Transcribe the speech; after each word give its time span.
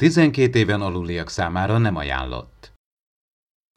12 0.00 0.58
éven 0.58 0.80
aluliak 0.80 1.28
számára 1.28 1.78
nem 1.78 1.96
ajánlott. 1.96 2.72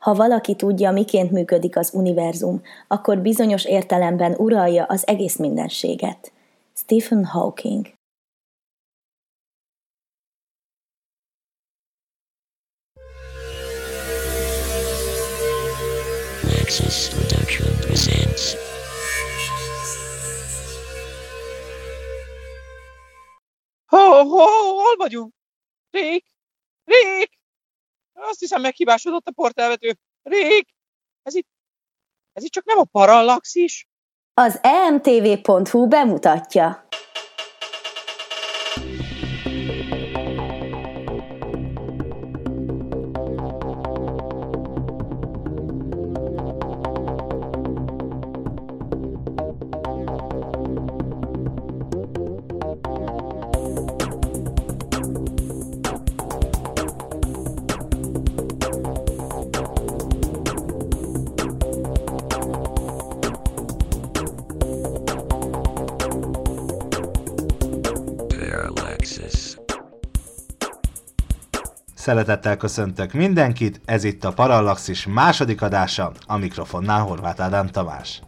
Ha 0.04 0.14
valaki 0.14 0.56
tudja, 0.56 0.92
miként 0.92 1.31
működik 1.31 1.77
az 1.77 1.94
univerzum, 1.94 2.61
akkor 2.88 3.19
bizonyos 3.19 3.65
értelemben 3.65 4.36
uralja 4.38 4.83
az 4.83 5.07
egész 5.07 5.38
mindenséget. 5.38 6.31
Stephen 6.75 7.25
Hawking 7.25 7.94
Nexus 16.42 17.10
Production 17.10 17.76
presents 17.82 18.55
Hol, 23.86 24.24
hol, 24.24 24.74
hol 24.74 24.96
vagyunk? 24.98 25.34
Rék! 25.94 26.25
Rék! 26.84 27.39
Azt 28.14 28.40
hiszem 28.40 28.62
meghibásodott 28.62 29.27
a 29.27 29.31
portelvető. 29.31 29.98
Rék! 30.23 30.70
Ez 31.22 31.35
itt, 31.35 31.48
ez 32.34 32.44
itt 32.44 32.52
csak 32.52 32.66
nem 32.66 32.77
a 32.77 32.84
parallaxis? 32.84 33.88
Az 34.34 34.59
emtv.hu 34.62 35.88
bemutatja. 35.88 36.88
Szeretettel 72.03 72.57
köszöntök 72.57 73.13
mindenkit, 73.13 73.81
ez 73.85 74.03
itt 74.03 74.23
a 74.23 74.33
Parallaxis 74.33 75.07
második 75.07 75.61
adása, 75.61 76.11
a 76.27 76.37
mikrofonnál 76.37 77.01
Horváth 77.01 77.41
Ádám 77.41 77.67
Tamás. 77.67 78.21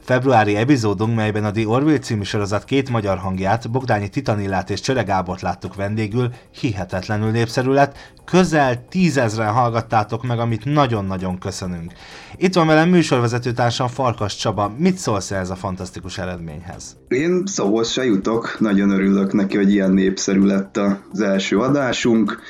Februári 0.00 0.56
epizódunk, 0.56 1.16
melyben 1.16 1.44
a 1.44 1.50
The 1.50 1.66
Orville 1.66 1.98
című 1.98 2.22
sorozat 2.22 2.64
két 2.64 2.90
magyar 2.90 3.18
hangját, 3.18 3.70
Bogdányi 3.70 4.08
Titanillát 4.08 4.70
és 4.70 4.80
Csöre 4.80 5.02
Gábort 5.02 5.40
láttuk 5.40 5.74
vendégül, 5.74 6.28
hihetetlenül 6.60 7.30
népszerű 7.30 7.70
lett, 7.70 7.96
közel 8.24 8.84
tízezren 8.88 9.52
hallgattátok 9.52 10.22
meg, 10.26 10.38
amit 10.38 10.64
nagyon-nagyon 10.64 11.38
köszönünk. 11.38 11.92
Itt 12.36 12.54
van 12.54 12.66
velem 12.66 12.88
műsorvezetőtársam 12.88 13.88
Farkas 13.88 14.36
Csaba, 14.36 14.74
mit 14.76 14.96
szólsz 14.96 15.30
ez 15.30 15.50
a 15.50 15.56
fantasztikus 15.56 16.18
eredményhez? 16.18 16.96
Én 17.08 17.42
szóhoz 17.46 17.90
se 17.90 18.04
jutok, 18.04 18.56
nagyon 18.60 18.90
örülök 18.90 19.32
neki, 19.32 19.56
hogy 19.56 19.72
ilyen 19.72 19.90
népszerű 19.90 20.44
lett 20.44 20.76
az 21.12 21.20
első 21.20 21.58
adásunk 21.58 22.42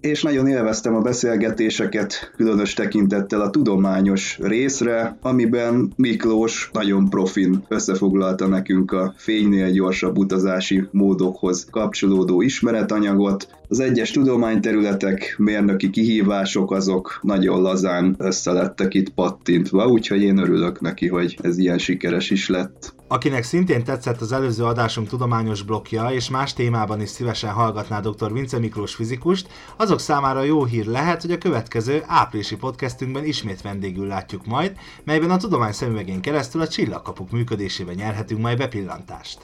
és 0.00 0.22
nagyon 0.22 0.46
élveztem 0.46 0.94
a 0.94 1.00
beszélgetéseket, 1.00 2.32
különös 2.36 2.74
tekintettel 2.74 3.40
a 3.40 3.50
tudományos 3.50 4.38
részre, 4.42 5.16
amiben 5.20 5.92
Miklós 5.96 6.70
nagyon 6.72 7.08
profin 7.08 7.64
összefoglalta 7.68 8.46
nekünk 8.46 8.92
a 8.92 9.14
fénynél 9.16 9.70
gyorsabb 9.70 10.18
utazási 10.18 10.88
módokhoz 10.90 11.66
kapcsolódó 11.70 12.42
ismeretanyagot, 12.42 13.56
az 13.68 13.80
egyes 13.80 14.10
tudományterületek, 14.10 15.34
mérnöki 15.38 15.90
kihívások 15.90 16.72
azok 16.72 17.18
nagyon 17.22 17.62
lazán 17.62 18.14
összelettek 18.18 18.94
itt 18.94 19.10
pattintva, 19.10 19.86
úgyhogy 19.86 20.22
én 20.22 20.38
örülök 20.38 20.80
neki, 20.80 21.08
hogy 21.08 21.38
ez 21.42 21.58
ilyen 21.58 21.78
sikeres 21.78 22.30
is 22.30 22.48
lett. 22.48 22.96
Akinek 23.10 23.42
szintén 23.42 23.84
tetszett 23.84 24.20
az 24.20 24.32
előző 24.32 24.64
adásunk 24.64 25.08
tudományos 25.08 25.62
blokja, 25.62 26.10
és 26.10 26.30
más 26.30 26.52
témában 26.52 27.00
is 27.00 27.08
szívesen 27.08 27.50
hallgatná 27.50 28.00
dr. 28.00 28.32
Vince 28.32 28.58
Miklós 28.58 28.94
fizikust, 28.94 29.48
azok 29.76 30.00
számára 30.00 30.42
jó 30.42 30.64
hír 30.64 30.86
lehet, 30.86 31.22
hogy 31.22 31.32
a 31.32 31.38
következő 31.38 32.02
áprilisi 32.06 32.56
podcastünkben 32.56 33.24
ismét 33.24 33.62
vendégül 33.62 34.06
látjuk 34.06 34.46
majd, 34.46 34.76
melyben 35.04 35.30
a 35.30 35.36
tudomány 35.36 35.72
szemüvegén 35.72 36.20
keresztül 36.20 36.60
a 36.60 36.68
csillagkapuk 36.68 37.30
működésében 37.30 37.94
nyerhetünk 37.94 38.40
majd 38.40 38.58
bepillantást. 38.58 39.38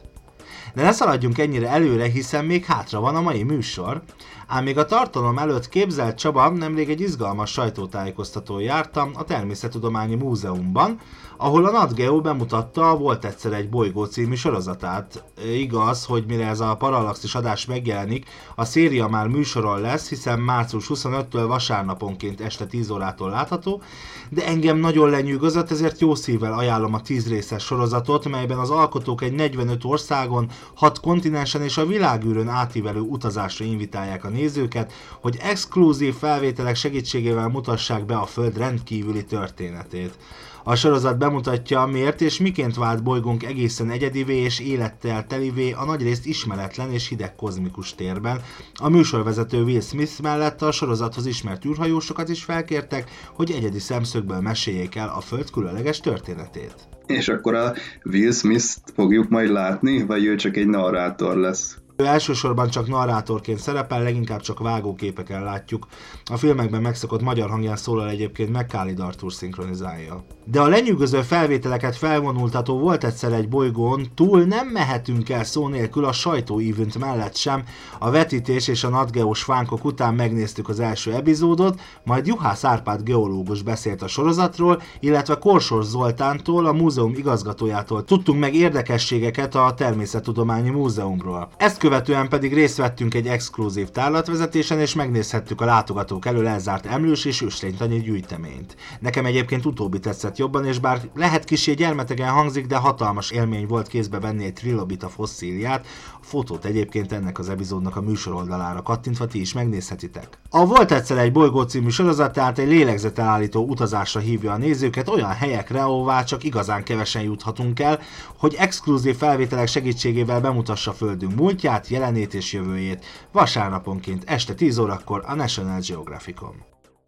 De 0.74 0.82
ne 0.82 0.92
szaladjunk 0.92 1.38
ennyire 1.38 1.68
előre, 1.68 2.04
hiszen 2.04 2.44
még 2.44 2.64
hátra 2.64 3.00
van 3.00 3.16
a 3.16 3.20
mai 3.20 3.42
műsor, 3.42 4.02
ám 4.46 4.64
még 4.64 4.78
a 4.78 4.84
tartalom 4.84 5.38
előtt 5.38 5.68
képzelt 5.68 6.18
Csaba 6.18 6.48
nemrég 6.48 6.90
egy 6.90 7.00
izgalmas 7.00 7.50
sajtótájékoztatón 7.50 8.60
jártam 8.60 9.10
a 9.14 9.24
Természettudományi 9.24 10.14
Múzeumban, 10.14 11.00
ahol 11.36 11.64
a 11.64 11.70
Nat 11.70 11.94
Geo 11.94 12.20
bemutatta 12.20 12.96
Volt 12.96 13.24
egyszer 13.24 13.52
egy 13.52 13.68
bolygó 13.68 14.04
című 14.04 14.34
sorozatát. 14.34 15.24
Igaz, 15.54 16.04
hogy 16.04 16.24
mire 16.26 16.46
ez 16.46 16.60
a 16.60 16.76
Parallaxis 16.76 17.34
adás 17.34 17.66
megjelenik, 17.66 18.26
a 18.54 18.64
széria 18.64 19.06
már 19.06 19.26
műsoron 19.26 19.80
lesz, 19.80 20.08
hiszen 20.08 20.40
március 20.40 20.86
25-től 20.88 21.44
vasárnaponként 21.46 22.40
este 22.40 22.66
10 22.66 22.90
órától 22.90 23.30
látható, 23.30 23.82
de 24.30 24.46
engem 24.46 24.76
nagyon 24.76 25.10
lenyűgözött, 25.10 25.70
ezért 25.70 26.00
jó 26.00 26.14
szívvel 26.14 26.52
ajánlom 26.52 26.94
a 26.94 27.00
10 27.00 27.28
részes 27.28 27.64
sorozatot, 27.64 28.28
melyben 28.28 28.58
az 28.58 28.70
alkotók 28.70 29.22
egy 29.22 29.32
45 29.32 29.84
országon, 29.84 30.50
6 30.74 31.00
kontinensen 31.00 31.62
és 31.62 31.76
a 31.76 31.86
világűrön 31.86 32.48
átívelő 32.48 33.00
utazásra 33.00 33.64
invitálják 33.64 34.24
a 34.24 34.28
nézőket, 34.28 34.92
hogy 35.20 35.38
exkluzív 35.40 36.14
felvételek 36.14 36.74
segítségével 36.74 37.48
mutassák 37.48 38.04
be 38.04 38.16
a 38.16 38.26
Föld 38.26 38.56
rendkívüli 38.56 39.24
történetét. 39.24 40.18
A 40.66 40.74
sorozat 40.74 41.18
bemutatja, 41.18 41.86
miért 41.86 42.20
és 42.20 42.38
miként 42.38 42.76
vált 42.76 43.02
bolygónk 43.02 43.42
egészen 43.42 43.90
egyedivé 43.90 44.36
és 44.36 44.60
élettel 44.60 45.26
telivé 45.26 45.72
a 45.72 45.84
nagyrészt 45.84 46.26
ismeretlen 46.26 46.92
és 46.92 47.08
hideg 47.08 47.34
kozmikus 47.34 47.94
térben. 47.94 48.40
A 48.74 48.88
műsorvezető 48.88 49.62
Will 49.62 49.80
Smith 49.80 50.22
mellett 50.22 50.62
a 50.62 50.72
sorozathoz 50.72 51.26
ismert 51.26 51.64
űrhajósokat 51.64 52.28
is 52.28 52.44
felkértek, 52.44 53.10
hogy 53.34 53.50
egyedi 53.50 53.78
szemszögből 53.78 54.40
meséljék 54.40 54.94
el 54.94 55.08
a 55.16 55.20
Föld 55.20 55.50
különleges 55.50 56.00
történetét. 56.00 56.74
És 57.06 57.28
akkor 57.28 57.54
a 57.54 57.72
Will 58.04 58.32
Smith-t 58.32 58.92
fogjuk 58.94 59.28
majd 59.28 59.50
látni, 59.50 60.04
vagy 60.04 60.24
ő 60.24 60.34
csak 60.34 60.56
egy 60.56 60.66
narrátor 60.66 61.36
lesz? 61.36 61.78
Ő 61.96 62.04
elsősorban 62.04 62.68
csak 62.68 62.88
narrátorként 62.88 63.58
szerepel, 63.58 64.02
leginkább 64.02 64.40
csak 64.40 64.58
vágóképeken 64.58 65.42
látjuk. 65.42 65.86
A 66.24 66.36
filmekben 66.36 66.82
megszokott 66.82 67.22
magyar 67.22 67.50
hangján 67.50 67.76
szólal 67.76 68.08
egyébként 68.08 68.50
McCallid 68.50 69.00
Arthur 69.00 69.32
szinkronizálja. 69.32 70.24
De 70.44 70.60
a 70.60 70.68
lenyűgöző 70.68 71.22
felvételeket 71.22 71.96
felvonultató 71.96 72.78
volt 72.78 73.04
egyszer 73.04 73.32
egy 73.32 73.48
bolygón, 73.48 74.06
túl 74.14 74.42
nem 74.42 74.68
mehetünk 74.68 75.28
el 75.28 75.44
szó 75.44 75.68
nélkül 75.68 76.04
a 76.04 76.12
sajtóívünt 76.12 76.98
mellett 76.98 77.36
sem. 77.36 77.62
A 77.98 78.10
vetítés 78.10 78.68
és 78.68 78.84
a 78.84 78.88
nadgeós 78.88 79.42
fánkok 79.42 79.84
után 79.84 80.14
megnéztük 80.14 80.68
az 80.68 80.80
első 80.80 81.12
epizódot, 81.12 81.80
majd 82.04 82.26
Juhász 82.26 82.64
Árpád 82.64 83.02
geológus 83.02 83.62
beszélt 83.62 84.02
a 84.02 84.08
sorozatról, 84.08 84.82
illetve 85.00 85.34
Korsor 85.34 85.84
Zoltántól, 85.84 86.66
a 86.66 86.72
múzeum 86.72 87.12
igazgatójától 87.16 88.04
tudtunk 88.04 88.40
meg 88.40 88.54
érdekességeket 88.54 89.54
a 89.54 89.74
Természettudományi 89.76 90.70
Múzeumról. 90.70 91.48
Ezt 91.56 91.82
követően 91.84 92.28
pedig 92.28 92.54
részt 92.54 92.76
vettünk 92.76 93.14
egy 93.14 93.26
exkluzív 93.26 93.88
tárlatvezetésen, 93.88 94.80
és 94.80 94.94
megnézhettük 94.94 95.60
a 95.60 95.64
látogatók 95.64 96.26
elől 96.26 96.46
elzárt 96.46 96.86
emlős 96.86 97.24
és 97.24 97.42
őslénytani 97.42 98.00
gyűjteményt. 98.00 98.76
Nekem 99.00 99.26
egyébként 99.26 99.66
utóbbi 99.66 99.98
tetszett 99.98 100.36
jobban, 100.36 100.66
és 100.66 100.78
bár 100.78 101.00
lehet 101.14 101.44
kisé 101.44 101.72
gyermetegen 101.72 102.28
hangzik, 102.28 102.66
de 102.66 102.76
hatalmas 102.76 103.30
élmény 103.30 103.66
volt 103.66 103.86
kézbe 103.86 104.20
venni 104.20 104.44
egy 104.44 104.52
trilobita 104.52 105.08
fosszíliát, 105.08 105.86
a 106.20 106.24
fotót 106.26 106.64
egyébként 106.64 107.12
ennek 107.12 107.38
az 107.38 107.48
epizódnak 107.48 107.96
a 107.96 108.00
műsor 108.00 108.34
oldalára 108.34 108.82
kattintva 108.82 109.26
ti 109.26 109.40
is 109.40 109.52
megnézhetitek. 109.52 110.28
A 110.50 110.66
Volt 110.66 110.92
egyszer 110.92 111.18
egy 111.18 111.32
bolygó 111.32 111.62
című 111.62 111.88
sorozat 111.88 112.32
tehát 112.32 112.58
egy 112.58 112.68
lélegzetelállító 112.68 113.66
utazásra 113.66 114.20
hívja 114.20 114.52
a 114.52 114.56
nézőket 114.56 115.08
olyan 115.08 115.32
helyekre, 115.32 115.82
ahová 115.82 116.22
csak 116.22 116.44
igazán 116.44 116.84
kevesen 116.84 117.22
juthatunk 117.22 117.80
el, 117.80 118.00
hogy 118.36 118.54
exkluzív 118.58 119.16
felvételek 119.16 119.66
segítségével 119.66 120.40
bemutassa 120.40 120.92
Földünk 120.92 121.34
múltját, 121.34 121.73
múltját, 121.74 121.88
jelenét 121.88 122.34
és 122.34 122.52
jövőjét 122.52 123.04
vasárnaponként 123.32 124.22
este 124.26 124.54
10 124.54 124.78
órakor 124.78 125.22
a 125.26 125.34
National 125.34 125.80
Geographicon. 125.88 126.64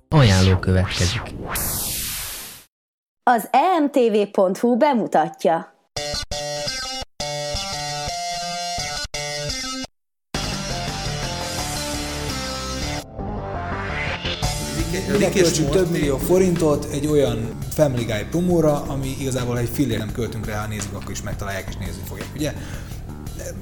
Ajánló 0.09 0.59
következik. 0.59 1.23
Az 3.23 3.49
emtv.hu 3.51 4.77
bemutatja. 4.77 5.75
Ne 15.19 15.31
költsünk 15.31 15.71
több 15.71 15.91
millió 15.91 16.17
forintot 16.17 16.87
egy 16.93 17.07
olyan 17.07 17.59
Family 17.71 18.05
Guy 18.05 18.25
promóra, 18.31 18.83
ami 18.83 19.17
igazából 19.21 19.59
egy 19.59 19.69
fillér 19.69 19.99
nem 19.99 20.13
költünk 20.13 20.47
rá, 20.47 20.61
ha 20.61 20.67
nézzük, 20.67 20.95
akkor 20.95 21.11
is 21.11 21.23
megtalálják 21.23 21.69
és 21.69 21.77
nézni 21.77 22.03
fogják, 22.07 22.29
ugye? 22.35 22.53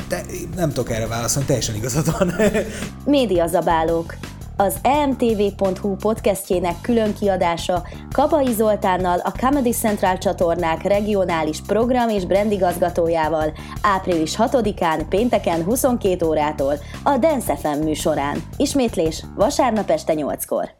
De 0.08 0.24
nem 0.56 0.68
tudok 0.68 0.90
erre 0.90 1.06
válaszolni, 1.06 1.46
teljesen 1.46 1.74
igazad 1.74 2.18
van. 2.18 2.32
Médiazabálók. 3.04 4.16
Az 4.56 4.76
emtv.hu 4.82 5.96
podcastjének 5.96 6.80
külön 6.80 7.14
kiadása 7.14 7.82
Kapai 8.12 8.52
Zoltánnal, 8.52 9.18
a 9.18 9.32
Comedy 9.38 9.70
Central 9.70 10.18
csatornák 10.18 10.82
regionális 10.82 11.60
program 11.66 12.08
és 12.08 12.24
brandigazgatójával 12.24 13.52
április 13.82 14.34
6-án, 14.38 15.04
pénteken 15.08 15.64
22 15.64 16.26
órától 16.26 16.74
a 17.02 17.16
Dance 17.16 17.56
FM 17.56 17.82
műsorán. 17.82 18.42
Ismétlés 18.56 19.24
vasárnap 19.34 19.90
este 19.90 20.12
8-kor. 20.16 20.70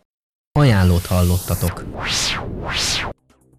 Ajánlót 0.58 1.06
hallottatok. 1.06 1.84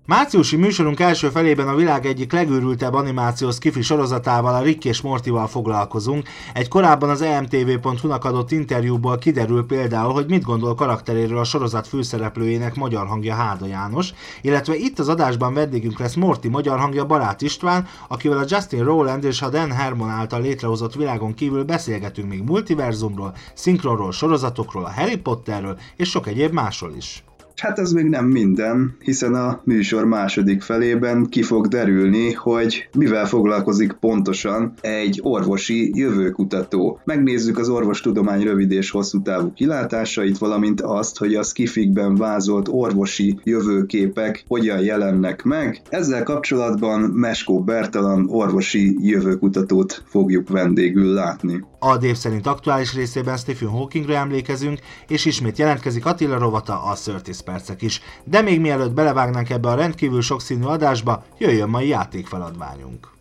Márciusi 0.08 0.56
műsorunk 0.56 1.00
első 1.00 1.30
felében 1.30 1.68
a 1.68 1.76
világ 1.76 2.06
egyik 2.06 2.32
legőrültebb 2.32 2.94
animációs 2.94 3.58
kifi 3.58 3.82
sorozatával, 3.82 4.56
a 4.56 4.62
Rick 4.62 4.86
és 4.86 5.02
Mortival 5.02 5.48
foglalkozunk. 5.48 6.28
Egy 6.54 6.68
korábban 6.68 7.10
az 7.10 7.22
emtv.hu-nak 7.22 8.26
adott 8.26 8.52
interjúból 8.52 9.18
kiderül 9.18 9.66
például, 9.66 10.14
hogy 10.14 10.26
mit 10.28 10.44
gondol 10.44 10.76
karakteréről 10.76 11.38
a 11.38 11.44
sorozat 11.44 11.88
főszereplőjének 11.88 12.76
magyar 12.76 13.08
hangja 13.08 13.34
Háda 13.36 13.66
János, 13.66 14.14
illetve 14.42 14.76
itt 14.76 15.00
az 15.00 15.10
adásban 15.10 15.54
vendégünk 15.54 16.00
lesz 16.00 16.16
Morty 16.16 16.48
magyar 16.48 16.80
hangja 16.80 17.06
Barát 17.06 17.42
István, 17.42 17.88
akivel 18.08 18.38
a 18.38 18.46
Justin 18.48 18.84
Rowland 18.84 19.24
és 19.24 19.42
a 19.42 19.50
Dan 19.50 19.72
Herman 19.72 20.10
által 20.10 20.42
létrehozott 20.42 20.96
világon 20.96 21.34
kívül 21.34 21.64
beszélgetünk 21.64 22.30
még 22.30 22.44
multiverzumról, 22.44 23.36
szinkronról, 23.54 24.12
sorozatokról, 24.12 24.86
a 24.86 24.94
Harry 24.94 25.18
Potterről 25.18 25.80
és 25.96 26.10
sok 26.10 26.28
egyéb 26.28 26.54
másról 26.54 26.94
is. 26.98 27.24
Hát 27.56 27.80
ez 27.80 27.92
még 27.92 28.06
nem 28.06 28.26
minden, 28.26 28.96
hiszen 29.00 29.34
a 29.34 29.62
műsor 29.64 30.06
második 30.06 30.62
felében 30.62 31.26
ki 31.30 31.42
fog 31.42 31.68
derülni, 31.68 32.32
hogy 32.34 32.90
mivel 32.98 33.26
foglalkozik 33.26 33.92
pontosan 33.92 34.74
egy 34.82 35.20
orvosi 35.24 35.92
jövőkutató. 35.94 37.00
Megnézzük 37.04 37.58
az 37.58 37.70
orvostudomány 37.70 38.44
rövid 38.44 38.72
és 38.72 38.90
hosszú 38.90 39.22
távú 39.22 39.54
kilátásait, 39.54 40.38
valamint 40.38 40.82
azt, 40.82 41.18
hogy 41.18 41.36
a 41.36 41.44
skifikben 41.44 42.16
vázolt 42.16 42.68
orvosi 42.72 43.40
jövőképek 43.44 44.44
hogyan 44.48 44.80
jelennek 44.80 45.44
meg. 45.44 45.82
Ezzel 45.90 46.24
kapcsolatban 46.24 47.02
Meskó 47.02 47.64
Bertalan 47.64 48.30
orvosi 48.30 48.96
jövőkutatót 49.00 50.04
fogjuk 50.08 50.50
vendégül 50.50 51.14
látni. 51.14 51.64
A 51.80 51.98
dév 51.98 52.16
szerint 52.16 52.48
aktuális 52.48 52.94
részében 52.94 53.38
Stephen 53.38 53.70
Hawkingra 53.70 54.14
emlékezünk, 54.14 54.80
és 55.08 55.26
ismét 55.26 55.58
jelentkezik 55.58 56.06
Attila 56.06 56.38
Rovata 56.38 56.74
a 56.74 56.78
30 56.78 57.42
percek 57.46 57.82
is. 57.82 58.02
De 58.24 58.42
még 58.42 58.60
mielőtt 58.60 58.94
belevágnánk 58.94 59.50
ebbe 59.50 59.70
a 59.70 59.76
rendkívül 59.76 60.22
sokszínű 60.22 60.64
adásba, 60.64 61.24
jöjjön 61.38 61.70
mai 61.70 61.88
játékfeladványunk. 61.88 63.12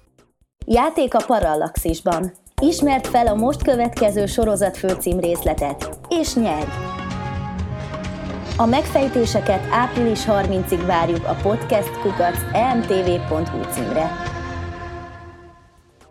Játék 0.67 1.15
a 1.15 1.25
Parallaxisban. 1.26 2.32
Ismert 2.62 3.06
fel 3.06 3.26
a 3.26 3.35
most 3.35 3.62
következő 3.62 4.26
sorozat 4.26 4.76
főcím 4.76 5.21
részletet, 5.21 5.99
és 6.09 6.35
nyerj! 6.35 6.71
A 8.56 8.67
megfejtéseket 8.67 9.67
április 9.71 10.25
30-ig 10.26 10.82
várjuk 10.87 11.25
a 11.26 11.37
podcastkukac 11.43 12.38
emtv.hu 12.53 13.62
címre. 13.71 14.11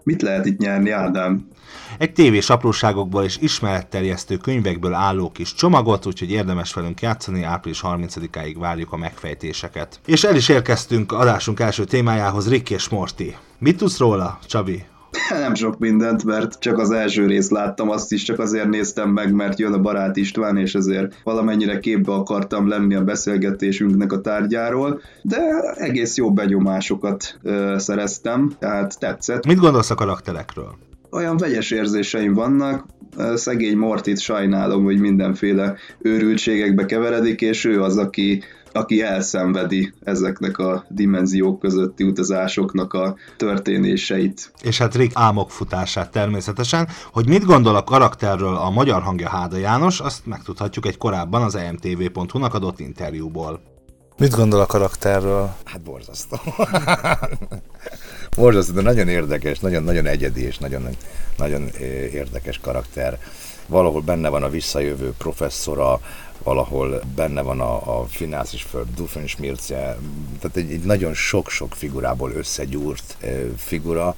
Mit 0.03 0.21
lehet 0.21 0.45
itt 0.45 0.59
nyerni, 0.59 0.89
Ádám? 0.89 1.47
Egy 1.97 2.13
tévés 2.13 2.49
apróságokból 2.49 3.23
és 3.23 3.37
ismeretterjesztő 3.41 4.37
könyvekből 4.37 4.93
álló 4.93 5.31
kis 5.31 5.53
csomagot, 5.53 6.05
úgyhogy 6.05 6.31
érdemes 6.31 6.73
velünk 6.73 7.01
játszani, 7.01 7.43
április 7.43 7.81
30-áig 7.83 8.55
várjuk 8.59 8.91
a 8.91 8.97
megfejtéseket. 8.97 9.99
És 10.05 10.23
el 10.23 10.35
is 10.35 10.49
érkeztünk 10.49 11.11
adásunk 11.11 11.59
első 11.59 11.83
témájához, 11.83 12.49
Rick 12.49 12.69
és 12.69 12.89
Morty. 12.89 13.35
Mit 13.57 13.77
tudsz 13.77 13.97
róla, 13.97 14.39
Csabi? 14.45 14.85
Nem 15.39 15.55
sok 15.55 15.79
mindent, 15.79 16.23
mert 16.23 16.59
csak 16.59 16.77
az 16.77 16.91
első 16.91 17.25
részt 17.25 17.51
láttam, 17.51 17.89
azt 17.89 18.11
is 18.11 18.23
csak 18.23 18.39
azért 18.39 18.69
néztem 18.69 19.09
meg, 19.09 19.33
mert 19.33 19.59
jön 19.59 19.73
a 19.73 19.79
barát 19.79 20.15
István, 20.15 20.57
és 20.57 20.75
ezért 20.75 21.21
valamennyire 21.23 21.79
képbe 21.79 22.13
akartam 22.13 22.67
lenni 22.67 22.95
a 22.95 23.03
beszélgetésünknek 23.03 24.11
a 24.11 24.21
tárgyáról, 24.21 25.01
de 25.21 25.39
egész 25.75 26.17
jó 26.17 26.33
benyomásokat 26.33 27.39
ö, 27.41 27.75
szereztem, 27.77 28.51
tehát 28.59 28.99
tetszett. 28.99 29.45
Mit 29.45 29.59
gondolsz 29.59 29.89
a 29.89 29.95
karakterekről? 29.95 30.75
Olyan 31.13 31.37
vegyes 31.37 31.71
érzéseim 31.71 32.33
vannak, 32.33 32.85
szegény 33.33 33.77
Mortit 33.77 34.19
sajnálom, 34.19 34.83
hogy 34.83 34.99
mindenféle 34.99 35.75
őrültségekbe 35.99 36.85
keveredik, 36.85 37.41
és 37.41 37.65
ő 37.65 37.81
az, 37.81 37.97
aki, 37.97 38.43
aki 38.71 39.01
elszenvedi 39.01 39.93
ezeknek 40.03 40.57
a 40.57 40.85
dimenziók 40.89 41.59
közötti 41.59 42.03
utazásoknak 42.03 42.93
a 42.93 43.15
történéseit. 43.37 44.51
És 44.61 44.77
hát 44.77 44.95
Rick 44.95 45.11
álmokfutását 45.15 46.11
természetesen. 46.11 46.87
Hogy 47.11 47.27
mit 47.27 47.45
gondol 47.45 47.75
a 47.75 47.83
karakterről 47.83 48.55
a 48.55 48.69
magyar 48.69 49.01
hangja 49.01 49.29
Háda 49.29 49.57
János, 49.57 49.99
azt 49.99 50.25
megtudhatjuk 50.25 50.85
egy 50.85 50.97
korábban 50.97 51.41
az 51.41 51.55
emtv.hu-nak 51.55 52.53
adott 52.53 52.79
interjúból. 52.79 53.72
Mit 54.17 54.35
gondol 54.35 54.59
a 54.59 54.65
karakterről? 54.65 55.55
Hát 55.63 55.81
borzasztó. 55.81 56.37
borzasztó, 58.35 58.73
de 58.73 58.81
nagyon 58.81 59.07
érdekes, 59.07 59.59
nagyon, 59.59 59.83
nagyon 59.83 60.05
egyedi 60.05 60.45
és 60.45 60.57
nagyon, 60.57 60.87
nagyon 61.37 61.67
érdekes 62.11 62.59
karakter. 62.59 63.19
Valahol 63.65 64.01
benne 64.01 64.29
van 64.29 64.43
a 64.43 64.49
visszajövő 64.49 65.13
professzora, 65.17 65.99
valahol 66.43 67.01
benne 67.15 67.41
van 67.41 67.59
a, 67.59 67.99
a 67.99 68.05
Finász 68.05 68.53
is 68.53 68.61
föl, 68.61 68.85
Doofenshmirtje, 68.95 69.97
tehát 70.39 70.57
egy, 70.57 70.71
egy 70.71 70.83
nagyon 70.83 71.13
sok-sok 71.13 71.73
figurából 71.73 72.31
összegyúrt 72.31 73.17
e, 73.19 73.27
figura, 73.57 74.15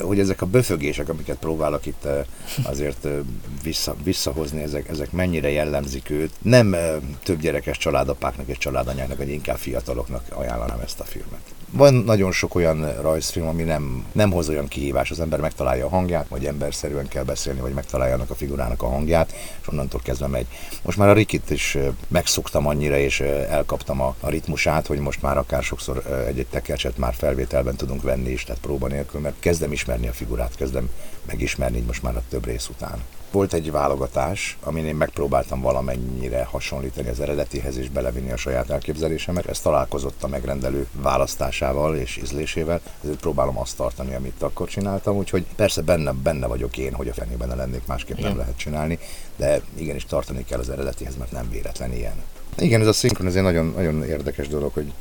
hogy 0.00 0.18
ezek 0.18 0.42
a 0.42 0.46
böfögések, 0.46 1.08
amiket 1.08 1.36
próbálok 1.36 1.86
itt 1.86 2.04
e, 2.04 2.26
azért 2.62 3.04
e, 3.04 3.20
vissza, 3.62 3.96
visszahozni, 4.02 4.62
ezek, 4.62 4.88
ezek 4.88 5.12
mennyire 5.12 5.50
jellemzik 5.50 6.10
őt. 6.10 6.32
Nem 6.42 6.76
több 7.22 7.40
gyerekes 7.40 7.78
családapáknak 7.78 8.48
és 8.48 8.58
családanyáknak, 8.58 9.18
vagy 9.18 9.28
inkább 9.28 9.56
fiataloknak 9.56 10.24
ajánlanám 10.30 10.80
ezt 10.80 11.00
a 11.00 11.04
filmet. 11.04 11.61
Van 11.74 11.94
nagyon 11.94 12.32
sok 12.32 12.54
olyan 12.54 13.00
rajzfilm, 13.00 13.46
ami 13.46 13.62
nem, 13.62 14.06
nem 14.12 14.30
hoz 14.30 14.48
olyan 14.48 14.68
kihívás, 14.68 15.10
az 15.10 15.20
ember 15.20 15.40
megtalálja 15.40 15.86
a 15.86 15.88
hangját, 15.88 16.28
vagy 16.28 16.46
emberszerűen 16.46 17.08
kell 17.08 17.24
beszélni, 17.24 17.60
vagy 17.60 17.72
megtalálja 17.72 18.24
a 18.28 18.34
figurának 18.34 18.82
a 18.82 18.88
hangját, 18.88 19.32
és 19.60 19.68
onnantól 19.68 20.00
kezdve 20.04 20.26
megy. 20.26 20.46
Most 20.82 20.98
már 20.98 21.08
a 21.08 21.12
Rikit 21.12 21.50
is 21.50 21.78
megszoktam 22.08 22.66
annyira, 22.66 22.98
és 22.98 23.20
elkaptam 23.20 24.00
a, 24.00 24.14
a 24.20 24.28
ritmusát, 24.28 24.86
hogy 24.86 24.98
most 24.98 25.22
már 25.22 25.38
akár 25.38 25.62
sokszor 25.62 26.24
egy-egy 26.26 26.46
tekercset 26.46 26.98
már 26.98 27.14
felvételben 27.14 27.76
tudunk 27.76 28.02
venni 28.02 28.30
is, 28.30 28.44
tehát 28.44 28.60
próba 28.60 28.86
nélkül, 28.86 29.20
mert 29.20 29.36
kezdem 29.38 29.72
ismerni 29.72 30.08
a 30.08 30.12
figurát, 30.12 30.56
kezdem 30.56 30.90
megismerni 31.26 31.80
most 31.80 32.02
már 32.02 32.16
a 32.16 32.22
több 32.28 32.44
rész 32.44 32.68
után. 32.68 32.98
Volt 33.32 33.52
egy 33.52 33.70
válogatás, 33.70 34.56
amin 34.62 34.84
én 34.84 34.94
megpróbáltam 34.94 35.60
valamennyire 35.60 36.44
hasonlítani 36.44 37.08
az 37.08 37.20
eredetihez 37.20 37.76
és 37.76 37.88
belevinni 37.88 38.32
a 38.32 38.36
saját 38.36 38.70
elképzelésemet. 38.70 39.46
Ez 39.46 39.60
találkozott 39.60 40.22
a 40.22 40.28
megrendelő 40.28 40.86
választásával 40.92 41.96
és 41.96 42.16
ízlésével, 42.16 42.80
ezért 43.02 43.20
próbálom 43.20 43.58
azt 43.58 43.76
tartani, 43.76 44.14
amit 44.14 44.42
akkor 44.42 44.68
csináltam, 44.68 45.16
úgyhogy 45.16 45.44
persze 45.56 45.82
benne, 45.82 46.12
benne 46.12 46.46
vagyok 46.46 46.76
én, 46.76 46.94
hogy 46.94 47.08
a 47.08 47.12
fenében 47.12 47.56
lennék, 47.56 47.86
másképp 47.86 48.16
Igen. 48.16 48.28
nem 48.28 48.38
lehet 48.38 48.56
csinálni, 48.56 48.98
de 49.36 49.60
igenis 49.74 50.04
tartani 50.04 50.44
kell 50.44 50.58
az 50.58 50.70
eredetihez, 50.70 51.16
mert 51.16 51.32
nem 51.32 51.50
véletlen 51.50 51.92
ilyen. 51.92 52.22
Igen, 52.58 52.80
ez 52.80 52.86
a 52.86 52.92
szinkron, 52.92 53.26
ez 53.26 53.34
egy 53.34 53.42
nagyon, 53.42 53.72
nagyon 53.76 54.04
érdekes 54.04 54.48
dolog, 54.48 54.72
hogy 54.72 54.92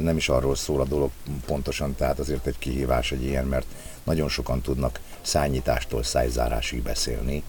nem 0.00 0.16
is 0.16 0.28
arról 0.28 0.54
szól 0.54 0.80
a 0.80 0.84
dolog 0.84 1.10
pontosan, 1.46 1.94
tehát 1.94 2.18
azért 2.18 2.46
egy 2.46 2.58
kihívás 2.58 3.12
egy 3.12 3.24
ilyen, 3.24 3.44
mert 3.44 3.66
nagyon 4.04 4.28
sokan 4.28 4.60
tudnak 4.60 5.00
szányítástól 5.20 6.02
szájzárásig 6.02 6.82
beszélni, 6.82 7.42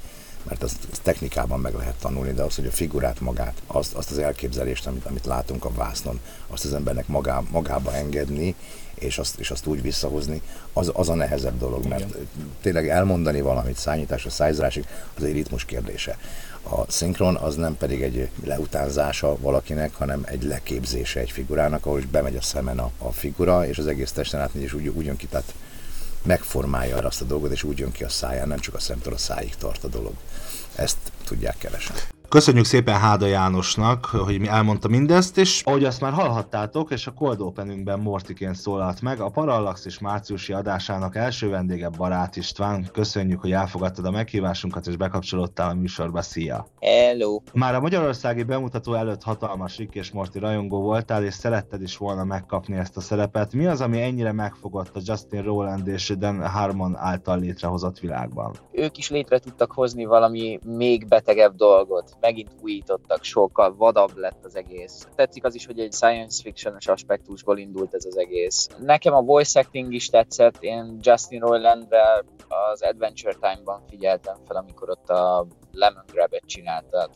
mert 0.50 0.64
azt, 0.64 0.78
azt 0.92 1.02
technikában 1.02 1.60
meg 1.60 1.74
lehet 1.74 1.96
tanulni, 1.96 2.32
de 2.32 2.44
az, 2.44 2.56
hogy 2.56 2.66
a 2.66 2.72
figurát 2.72 3.20
magát, 3.20 3.62
azt, 3.68 3.94
azt 3.94 4.12
az 4.12 4.18
elképzelést, 4.18 4.88
amit, 4.88 5.06
amit 5.06 5.26
látunk 5.26 5.66
a 5.66 5.72
vásznon, 5.72 6.20
azt 6.48 6.66
az 6.66 6.74
embernek 6.74 7.08
magá, 7.08 7.42
magába 7.52 7.94
engedni, 7.94 8.56
és 8.94 9.18
azt, 9.18 9.40
és 9.40 9.52
azt 9.52 9.66
úgy 9.66 9.82
visszahozni, 9.82 10.42
az, 10.74 10.92
az 10.94 11.10
a 11.10 11.14
nehezebb 11.14 11.58
dolog, 11.58 11.86
mert 11.86 12.10
Igen. 12.10 12.28
tényleg 12.62 12.90
elmondani 12.90 13.42
valamit 13.42 13.78
szányításra, 13.78 14.30
szájzrásig, 14.30 14.86
az 15.18 15.24
egy 15.24 15.34
ritmus 15.34 15.66
kérdése. 15.66 16.18
A 16.64 16.92
szinkron 16.92 17.36
az 17.36 17.56
nem 17.56 17.78
pedig 17.78 18.02
egy 18.02 18.30
leutánzása 18.44 19.38
valakinek, 19.40 19.96
hanem 19.96 20.24
egy 20.26 20.44
leképzése 20.44 21.20
egy 21.20 21.32
figurának, 21.32 21.86
ahol 21.86 22.00
is 22.00 22.06
bemegy 22.06 22.36
a 22.36 22.42
szemen 22.42 22.80
a, 22.80 22.92
a 22.98 23.12
figura, 23.12 23.68
és 23.68 23.78
az 23.78 23.88
egész 23.88 24.12
testen 24.12 24.42
átmegy, 24.42 24.64
és 24.64 24.74
úgy, 24.74 24.88
úgy 24.88 25.06
jön 25.06 25.18
ki, 25.18 25.28
tehát 25.28 25.54
megformálja 26.24 26.98
azt 26.98 27.22
a 27.22 27.26
dolgot, 27.26 27.52
és 27.52 27.64
úgy 27.64 27.80
jön 27.80 27.92
ki 27.92 28.04
a 28.04 28.10
száján, 28.10 28.48
nem 28.48 28.60
csak 28.60 28.74
a 28.74 28.80
szemtől 28.80 29.14
a 29.14 29.18
szájig 29.18 29.56
tart 29.56 29.84
a 29.84 29.88
dolog. 29.88 30.14
Ezt 30.76 30.98
tudják 31.30 31.58
keresni. 31.58 32.00
Köszönjük 32.30 32.66
szépen 32.66 33.00
Háda 33.00 33.26
Jánosnak, 33.26 34.06
hogy 34.06 34.40
mi 34.40 34.48
elmondta 34.48 34.88
mindezt, 34.88 35.38
és 35.38 35.62
ahogy 35.66 35.84
azt 35.84 36.02
már 36.02 36.12
hallhattátok, 36.12 36.92
és 36.92 37.08
a 37.08 37.12
Cold 37.12 37.42
Openünkben 37.42 38.00
Mortiként 38.00 38.56
szólalt 38.56 39.02
meg, 39.02 39.20
a 39.20 39.30
Parallaxis 39.30 40.00
márciusi 40.00 40.54
adásának 40.54 41.16
első 41.16 41.50
vendége 41.50 41.90
Barát 41.90 42.36
István. 42.36 42.90
Köszönjük, 42.92 43.42
hogy 43.42 43.52
elfogadtad 43.52 44.06
a 44.06 44.12
meghívásunkat, 44.12 44.88
és 44.88 44.96
bekapcsolódtál 44.96 45.70
a 45.70 45.74
műsorba. 45.74 46.22
Szia! 46.22 46.68
Hello! 46.80 47.42
Már 47.54 47.76
a 47.76 47.80
magyarországi 47.80 48.44
bemutató 48.44 48.94
előtt 48.94 49.24
hatalmas 49.24 49.78
Rick 49.78 49.96
és 49.96 50.12
Morty 50.12 50.38
rajongó 50.38 50.82
voltál, 50.82 51.24
és 51.24 51.34
szeretted 51.34 51.82
is 51.82 51.98
volna 51.98 52.24
megkapni 52.24 52.76
ezt 52.76 52.98
a 52.98 53.02
szerepet. 53.02 53.54
Mi 53.54 53.66
az, 53.66 53.82
ami 53.82 54.02
ennyire 54.02 54.32
megfogott 54.32 54.96
a 54.96 55.02
Justin 55.04 55.44
Rowland 55.44 55.88
és 55.88 56.14
Dan 56.18 56.48
Harmon 56.48 56.96
által 56.98 57.40
létrehozott 57.40 58.00
világban? 58.00 58.56
Ők 58.72 58.98
is 58.98 59.10
létre 59.10 59.40
tudtak 59.40 59.72
hozni 59.72 60.06
valami 60.06 60.60
még 60.64 61.08
betegebb 61.20 61.56
dolgot 61.56 62.18
megint 62.20 62.50
újítottak, 62.62 63.24
sokkal 63.24 63.76
vadabb 63.76 64.18
lett 64.18 64.46
az 64.46 64.56
egész. 64.56 65.08
Tetszik 65.16 65.44
az 65.44 65.56
is, 65.56 65.66
hogy 65.66 65.80
egy 65.80 65.94
science 65.94 66.42
fiction-es 66.42 66.88
aspektusból 66.88 67.58
indult 67.58 67.94
ez 67.94 68.06
az 68.06 68.18
egész. 68.18 68.68
Nekem 68.80 69.14
a 69.14 69.22
voice 69.22 69.60
acting 69.60 69.94
is 69.94 70.10
tetszett, 70.10 70.58
én 70.60 70.98
Justin 71.02 71.40
Roilandre 71.40 72.24
az 72.48 72.82
Adventure 72.82 73.34
Time-ban 73.34 73.84
figyeltem 73.90 74.36
fel, 74.48 74.58
amikor 74.58 74.90
ott 74.90 75.10
a 75.10 75.48
Lemon 75.72 76.04
Grab-et 76.12 76.46
csinálta, 76.46 77.10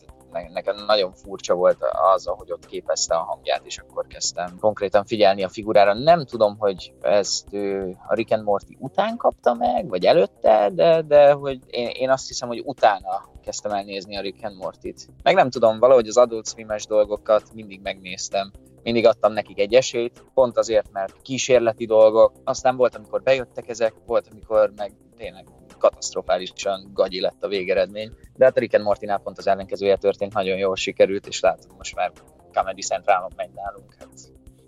nekem 0.52 0.84
nagyon 0.86 1.12
furcsa 1.12 1.54
volt 1.54 1.78
az, 2.14 2.26
ahogy 2.26 2.52
ott 2.52 2.66
képezte 2.66 3.14
a 3.14 3.22
hangját, 3.22 3.64
és 3.64 3.78
akkor 3.78 4.06
kezdtem 4.06 4.58
konkrétan 4.60 5.04
figyelni 5.04 5.44
a 5.44 5.48
figurára. 5.48 5.94
Nem 5.94 6.24
tudom, 6.24 6.58
hogy 6.58 6.92
ezt 7.00 7.52
ő 7.52 7.96
a 8.06 8.14
Rick 8.14 8.32
and 8.32 8.44
Morty 8.44 8.76
után 8.78 9.16
kapta 9.16 9.54
meg, 9.54 9.88
vagy 9.88 10.04
előtte, 10.04 10.70
de, 10.72 11.02
de 11.02 11.32
hogy 11.32 11.58
én, 11.66 11.88
én 11.88 12.10
azt 12.10 12.28
hiszem, 12.28 12.48
hogy 12.48 12.62
utána 12.64 13.28
kezdtem 13.42 13.72
el 13.72 13.82
nézni 13.82 14.16
a 14.16 14.20
Rick 14.20 14.44
and 14.44 14.56
Morty-t. 14.56 15.08
Meg 15.22 15.34
nem 15.34 15.50
tudom, 15.50 15.78
valahogy 15.78 16.08
az 16.08 16.16
Adult 16.16 16.48
swim 16.48 16.68
dolgokat 16.88 17.42
mindig 17.54 17.80
megnéztem 17.82 18.52
mindig 18.84 19.06
adtam 19.06 19.32
nekik 19.32 19.58
egy 19.58 19.74
esélyt, 19.74 20.24
pont 20.34 20.58
azért, 20.58 20.92
mert 20.92 21.22
kísérleti 21.22 21.86
dolgok, 21.86 22.32
aztán 22.44 22.76
volt, 22.76 22.94
amikor 22.94 23.22
bejöttek 23.22 23.68
ezek, 23.68 23.94
volt, 24.06 24.28
amikor 24.30 24.72
meg 24.76 24.92
tényleg 25.16 25.44
katasztrofálisan 25.88 26.90
gagyi 26.92 27.20
lett 27.20 27.42
a 27.42 27.48
végeredmény. 27.48 28.12
De 28.36 28.44
hát 28.44 28.58
Rick 28.58 28.74
and 28.74 28.84
Mortinál 28.84 29.18
pont 29.18 29.38
az 29.38 29.46
ellenkezője 29.46 29.96
történt, 29.96 30.32
nagyon 30.32 30.58
jól 30.58 30.76
sikerült, 30.76 31.26
és 31.26 31.40
látod, 31.40 31.76
most 31.76 31.94
már 31.94 32.12
Comedy 32.52 32.82
Centralon 32.82 33.32
megy 33.36 33.50
nálunk. 33.54 33.94
Hát 33.98 34.08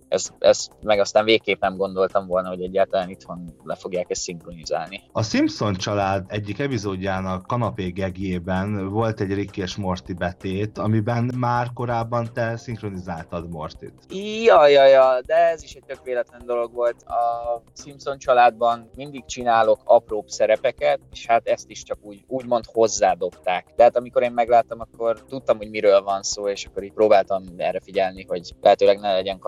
ezt, 0.09 0.33
ezt 0.39 0.73
meg 0.83 0.99
aztán 0.99 1.25
végképp 1.25 1.61
nem 1.61 1.77
gondoltam 1.77 2.27
volna, 2.27 2.49
hogy 2.49 2.63
egyáltalán 2.63 3.09
itthon 3.09 3.57
le 3.65 3.75
fogják 3.75 4.11
ezt 4.11 4.21
szinkronizálni. 4.21 5.03
A 5.13 5.23
Simpson 5.23 5.75
család 5.75 6.25
egyik 6.29 6.59
epizódjának 6.59 7.47
kanapé 7.47 7.89
gegjében 7.89 8.89
volt 8.89 9.21
egy 9.21 9.35
Rick 9.35 9.57
és 9.57 9.77
Morty 9.77 10.13
betét, 10.13 10.79
amiben 10.79 11.35
már 11.39 11.73
korábban 11.75 12.31
te 12.33 12.57
szinkronizáltad 12.57 13.51
Mortit. 13.51 13.93
Ja, 14.45 14.67
ja, 14.67 14.85
ja, 14.87 15.21
de 15.27 15.35
ez 15.35 15.63
is 15.63 15.75
egy 15.75 15.85
tök 15.87 16.03
véletlen 16.05 16.43
dolog 16.47 16.73
volt. 16.73 17.03
A 17.03 17.63
Simpson 17.83 18.19
családban 18.19 18.91
mindig 18.95 19.25
csinálok 19.25 19.81
apróbb 19.85 20.29
szerepeket, 20.29 21.01
és 21.13 21.27
hát 21.27 21.47
ezt 21.49 21.71
is 21.71 21.83
csak 21.83 21.99
úgy, 22.03 22.25
úgymond 22.27 22.65
hozzádobták. 22.73 23.67
De 23.77 23.83
hát 23.83 23.97
amikor 23.97 24.23
én 24.23 24.33
megláttam, 24.33 24.81
akkor 24.81 25.25
tudtam, 25.29 25.57
hogy 25.57 25.71
miről 25.71 26.03
van 26.03 26.23
szó, 26.23 26.49
és 26.49 26.65
akkor 26.65 26.83
így 26.83 26.93
próbáltam 26.93 27.43
erre 27.57 27.81
figyelni, 27.81 28.25
hogy 28.29 28.55
lehetőleg 28.61 28.99
ne 28.99 29.13
legyen 29.13 29.39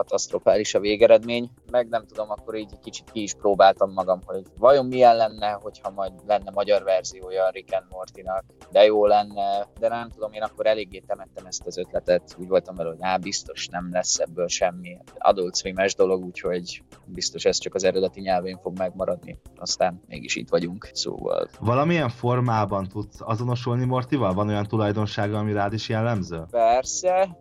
katasztrófa 0.48 0.58
is 0.58 0.74
a 0.74 0.80
végeredmény, 0.80 1.50
meg 1.70 1.88
nem 1.88 2.06
tudom, 2.06 2.30
akkor 2.30 2.54
így 2.54 2.78
kicsit 2.82 3.10
ki 3.10 3.22
is 3.22 3.34
próbáltam 3.34 3.92
magam, 3.92 4.20
hogy 4.24 4.42
vajon 4.58 4.86
milyen 4.86 5.16
lenne, 5.16 5.50
hogyha 5.50 5.90
majd 5.90 6.12
lenne 6.26 6.50
magyar 6.50 6.82
verziója 6.82 7.44
a 7.44 7.50
Rick 7.50 7.74
and 7.74 7.84
Morty-nak, 7.90 8.44
de 8.70 8.84
jó 8.84 9.06
lenne, 9.06 9.66
de 9.78 9.88
nem 9.88 10.08
tudom, 10.10 10.32
én 10.32 10.42
akkor 10.42 10.66
eléggé 10.66 10.98
temettem 10.98 11.46
ezt 11.46 11.66
az 11.66 11.78
ötletet, 11.78 12.36
úgy 12.38 12.48
voltam 12.48 12.74
vele, 12.74 12.88
hogy 12.88 12.98
á, 13.00 13.16
biztos 13.16 13.68
nem 13.68 13.88
lesz 13.92 14.18
ebből 14.18 14.48
semmi 14.48 14.98
adult 15.18 15.56
swim 15.56 15.76
dolog, 15.96 16.24
úgyhogy 16.24 16.82
biztos 17.04 17.44
ez 17.44 17.58
csak 17.58 17.74
az 17.74 17.84
eredeti 17.84 18.20
nyelvén 18.20 18.58
fog 18.62 18.78
megmaradni, 18.78 19.38
aztán 19.56 20.02
mégis 20.06 20.36
itt 20.36 20.48
vagyunk, 20.48 20.90
szóval. 20.92 21.48
Valamilyen 21.60 22.08
formában 22.08 22.88
tudsz 22.88 23.20
azonosulni 23.20 23.84
Mortival? 23.84 24.34
Van 24.34 24.48
olyan 24.48 24.66
tulajdonsága, 24.66 25.38
ami 25.38 25.52
rád 25.52 25.72
is 25.72 25.88
jellemző? 25.88 26.42
Persze. 26.50 27.36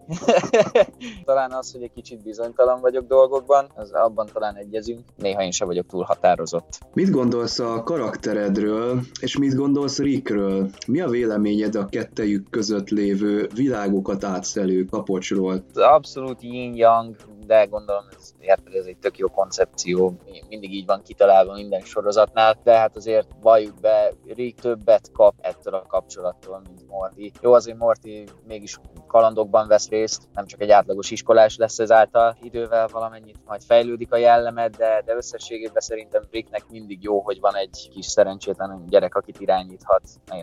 Talán 1.26 1.52
az, 1.52 1.72
hogy 1.72 1.84
egy 1.84 1.92
kicsit 1.94 2.24
bizonytalan 2.24 2.82
vagyok, 2.82 2.97
vagyok 2.98 3.10
dolgokban, 3.10 3.72
az 3.76 3.92
abban 3.92 4.28
talán 4.34 4.56
egyezünk. 4.56 5.00
Néha 5.16 5.44
én 5.44 5.52
sem 5.52 5.68
vagyok 5.68 5.86
túl 5.86 6.04
határozott. 6.04 6.80
Mit 6.94 7.10
gondolsz 7.10 7.60
a 7.60 7.84
karakteredről, 7.84 9.00
és 9.22 9.38
mit 9.38 9.56
gondolsz 9.56 10.00
Rickről? 10.00 10.70
Mi 10.88 11.02
a 11.02 11.10
véleményed 11.10 11.76
a 11.76 11.86
kettejük 11.86 12.50
között 12.50 12.90
lévő 12.90 13.48
világokat 13.56 14.24
átszelő 14.24 14.86
kapocsról? 14.86 15.64
Abszolút 15.74 16.42
yin-yang, 16.42 17.16
de 17.48 17.66
gondolom 17.66 18.06
ez, 18.18 18.34
érted, 18.40 18.74
ez 18.74 18.86
egy 18.86 18.98
tök 18.98 19.18
jó 19.18 19.28
koncepció, 19.28 20.14
mindig 20.50 20.74
így 20.74 20.86
van 20.86 21.02
kitalálva 21.02 21.54
minden 21.54 21.82
sorozatnál, 21.82 22.60
de 22.64 22.78
hát 22.78 22.96
azért 22.96 23.28
valljuk 23.42 23.80
be, 23.80 24.14
Rick 24.26 24.60
többet 24.60 25.12
kap 25.14 25.34
ettől 25.42 25.74
a 25.74 25.86
kapcsolattól, 25.88 26.62
mint 26.66 26.88
Morty. 26.88 27.32
Jó, 27.42 27.54
azért 27.54 27.78
Morty 27.78 28.24
mégis 28.48 28.80
kalandokban 29.08 29.68
vesz 29.68 29.90
részt, 29.90 30.28
nem 30.34 30.46
csak 30.46 30.62
egy 30.62 30.70
átlagos 30.72 31.12
iskolás 31.12 31.58
lesz 31.58 31.80
ezáltal, 31.80 32.38
idővel 32.42 32.88
valamennyit 32.88 33.40
majd 33.46 33.64
fejlődik 33.64 34.12
a 34.12 34.18
jellemet, 34.18 34.76
de, 34.76 35.02
de 35.06 35.16
összességében 35.16 35.82
szerintem 35.82 36.24
Ricknek 36.32 36.70
mindig 36.70 37.04
jó, 37.04 37.22
hogy 37.22 37.40
van 37.40 37.56
egy 37.56 37.90
kis 37.92 38.06
szerencsétlen 38.06 38.84
gyerek, 38.88 39.16
akit 39.16 39.40
irányíthat, 39.40 40.02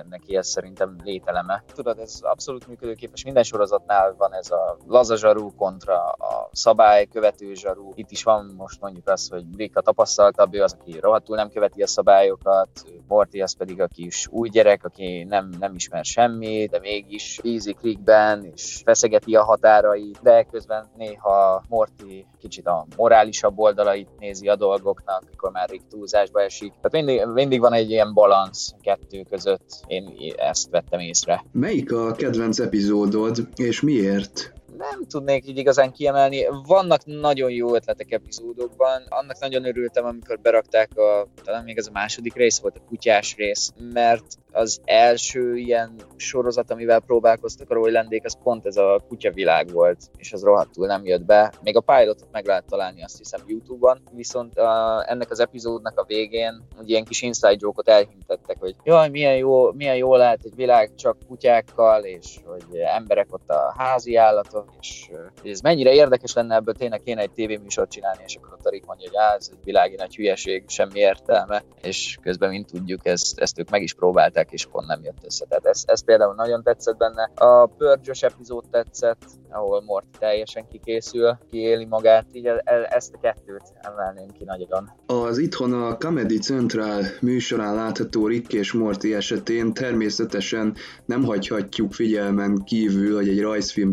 neki 0.08 0.36
ez 0.36 0.48
szerintem 0.48 0.96
lételeme. 1.04 1.64
Tudod, 1.74 1.98
ez 1.98 2.18
abszolút 2.22 2.66
működőképes, 2.66 3.24
minden 3.24 3.42
sorozatnál 3.42 4.14
van 4.18 4.34
ez 4.34 4.50
a 4.50 4.76
lazazsarú 4.86 5.54
kontra 5.54 6.08
a 6.08 6.48
szabály 6.52 6.93
követő 7.02 7.54
zsarú. 7.54 7.92
Itt 7.94 8.10
is 8.10 8.22
van 8.22 8.54
most 8.56 8.80
mondjuk 8.80 9.08
az, 9.08 9.28
hogy 9.28 9.44
Rick 9.56 9.76
a 9.76 9.80
tapasztaltabb, 9.80 10.54
ő 10.54 10.62
az, 10.62 10.76
aki 10.80 10.98
rohadtul 11.00 11.36
nem 11.36 11.50
követi 11.50 11.82
a 11.82 11.86
szabályokat, 11.86 12.68
Morty 13.08 13.40
az 13.40 13.56
pedig, 13.56 13.80
aki 13.80 14.04
is 14.04 14.28
új 14.30 14.48
gyerek, 14.48 14.84
aki 14.84 15.24
nem, 15.28 15.50
nem 15.58 15.74
ismer 15.74 16.04
semmi, 16.04 16.66
de 16.66 16.78
mégis 16.78 17.38
bízik 17.42 17.80
Rickben, 17.80 18.44
és 18.54 18.82
feszegeti 18.84 19.34
a 19.34 19.44
határait, 19.44 20.18
de 20.22 20.42
közben 20.42 20.90
néha 20.96 21.64
Morty 21.68 22.26
kicsit 22.40 22.66
a 22.66 22.86
morálisabb 22.96 23.58
oldalait 23.58 24.08
nézi 24.18 24.48
a 24.48 24.56
dolgoknak, 24.56 25.22
amikor 25.26 25.50
már 25.50 25.68
Rick 25.68 25.86
túlzásba 25.88 26.42
esik. 26.42 26.72
Tehát 26.80 27.06
mindig, 27.06 27.26
mindig 27.26 27.60
van 27.60 27.72
egy 27.72 27.90
ilyen 27.90 28.14
balansz 28.14 28.74
kettő 28.80 29.22
között, 29.30 29.80
én 29.86 30.32
ezt 30.36 30.70
vettem 30.70 31.00
észre. 31.00 31.44
Melyik 31.52 31.92
a 31.92 32.12
kedvenc 32.12 32.58
epizódod, 32.58 33.48
és 33.56 33.80
miért? 33.80 34.52
Nem 34.76 35.04
tudnék 35.08 35.48
így 35.48 35.58
igazán 35.58 35.92
kiemelni. 35.92 36.46
Vannak 36.66 37.04
nagyon 37.04 37.50
jó 37.50 37.74
ötletek 37.74 38.12
epizódokban. 38.12 39.02
Annak 39.08 39.38
nagyon 39.38 39.64
örültem, 39.64 40.04
amikor 40.04 40.40
berakták 40.40 40.96
a, 40.96 41.26
talán 41.44 41.64
még 41.64 41.76
ez 41.78 41.86
a 41.86 41.92
második 41.92 42.34
rész 42.34 42.58
volt, 42.58 42.76
a 42.76 42.84
kutyás 42.88 43.36
rész, 43.36 43.72
mert 43.92 44.24
az 44.54 44.80
első 44.84 45.56
ilyen 45.56 45.94
sorozat, 46.16 46.70
amivel 46.70 47.00
próbálkoztak 47.00 47.70
a 47.70 47.74
Roylandék, 47.74 48.24
az 48.24 48.36
pont 48.42 48.66
ez 48.66 48.76
a 48.76 49.04
kutyavilág 49.08 49.72
volt, 49.72 50.10
és 50.16 50.32
az 50.32 50.42
rohadtul 50.42 50.86
nem 50.86 51.06
jött 51.06 51.24
be. 51.24 51.52
Még 51.62 51.76
a 51.76 51.80
pilotot 51.80 52.28
meg 52.32 52.46
lehet 52.46 52.64
találni 52.64 53.02
azt 53.02 53.18
hiszem 53.18 53.40
YouTube-on, 53.46 54.00
viszont 54.12 54.58
a, 54.58 55.04
ennek 55.08 55.30
az 55.30 55.40
epizódnak 55.40 55.98
a 55.98 56.04
végén 56.04 56.62
egy 56.80 56.90
ilyen 56.90 57.04
kis 57.04 57.22
inside 57.22 57.56
joke-ot 57.58 57.88
elhintettek, 57.88 58.56
hogy 58.58 58.74
jaj, 58.84 59.08
milyen 59.08 59.36
jó, 59.36 59.72
milyen 59.72 59.96
jó 59.96 60.16
lehet 60.16 60.40
egy 60.44 60.54
világ 60.54 60.94
csak 60.94 61.16
kutyákkal, 61.28 62.04
és 62.04 62.38
hogy 62.44 62.76
emberek 62.76 63.26
ott 63.30 63.50
a 63.50 63.74
házi 63.76 64.16
állatok, 64.16 64.63
és 64.80 65.10
hogy 65.40 65.50
ez 65.50 65.60
mennyire 65.60 65.92
érdekes 65.92 66.32
lenne 66.32 66.54
ebből 66.54 66.74
tényleg 66.74 67.02
kéne 67.02 67.20
egy 67.20 67.30
tévéműsort 67.30 67.90
csinálni, 67.90 68.22
és 68.26 68.36
akkor 68.36 68.58
a 68.62 68.68
Rick 68.68 68.86
mondja, 68.86 69.08
hogy 69.08 69.38
ez 69.38 69.48
egy 69.52 69.64
világi 69.64 69.94
nagy 69.94 70.16
hülyeség, 70.16 70.64
semmi 70.66 70.98
értelme, 70.98 71.64
és 71.82 72.18
közben, 72.22 72.50
mint 72.50 72.72
tudjuk, 72.72 73.06
ezt, 73.06 73.38
ezt 73.38 73.58
ők 73.58 73.70
meg 73.70 73.82
is 73.82 73.94
próbálták 73.94 74.52
és 74.52 74.66
pont 74.66 74.86
nem 74.86 75.02
jött 75.02 75.24
össze. 75.24 75.44
Tehát 75.48 75.66
ez, 75.66 75.82
ez 75.86 76.04
például 76.04 76.34
nagyon 76.34 76.62
tetszett 76.62 76.96
benne. 76.96 77.30
A 77.34 77.66
pörgyös 77.66 78.22
epizód 78.22 78.64
tetszett, 78.70 79.24
ahol 79.50 79.82
Mort 79.82 80.06
teljesen 80.18 80.68
kikészül, 80.68 81.38
kiéli 81.50 81.84
magát, 81.84 82.26
így 82.32 82.46
e, 82.46 82.62
e, 82.64 82.88
ezt 82.90 83.14
a 83.14 83.18
kettőt 83.18 83.62
emelném 83.80 84.28
ki 84.38 84.44
nagyon. 84.44 84.92
Az 85.06 85.38
itthon 85.38 85.72
a 85.72 85.96
Comedy 85.96 86.38
Central 86.38 87.02
műsorán 87.20 87.74
látható 87.74 88.26
Rick 88.26 88.52
és 88.52 88.72
Morty 88.72 89.04
esetén 89.14 89.72
természetesen 89.72 90.76
nem 91.04 91.24
hagyhatjuk 91.24 91.92
figyelmen 91.92 92.62
kívül, 92.64 93.14
hogy 93.14 93.28
egy 93.28 93.40
rajzfilm 93.40 93.92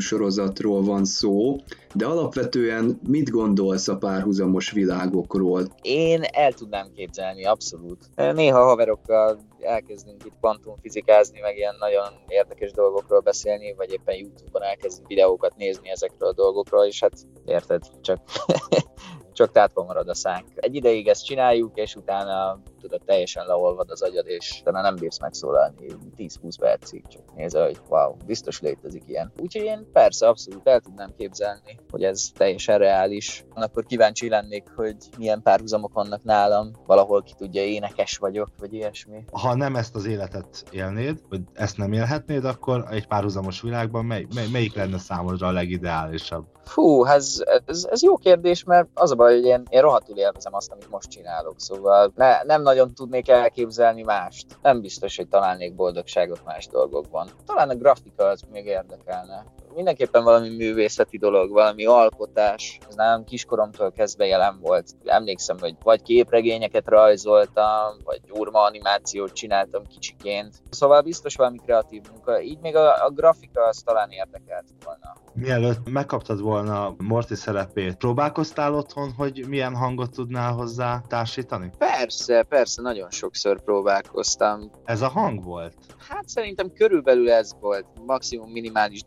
sorozatról 0.61 0.83
van 0.83 1.05
szó, 1.05 1.55
de 1.93 2.05
alapvetően 2.05 2.99
mit 3.07 3.29
gondolsz 3.29 3.87
a 3.87 3.97
párhuzamos 3.97 4.71
világokról? 4.71 5.67
Én 5.81 6.21
el 6.31 6.53
tudnám 6.53 6.87
képzelni, 6.95 7.45
abszolút. 7.45 8.09
Néha 8.15 8.63
haverokkal 8.63 9.39
elkezdünk 9.63 10.25
itt 10.25 10.37
kvantumfizikázni, 10.39 11.39
meg 11.39 11.57
ilyen 11.57 11.75
nagyon 11.79 12.07
érdekes 12.27 12.71
dolgokról 12.71 13.19
beszélni, 13.19 13.73
vagy 13.73 13.91
éppen 13.91 14.15
YouTube-on 14.15 14.63
elkezdünk 14.63 15.07
videókat 15.07 15.55
nézni 15.55 15.89
ezekről 15.89 16.29
a 16.29 16.33
dolgokról, 16.33 16.85
és 16.85 16.99
hát 16.99 17.13
érted, 17.45 17.83
csak 18.01 18.19
csak 19.33 19.51
tátva 19.51 19.83
marad 19.83 20.09
a 20.09 20.13
szánk. 20.13 20.45
Egy 20.55 20.75
ideig 20.75 21.07
ezt 21.07 21.25
csináljuk, 21.25 21.77
és 21.77 21.95
utána 21.95 22.59
tudod, 22.81 23.01
teljesen 23.05 23.45
leolvad 23.45 23.89
az 23.89 24.01
agyad, 24.01 24.27
és 24.27 24.57
utána 24.61 24.81
nem 24.81 24.95
bírsz 24.95 25.19
megszólalni 25.19 25.85
10-20 26.17 26.53
percig, 26.59 27.07
csak 27.07 27.35
nézel, 27.35 27.65
hogy 27.65 27.79
wow, 27.89 28.15
biztos 28.25 28.61
létezik 28.61 29.03
ilyen. 29.07 29.31
Úgyhogy 29.37 29.63
én 29.63 29.87
persze 29.93 30.27
abszolút 30.27 30.67
el 30.67 30.79
tudnám 30.79 31.13
képzelni, 31.17 31.79
hogy 31.91 32.03
ez 32.03 32.29
teljesen 32.33 32.77
reális. 32.77 33.45
Akkor 33.53 33.85
kíváncsi 33.85 34.29
lennék, 34.29 34.69
hogy 34.75 34.95
milyen 35.17 35.41
párhuzamok 35.41 35.93
vannak 35.93 36.23
nálam, 36.23 36.71
valahol 36.85 37.23
ki 37.23 37.33
tudja, 37.37 37.63
énekes 37.63 38.17
vagyok, 38.17 38.49
vagy 38.59 38.73
ilyesmi. 38.73 39.23
Ha 39.31 39.50
nem 39.55 39.75
ezt 39.75 39.95
az 39.95 40.05
életet 40.05 40.63
élnéd, 40.71 41.21
vagy 41.29 41.41
ezt 41.53 41.77
nem 41.77 41.93
élhetnéd, 41.93 42.45
akkor 42.45 42.85
egy 42.89 43.07
párhuzamos 43.07 43.61
világban 43.61 44.05
mely, 44.05 44.27
mely, 44.35 44.47
melyik 44.51 44.75
lenne 44.75 44.97
számodra 44.97 45.47
a 45.47 45.51
legideálisabb? 45.51 46.45
Fú, 46.63 47.05
ez, 47.05 47.43
ez, 47.65 47.87
ez 47.91 48.01
jó 48.01 48.17
kérdés, 48.17 48.63
mert 48.63 48.87
az 48.93 49.11
a 49.11 49.15
baj, 49.15 49.33
hogy 49.33 49.45
én, 49.45 49.63
én 49.69 49.81
rohadtul 49.81 50.17
élvezem 50.17 50.53
azt, 50.53 50.71
amit 50.71 50.89
most 50.89 51.09
csinálok, 51.09 51.55
szóval 51.57 52.11
ne, 52.15 52.43
nem 52.43 52.61
nagyon 52.61 52.93
tudnék 52.93 53.29
elképzelni 53.29 54.03
mást. 54.03 54.45
Nem 54.61 54.81
biztos, 54.81 55.17
hogy 55.17 55.27
találnék 55.27 55.75
boldogságot 55.75 56.41
más 56.45 56.67
dolgokban. 56.67 57.29
Talán 57.45 57.69
a 57.69 57.75
grafika 57.75 58.25
az 58.25 58.41
még 58.51 58.65
érdekelne 58.65 59.45
mindenképpen 59.75 60.23
valami 60.23 60.49
művészeti 60.49 61.17
dolog, 61.17 61.51
valami 61.51 61.85
alkotás. 61.85 62.79
Ez 62.89 62.95
nálam 62.95 63.23
kiskoromtól 63.23 63.91
kezdve 63.91 64.25
jelen 64.25 64.59
volt. 64.61 64.85
Emlékszem, 65.05 65.57
hogy 65.59 65.75
vagy 65.83 66.01
képregényeket 66.01 66.87
rajzoltam, 66.87 67.97
vagy 68.03 68.21
gyurma 68.33 68.61
animációt 68.61 69.33
csináltam 69.33 69.83
kicsiként. 69.87 70.55
Szóval 70.69 71.01
biztos 71.01 71.35
valami 71.35 71.57
kreatív 71.57 72.01
munka. 72.11 72.41
Így 72.41 72.59
még 72.59 72.75
a, 72.75 73.05
a 73.05 73.09
grafika 73.09 73.67
az 73.67 73.81
talán 73.85 74.09
érdekelt 74.09 74.65
volna. 74.85 75.13
Mielőtt 75.33 75.89
megkaptad 75.89 76.41
volna 76.41 76.95
Morty 76.97 77.33
szerepét, 77.33 77.95
próbálkoztál 77.95 78.73
otthon, 78.73 79.11
hogy 79.17 79.45
milyen 79.47 79.75
hangot 79.75 80.11
tudnál 80.11 80.51
hozzá 80.53 81.01
társítani? 81.07 81.71
Persze, 81.77 82.43
persze, 82.43 82.81
nagyon 82.81 83.09
sokszor 83.09 83.63
próbálkoztam. 83.63 84.71
Ez 84.85 85.01
a 85.01 85.07
hang 85.07 85.43
volt? 85.43 85.75
Hát 86.09 86.29
szerintem 86.29 86.73
körülbelül 86.73 87.31
ez 87.31 87.51
volt. 87.59 87.85
Maximum 88.05 88.51
minimális 88.51 89.03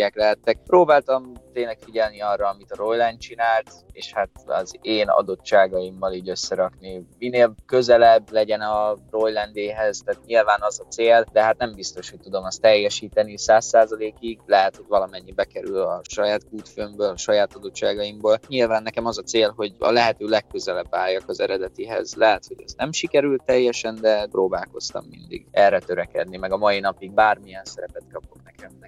differenciák 0.00 0.16
lehettek. 0.16 0.58
Próbáltam 0.66 1.32
tényleg 1.52 1.78
figyelni 1.78 2.20
arra, 2.20 2.48
amit 2.48 2.70
a 2.70 2.76
Royland 2.76 3.18
csinált, 3.18 3.70
és 3.92 4.12
hát 4.12 4.30
az 4.46 4.78
én 4.82 5.08
adottságaimmal 5.08 6.12
így 6.12 6.28
összerakni. 6.28 7.06
Minél 7.18 7.54
közelebb 7.66 8.30
legyen 8.32 8.60
a 8.60 8.96
Roylandéhez, 9.10 10.00
tehát 10.04 10.24
nyilván 10.24 10.60
az 10.62 10.80
a 10.80 10.88
cél, 10.88 11.24
de 11.32 11.42
hát 11.42 11.58
nem 11.58 11.74
biztos, 11.74 12.10
hogy 12.10 12.20
tudom 12.20 12.44
azt 12.44 12.60
teljesíteni 12.60 13.38
száz 13.38 13.66
százalékig. 13.66 14.38
Lehet, 14.46 14.76
hogy 14.76 14.84
valamennyi 14.88 15.32
bekerül 15.32 15.80
a 15.80 16.00
saját 16.08 16.48
kútfőmből, 16.50 17.08
a 17.08 17.16
saját 17.16 17.54
adottságaimból. 17.54 18.38
Nyilván 18.48 18.82
nekem 18.82 19.06
az 19.06 19.18
a 19.18 19.22
cél, 19.22 19.52
hogy 19.56 19.74
a 19.78 19.90
lehető 19.90 20.26
legközelebb 20.26 20.88
álljak 20.90 21.28
az 21.28 21.40
eredetihez. 21.40 22.14
Lehet, 22.14 22.46
hogy 22.46 22.62
ez 22.64 22.74
nem 22.76 22.92
sikerült 22.92 23.42
teljesen, 23.44 23.98
de 24.00 24.26
próbálkoztam 24.26 25.04
mindig 25.10 25.46
erre 25.50 25.78
törekedni, 25.78 26.36
meg 26.36 26.52
a 26.52 26.56
mai 26.56 26.80
napig 26.80 27.12
bármilyen 27.12 27.64
szerepet 27.64 28.04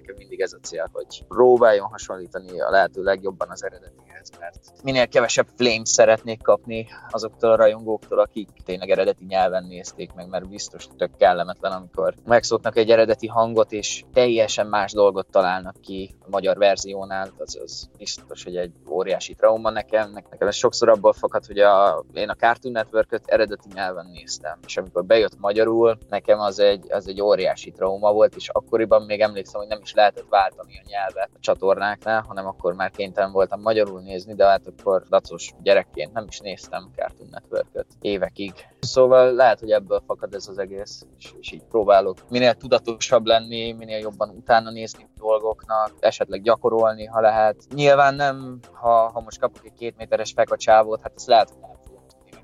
nekem. 0.03 0.15
Mindig 0.17 0.41
ez 0.41 0.53
a 0.53 0.57
cél, 0.61 0.89
hogy 0.91 1.25
próbáljon 1.27 1.87
hasonlítani 1.87 2.61
a 2.61 2.69
lehető 2.69 3.03
legjobban 3.03 3.49
az 3.49 3.63
eredetihez, 3.63 4.29
mert 4.39 4.83
minél 4.83 5.07
kevesebb 5.07 5.47
flames 5.55 5.89
szeretnék 5.89 6.41
kapni 6.41 6.87
azoktól 7.09 7.51
a 7.51 7.55
rajongóktól, 7.55 8.19
akik 8.19 8.49
tényleg 8.65 8.89
eredeti 8.89 9.25
nyelven 9.27 9.63
nézték 9.63 10.13
meg, 10.13 10.29
mert 10.29 10.49
biztos 10.49 10.87
tök 10.97 11.17
kellemetlen, 11.17 11.71
amikor 11.71 12.13
megszoknak 12.25 12.77
egy 12.77 12.89
eredeti 12.89 13.27
hangot, 13.27 13.71
és 13.71 14.03
teljesen 14.13 14.67
más 14.67 14.91
dolgot 14.91 15.27
találnak 15.31 15.75
ki 15.81 16.15
a 16.19 16.29
magyar 16.29 16.57
verziónál, 16.57 17.33
az, 17.37 17.59
az 17.63 17.89
biztos, 17.97 18.43
hogy 18.43 18.55
egy 18.55 18.71
óriási 18.89 19.33
trauma 19.33 19.69
nekem. 19.69 20.11
Nekem 20.11 20.47
ez 20.47 20.55
sokszor 20.55 20.89
abból 20.89 21.13
fakad, 21.13 21.45
hogy 21.45 21.59
a, 21.59 22.03
én 22.13 22.29
a 22.29 22.35
Cartoon 22.35 22.73
network 22.73 23.21
eredeti 23.25 23.67
nyelven 23.73 24.09
néztem, 24.13 24.59
és 24.65 24.77
amikor 24.77 25.05
bejött 25.05 25.39
magyarul, 25.39 25.97
nekem 26.09 26.39
az 26.39 26.59
egy, 26.59 26.91
az 26.91 27.07
egy 27.07 27.21
óriási 27.21 27.71
trauma 27.71 28.11
volt, 28.11 28.35
és 28.35 28.49
akkoriban 28.49 29.01
még 29.01 29.21
emlékszem, 29.21 29.59
hogy 29.59 29.69
nem 29.69 29.79
is 29.81 29.92
lehetett 29.93 30.29
váltani 30.29 30.77
a 30.77 30.87
nyelvet 30.87 31.29
a 31.33 31.39
csatornáknál, 31.39 32.21
hanem 32.21 32.47
akkor 32.47 32.73
már 32.73 32.91
kénytelen 32.91 33.31
voltam 33.31 33.61
magyarul 33.61 34.01
nézni, 34.01 34.33
de 34.33 34.45
hát 34.45 34.67
akkor 34.67 35.03
dacos 35.09 35.53
gyerekként 35.63 36.13
nem 36.13 36.25
is 36.27 36.39
néztem 36.39 36.89
Cartoon 36.95 37.29
network 37.31 37.85
évekig. 38.01 38.53
Szóval 38.79 39.33
lehet, 39.33 39.59
hogy 39.59 39.71
ebből 39.71 40.03
fakad 40.05 40.33
ez 40.33 40.47
az 40.47 40.57
egész, 40.57 41.05
és, 41.17 41.33
és 41.39 41.51
így 41.51 41.63
próbálok 41.69 42.17
minél 42.29 42.53
tudatosabb 42.53 43.25
lenni, 43.25 43.71
minél 43.71 43.97
jobban 43.97 44.29
utána 44.29 44.69
nézni 44.69 45.07
dolgoknak, 45.17 45.91
esetleg 45.99 46.41
gyakorolni, 46.41 47.05
ha 47.05 47.21
lehet. 47.21 47.55
Nyilván 47.75 48.15
nem, 48.15 48.59
ha, 48.71 49.09
ha 49.09 49.21
most 49.21 49.39
kapok 49.39 49.65
egy 49.65 49.73
két 49.73 49.97
méteres 49.97 50.31
fekacsávót, 50.35 51.01
hát 51.01 51.13
ez 51.15 51.27
lehet, 51.27 51.49
hogy 51.49 51.59
nem 51.61 51.71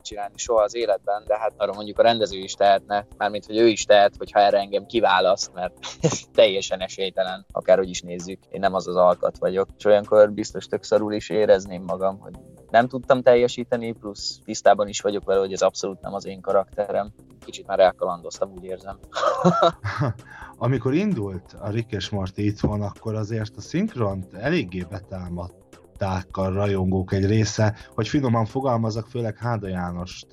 megcsinálni 0.10 0.38
soha 0.38 0.62
az 0.62 0.76
életben, 0.76 1.24
de 1.28 1.38
hát 1.38 1.54
arra 1.58 1.74
mondjuk 1.74 2.00
a 2.00 2.02
rendező 2.02 2.38
is 2.38 2.54
tehetne, 2.54 3.08
mármint, 3.18 3.46
hogy 3.46 3.58
ő 3.58 3.68
is 3.68 3.86
tehet, 3.86 4.16
hogyha 4.18 4.40
erre 4.40 4.58
engem 4.58 4.86
kiválaszt, 4.86 5.54
mert 5.54 5.74
teljesen 6.34 6.82
esélytelen, 6.82 7.46
akárhogy 7.52 7.90
is 7.90 8.02
nézzük, 8.02 8.40
én 8.50 8.60
nem 8.60 8.74
az 8.74 8.88
az 8.88 8.96
alkat 8.96 9.38
vagyok, 9.38 9.70
és 9.78 9.86
olyankor 9.86 10.32
biztos 10.32 10.66
tök 10.66 10.84
szarul 10.84 11.14
is 11.14 11.30
érezném 11.30 11.84
magam, 11.84 12.20
hogy 12.20 12.34
nem 12.70 12.88
tudtam 12.88 13.22
teljesíteni, 13.22 13.92
plusz 13.92 14.40
tisztában 14.46 14.88
is 14.88 15.02
vagyok 15.02 15.26
vele, 15.26 15.40
hogy 15.40 15.54
ez 15.54 15.62
abszolút 15.62 16.02
nem 16.02 16.14
az 16.14 16.26
én 16.26 16.42
karakterem. 16.42 17.14
Kicsit 17.46 17.68
már 17.68 17.80
elkalandoztam, 17.80 18.52
úgy 18.52 18.64
érzem. 18.64 19.00
Amikor 20.58 20.94
indult 20.94 21.56
a 21.60 21.70
Rick 21.70 21.92
és 21.92 22.10
Morty 22.10 22.38
itthon, 22.38 22.82
akkor 22.82 23.16
azért 23.16 23.58
a 23.58 23.62
szinkront 23.62 24.34
eléggé 24.34 24.86
betámadt 24.90 25.69
a 26.32 26.48
rajongók 26.50 27.14
egy 27.14 27.26
része, 27.26 27.76
hogy 27.96 28.08
finoman 28.08 28.46
fogalmazok, 28.46 29.08
főleg 29.08 29.38
Háda 29.38 29.68
Jánost 29.68 30.28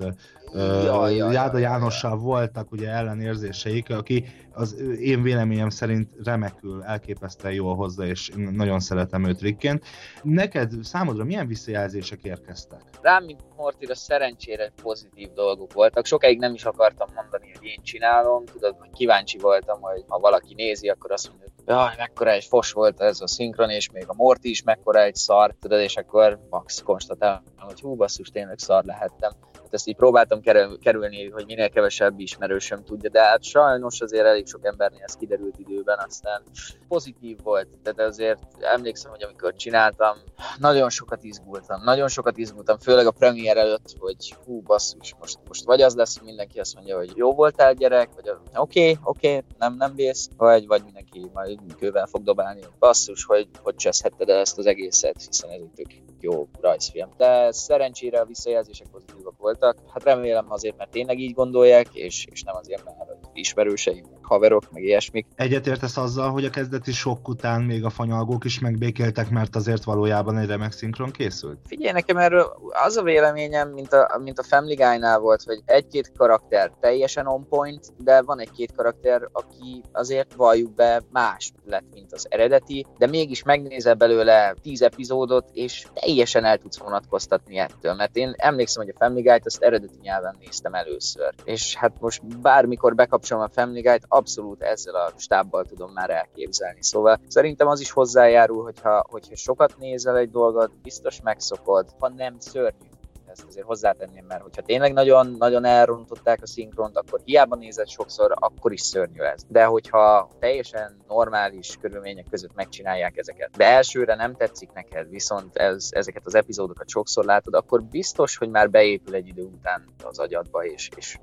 ja, 0.55 1.09
ja, 1.09 1.31
Jáda 1.31 1.59
ja, 1.59 1.69
Jánossal 1.69 2.11
ja. 2.11 2.17
voltak 2.17 2.73
ugye 2.73 2.89
ellenérzéseik, 2.89 3.91
aki 3.91 4.25
az 4.57 4.81
én 5.01 5.23
véleményem 5.23 5.71
szerint 5.71 6.09
remekül, 6.25 6.83
elképesztően 6.83 7.55
jól 7.55 7.75
hozza, 7.75 8.07
és 8.07 8.31
nagyon 8.51 8.81
szeretem 8.81 9.25
őt 9.25 9.41
Rickként. 9.41 9.85
Neked 10.23 10.73
számodra 10.83 11.25
milyen 11.25 11.47
visszajelzések 11.47 12.23
érkeztek? 12.23 12.81
Rám, 13.01 13.25
mint 13.25 13.41
Mortira 13.57 13.95
szerencsére 13.95 14.73
pozitív 14.83 15.33
dolgok 15.33 15.73
voltak. 15.73 16.07
Sokáig 16.07 16.39
nem 16.39 16.55
is 16.55 16.65
akartam 16.65 17.09
mondani, 17.15 17.53
hogy 17.59 17.67
én 17.67 17.83
csinálom. 17.83 18.45
Tudod, 18.45 18.77
hogy 18.79 18.91
kíváncsi 18.91 19.39
voltam, 19.39 19.81
hogy 19.81 20.05
ha 20.09 20.19
valaki 20.19 20.55
nézi, 20.55 20.89
akkor 20.89 21.13
azt 21.13 21.29
mondja, 21.29 21.47
jaj, 21.67 21.95
mekkora 21.97 22.31
egy 22.31 22.45
fos 22.45 22.73
volt 22.73 23.01
ez 23.01 23.21
a 23.21 23.27
szinkron, 23.27 23.71
és 23.71 23.91
még 23.91 24.05
a 24.07 24.15
Morty 24.15 24.45
is 24.45 24.63
mekkora 24.63 25.03
egy 25.03 25.15
szar, 25.15 25.55
tudod, 25.61 25.81
és 25.81 25.97
akkor 25.97 26.47
max 26.51 26.83
konstatálom, 26.83 27.43
hogy 27.57 27.81
hú, 27.81 27.95
basszus, 27.95 28.29
tényleg 28.29 28.59
szar 28.59 28.85
lehettem. 28.85 29.33
Hát 29.67 29.75
ezt 29.75 29.89
így 29.89 29.97
próbáltam 29.97 30.41
kerülni, 30.81 31.29
hogy 31.29 31.47
minél 31.47 31.69
kevesebb 31.69 32.21
ismerősöm 32.21 32.85
tudja, 32.85 33.11
de 33.11 33.23
hát 33.23 33.43
sajnos 33.43 34.01
azért 34.01 34.27
elég 34.27 34.47
sok 34.47 34.65
embernél 34.65 35.03
ez 35.03 35.15
kiderült 35.15 35.59
időben, 35.59 35.99
aztán 36.07 36.43
pozitív 36.89 37.39
volt, 37.43 37.69
de 37.83 38.05
azért 38.05 38.41
emlékszem, 38.61 39.11
hogy 39.11 39.23
amikor 39.23 39.55
csináltam, 39.55 40.17
nagyon 40.59 40.91
sokat 40.91 41.25
izgultam, 41.25 41.83
nagyon 41.85 42.09
sokat 42.09 42.37
izgultam, 42.37 42.79
főleg 42.79 43.07
a 43.07 43.11
premier 43.11 43.57
előtt, 43.57 43.95
hogy 43.99 44.37
hú, 44.45 44.61
basszus, 44.61 45.15
most, 45.19 45.39
most 45.49 45.65
vagy 45.65 45.83
az 45.83 45.95
lesz, 45.95 46.19
hogy 46.19 46.27
mindenki 46.27 46.61
azt 46.61 46.75
mondja, 46.75 46.97
hogy 46.97 47.13
jó 47.15 47.33
voltál 47.33 47.75
gyerek, 47.75 48.09
vagy 48.15 48.31
oké, 48.55 48.99
oké, 49.05 49.29
okay, 49.29 49.45
nem, 49.59 49.75
nem 49.77 49.95
vész, 49.95 50.29
vagy, 50.37 50.67
vagy 50.67 50.83
mindenki 50.85 51.31
majd 51.33 51.59
kővel 51.79 52.07
fog 52.07 52.23
dobálni, 52.23 52.61
basszus, 52.79 53.25
hogy 53.25 53.49
hogy 53.63 53.75
cseszhetted 53.75 54.29
el 54.29 54.39
ezt 54.39 54.59
az 54.59 54.67
egészet, 54.67 55.23
hiszen 55.27 55.51
ez 55.51 55.61
egy 55.61 55.71
tök 55.75 56.05
jó 56.21 56.49
rajzfilm. 56.61 57.09
De 57.17 57.53
szerencsére 57.53 58.21
a 58.21 58.25
visszajelzések 58.25 58.87
pozitívak 58.93 59.35
voltak. 59.39 59.56
Hát 59.61 60.05
remélem 60.05 60.53
azért, 60.53 60.77
mert 60.77 60.91
tényleg 60.91 61.19
így 61.19 61.35
gondolják, 61.35 61.95
és, 61.95 62.27
és 62.31 62.43
nem 62.43 62.57
azért, 62.57 62.85
mert 62.85 62.97
ismerőseim, 63.33 64.05
haverok, 64.27 64.63
meg 64.71 64.83
ilyesmik. 64.83 65.27
Egyetértesz 65.35 65.97
azzal, 65.97 66.31
hogy 66.31 66.45
a 66.45 66.51
kezdeti 66.51 66.93
sok 66.93 67.29
után 67.29 67.63
még 67.63 67.85
a 67.85 67.91
fanyalgók 67.91 68.45
is 68.45 68.59
megbékéltek, 68.59 69.31
mert 69.31 69.57
azért 69.57 69.85
valójában 69.85 70.39
egy 70.39 70.47
remek 70.47 70.73
szinkron 70.73 71.11
készült? 71.11 71.59
Figyelj, 71.67 71.93
nekem 71.93 72.17
erről 72.17 72.57
az 72.87 72.97
a 72.97 73.03
véleményem, 73.03 73.69
mint 73.69 73.93
a, 73.93 74.21
mint 74.25 74.39
a 74.39 74.43
Family 74.43 74.75
Guy-nál 74.75 75.19
volt, 75.19 75.43
hogy 75.43 75.63
egy-két 75.65 76.13
karakter 76.17 76.73
teljesen 76.81 77.27
on 77.27 77.49
point, 77.49 77.93
de 77.99 78.23
van 78.23 78.41
egy-két 78.41 78.73
karakter, 78.77 79.29
aki 79.33 79.83
azért 79.93 80.35
valljuk 80.35 80.75
be 80.75 81.03
más 81.13 81.53
lett, 81.65 81.85
mint 81.93 82.13
az 82.13 82.27
eredeti, 82.31 82.87
de 82.99 83.07
mégis 83.07 83.43
megnézel 83.43 83.95
belőle 83.95 84.55
tíz 84.63 84.83
epizódot, 84.83 85.51
és 85.53 85.87
teljesen 85.95 86.45
el 86.45 86.59
tudsz 86.59 86.79
vonatkoztatni 86.79 87.59
ettől, 87.59 87.95
mert 87.95 88.17
én 88.17 88.33
emlékszem, 88.37 88.85
hogy 88.85 88.95
a 88.97 89.05
Family 89.05 89.23
Guy-t 89.23 89.47
azt 89.47 89.63
eredeti 89.63 89.99
nyelven 90.03 90.37
néztem 90.41 90.75
először, 90.75 91.35
és 91.45 91.75
hát 91.75 92.01
most 92.01 92.41
bármikor 92.41 92.95
bekapcsolom 92.95 93.43
a 93.43 93.49
Family 93.53 93.81
Guy-t, 93.81 94.07
abszolút 94.17 94.63
ezzel 94.63 94.95
a 94.95 95.13
stábbal 95.17 95.65
tudom 95.65 95.93
már 95.93 96.11
elképzelni. 96.11 96.83
Szóval 96.83 97.21
szerintem 97.29 97.67
az 97.67 97.81
is 97.81 97.91
hozzájárul, 97.91 98.63
hogyha, 98.63 99.07
hogyha 99.11 99.37
sokat 99.37 99.79
nézel 99.79 100.17
egy 100.17 100.31
dolgot, 100.31 100.71
biztos 100.83 101.21
megszokod, 101.21 101.87
ha 101.99 102.09
nem 102.09 102.37
szörnyű 102.39 102.96
ezt 103.37 103.47
azért 103.49 103.67
hozzátenném, 103.67 104.25
mert 104.27 104.43
hogyha 104.43 104.63
tényleg 104.63 104.93
nagyon, 104.93 105.35
nagyon 105.39 105.65
elrontották 105.65 106.43
a 106.43 106.47
szinkront, 106.47 106.97
akkor 106.97 107.21
hiába 107.25 107.57
nézett 107.57 107.89
sokszor, 107.89 108.33
akkor 108.35 108.73
is 108.73 108.81
szörnyű 108.81 109.21
ez. 109.21 109.43
De 109.49 109.65
hogyha 109.65 110.29
teljesen 110.39 110.97
normális 111.09 111.77
körülmények 111.81 112.27
között 112.31 112.55
megcsinálják 112.55 113.17
ezeket, 113.17 113.51
de 113.57 113.65
elsőre 113.65 114.15
nem 114.15 114.35
tetszik 114.35 114.73
neked, 114.73 115.09
viszont 115.09 115.57
ez, 115.57 115.89
ezeket 115.91 116.27
az 116.27 116.35
epizódokat 116.35 116.89
sokszor 116.89 117.25
látod, 117.25 117.55
akkor 117.55 117.83
biztos, 117.83 118.37
hogy 118.37 118.49
már 118.49 118.71
beépül 118.71 119.15
egy 119.15 119.27
idő 119.27 119.43
után 119.43 119.85
az 120.05 120.19
agyadba, 120.19 120.65
és, 120.65 120.89
és 120.97 121.19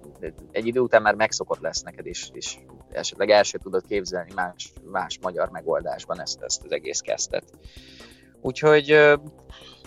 egy 0.52 0.68
idő 0.68 0.80
után 0.80 1.02
már 1.02 1.16
megszokott 1.16 1.60
lesz 1.60 1.82
neked, 1.82 2.06
és, 2.06 2.30
és 2.34 2.58
esetleg 2.92 3.30
el 3.30 3.44
sem 3.44 3.60
tudod 3.60 3.86
képzelni 3.88 4.32
más, 4.36 4.74
más 4.84 5.20
magyar 5.22 5.50
megoldásban 5.50 6.22
ezt, 6.22 6.42
ezt 6.42 6.64
az 6.64 6.72
egész 6.72 7.00
kezdet. 7.00 7.44
Úgyhogy 8.42 9.18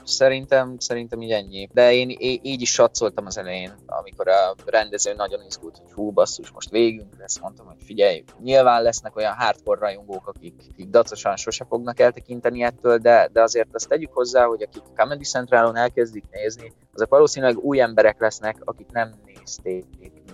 szerintem, 0.09 0.79
szerintem 0.79 1.23
így 1.23 1.31
ennyi. 1.31 1.69
De 1.73 1.93
én 1.93 2.17
így 2.43 2.61
is 2.61 2.73
satszoltam 2.73 3.27
az 3.27 3.39
elején, 3.39 3.75
amikor 3.87 4.29
a 4.29 4.55
rendező 4.65 5.15
nagyon 5.15 5.41
izgult, 5.47 5.77
hogy 5.77 5.93
hú, 5.93 6.11
basszus, 6.11 6.51
most 6.51 6.71
végünk 6.71 7.15
lesz, 7.19 7.41
mondtam, 7.41 7.67
hogy 7.67 7.83
figyelj, 7.85 8.25
nyilván 8.43 8.83
lesznek 8.83 9.17
olyan 9.17 9.35
hardcore 9.35 9.81
rajongók, 9.81 10.27
akik, 10.27 10.55
akik 10.73 10.89
dacosan 10.89 11.37
sose 11.37 11.65
fognak 11.65 12.01
eltekinteni 12.01 12.63
ettől, 12.63 12.99
de, 12.99 13.29
de 13.33 13.43
azért 13.43 13.69
azt 13.73 13.89
tegyük 13.89 14.13
hozzá, 14.13 14.45
hogy 14.45 14.63
akik 14.63 14.83
a 14.83 15.01
Comedy 15.01 15.25
Centralon 15.25 15.77
elkezdik 15.77 16.25
nézni, 16.31 16.73
azok 16.95 17.09
valószínűleg 17.09 17.59
új 17.59 17.81
emberek 17.81 18.21
lesznek, 18.21 18.57
akik 18.65 18.91
nem 18.91 19.15
nézték 19.25 19.85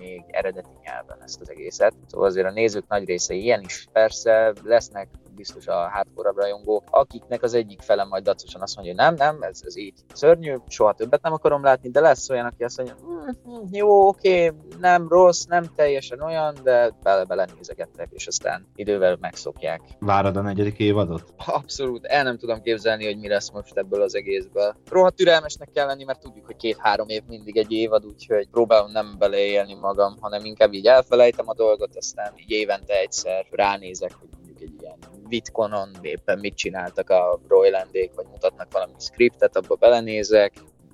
még 0.03 0.23
eredeti 0.27 0.69
nyelven 0.83 1.21
ezt 1.23 1.41
az 1.41 1.49
egészet. 1.49 1.93
Szóval 2.07 2.27
azért 2.27 2.47
a 2.47 2.51
nézők 2.51 2.87
nagy 2.87 3.05
része 3.05 3.33
ilyen 3.33 3.61
is. 3.61 3.87
Persze 3.91 4.53
lesznek 4.63 5.07
biztos 5.35 5.67
a 5.67 5.89
hardcore 5.89 6.31
rajongók, 6.35 6.83
akiknek 6.89 7.43
az 7.43 7.53
egyik 7.53 7.81
fele 7.81 8.03
majd 8.03 8.23
dacosan 8.23 8.61
azt 8.61 8.75
mondja, 8.75 8.93
hogy 8.93 9.03
nem, 9.03 9.15
nem, 9.15 9.41
ez, 9.41 9.61
ez 9.65 9.77
így 9.77 9.93
szörnyű, 10.13 10.55
soha 10.67 10.93
többet 10.93 11.21
nem 11.21 11.33
akarom 11.33 11.63
látni, 11.63 11.89
de 11.89 11.99
lesz 11.99 12.29
olyan, 12.29 12.45
aki 12.45 12.63
azt 12.63 12.77
mondja, 12.77 12.95
hm, 13.43 13.75
jó, 13.75 14.07
oké, 14.07 14.53
nem 14.79 15.07
rossz, 15.07 15.43
nem 15.43 15.65
teljesen 15.75 16.21
olyan, 16.21 16.55
de 16.63 16.91
bele-bele 17.03 17.47
nézegettek, 17.55 18.07
és 18.11 18.27
aztán 18.27 18.67
idővel 18.75 19.17
megszokják. 19.19 19.81
Várad 19.99 20.37
a 20.37 20.41
negyedik 20.41 20.79
évadot? 20.79 21.33
Abszolút, 21.45 22.05
el 22.05 22.23
nem 22.23 22.37
tudom 22.37 22.61
képzelni, 22.61 23.05
hogy 23.05 23.19
mi 23.19 23.27
lesz 23.27 23.51
most 23.51 23.77
ebből 23.77 24.01
az 24.01 24.15
egészből. 24.15 24.75
Rohadt 24.89 25.15
türelmesnek 25.15 25.69
kell 25.73 25.85
lenni, 25.85 26.03
mert 26.03 26.19
tudjuk, 26.19 26.45
hogy 26.45 26.55
két-három 26.55 27.09
év 27.09 27.23
mindig 27.27 27.57
egy 27.57 27.71
évad, 27.71 28.05
úgyhogy 28.05 28.47
próbálom 28.51 28.91
nem 28.91 29.15
beleélni 29.19 29.73
magam, 29.73 30.17
hanem 30.19 30.45
inkább 30.45 30.73
így 30.73 30.85
elfelejtem 30.85 31.47
a 31.49 31.53
dolgot, 31.53 31.95
aztán 31.95 32.33
így 32.35 32.51
évente 32.51 32.99
egyszer 32.99 33.45
ránézek, 33.51 34.11
hogy 34.19 34.29
Bitconon 35.33 35.89
éppen 36.01 36.39
mit 36.39 36.55
csináltak 36.55 37.09
a 37.09 37.39
Roylandék, 37.47 38.11
vagy 38.15 38.25
mutatnak 38.31 38.71
valami 38.71 38.93
scriptet, 38.97 39.55
abba 39.55 39.75
belenézek, 39.75 40.53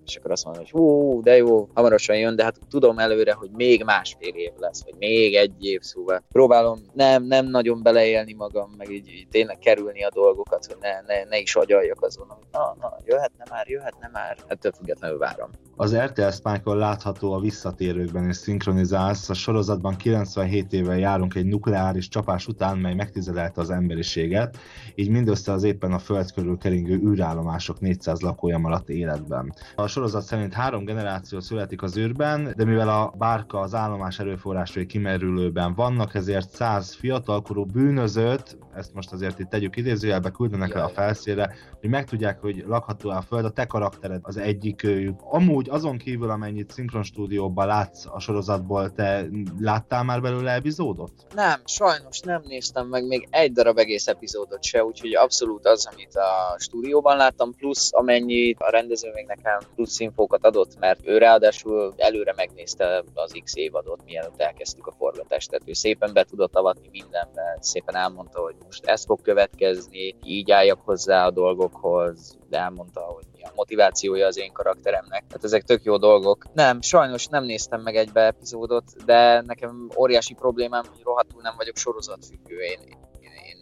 és 0.09 0.15
akkor 0.15 0.31
azt 0.31 0.45
mondom, 0.45 0.63
hogy 0.63 0.71
hú, 0.71 1.21
de 1.21 1.35
jó, 1.35 1.69
hamarosan 1.73 2.17
jön, 2.17 2.35
de 2.35 2.43
hát 2.43 2.59
tudom 2.69 2.99
előre, 2.99 3.33
hogy 3.33 3.49
még 3.51 3.83
másfél 3.83 4.33
év 4.33 4.51
lesz, 4.57 4.83
vagy 4.83 4.95
még 4.97 5.35
egy 5.35 5.65
év, 5.65 5.81
szóval 5.81 6.23
próbálom 6.31 6.79
nem, 6.93 7.23
nem 7.23 7.45
nagyon 7.45 7.83
beleélni 7.83 8.33
magam, 8.33 8.73
meg 8.77 8.91
így, 8.91 9.07
így 9.07 9.27
tényleg 9.31 9.57
kerülni 9.57 10.03
a 10.03 10.09
dolgokat, 10.13 10.65
hogy 10.65 10.77
ne, 10.81 11.01
ne, 11.13 11.23
ne 11.23 11.37
is 11.39 11.55
agyaljak 11.55 12.01
azon, 12.01 12.27
hogy 12.27 12.47
na, 12.51 12.75
na, 12.79 12.97
jöhetne 13.05 13.43
már, 13.49 13.67
jöhetne 13.67 14.09
már, 14.13 14.37
ettől 14.47 14.71
függetlenül 14.71 15.17
várom. 15.17 15.49
Az 15.75 15.95
RTL 15.95 16.29
spike 16.29 16.73
látható 16.73 17.33
a 17.33 17.39
visszatérőkben 17.39 18.27
és 18.27 18.35
szinkronizálsz. 18.35 19.29
A 19.29 19.33
sorozatban 19.33 19.95
97 19.95 20.73
éve 20.73 20.97
járunk 20.97 21.35
egy 21.35 21.45
nukleáris 21.45 22.07
csapás 22.07 22.47
után, 22.47 22.77
mely 22.77 22.93
megtizedelte 22.93 23.61
az 23.61 23.69
emberiséget, 23.69 24.57
így 24.95 25.09
mindössze 25.09 25.51
az 25.51 25.63
éppen 25.63 25.91
a 25.91 25.99
föld 25.99 26.31
körül 26.31 26.57
keringő 26.57 26.95
űrállomások 26.95 27.79
400 27.79 28.21
lakója 28.21 28.57
maradt 28.57 28.89
életben. 28.89 29.53
A 29.75 29.87
sorozat 29.99 30.23
szerint 30.23 30.53
három 30.53 30.85
generáció 30.85 31.39
születik 31.39 31.81
az 31.81 31.97
űrben, 31.97 32.53
de 32.55 32.65
mivel 32.65 32.89
a 32.89 33.13
bárka 33.17 33.59
az 33.59 33.75
állomás 33.75 34.19
erőforrásai 34.19 34.85
kimerülőben 34.85 35.73
vannak, 35.73 36.15
ezért 36.15 36.49
száz 36.49 36.95
fiatalkorú 36.95 37.65
bűnözőt, 37.65 38.57
ezt 38.79 38.93
most 38.93 39.11
azért 39.11 39.39
itt 39.39 39.49
tegyük 39.49 39.75
idézőjelbe, 39.75 40.29
küldenek 40.29 40.73
el 40.73 40.83
a 40.83 40.89
felszére, 40.89 41.55
hogy 41.79 41.89
megtudják, 41.89 42.39
hogy 42.39 42.63
lakható 42.67 43.09
a 43.09 43.21
Föld, 43.21 43.45
a 43.45 43.49
te 43.49 43.65
karaktered 43.65 44.19
az 44.23 44.37
egyik 44.37 44.83
őjük. 44.83 45.19
Amúgy 45.23 45.69
azon 45.69 45.97
kívül, 45.97 46.29
amennyit 46.29 46.71
szinkron 46.71 47.03
stúdióban 47.03 47.67
látsz 47.67 48.05
a 48.05 48.19
sorozatból, 48.19 48.93
te 48.93 49.25
láttál 49.59 50.03
már 50.03 50.21
belőle 50.21 50.51
epizódot? 50.51 51.11
Nem, 51.35 51.61
sajnos 51.65 52.19
nem 52.19 52.41
néztem 52.47 52.87
meg 52.87 53.07
még 53.07 53.27
egy 53.31 53.51
darab 53.51 53.77
egész 53.77 54.07
epizódot 54.07 54.63
se, 54.63 54.83
úgyhogy 54.83 55.15
abszolút 55.15 55.65
az, 55.65 55.89
amit 55.93 56.15
a 56.15 56.55
stúdióban 56.57 57.17
láttam, 57.17 57.55
plusz 57.55 57.93
amennyit 57.93 58.59
a 58.59 58.69
rendező 58.69 59.11
még 59.13 59.25
nekem 59.25 59.59
plusz 59.75 59.99
infókat 59.99 60.45
adott, 60.45 60.79
mert 60.79 61.07
ő 61.07 61.17
ráadásul 61.17 61.93
előre 61.97 62.33
megnézte 62.35 63.03
az 63.13 63.39
X 63.43 63.55
évadot, 63.55 64.01
mielőtt 64.05 64.41
elkezdtük 64.41 64.87
a 64.87 64.93
forgatást, 64.97 65.49
tehát 65.49 65.67
ő 65.67 65.73
szépen 65.73 66.13
be 66.13 66.23
tudott 66.23 66.55
avatni 66.55 66.89
mindenbe, 66.91 67.57
szépen 67.59 67.95
elmondta, 67.95 68.39
hogy 68.39 68.55
most 68.69 68.85
ez 68.85 69.05
fog 69.05 69.21
következni, 69.21 70.15
így 70.23 70.51
álljak 70.51 70.79
hozzá 70.85 71.25
a 71.25 71.31
dolgokhoz, 71.31 72.37
de 72.49 72.57
elmondta, 72.57 73.01
hogy 73.01 73.25
mi 73.33 73.43
a 73.43 73.51
motivációja 73.55 74.27
az 74.27 74.37
én 74.37 74.51
karakteremnek. 74.51 75.27
Tehát 75.27 75.43
ezek 75.43 75.63
tök 75.63 75.83
jó 75.83 75.97
dolgok. 75.97 76.45
Nem, 76.53 76.81
sajnos 76.81 77.27
nem 77.27 77.43
néztem 77.43 77.81
meg 77.81 77.95
egybe 77.95 78.21
epizódot, 78.21 79.05
de 79.05 79.41
nekem 79.41 79.89
óriási 79.97 80.33
problémám, 80.33 80.83
hogy 80.89 81.01
rohadtul 81.03 81.41
nem 81.41 81.53
vagyok 81.57 81.77
sorozatfüggő. 81.77 82.59
Én, 82.59 82.79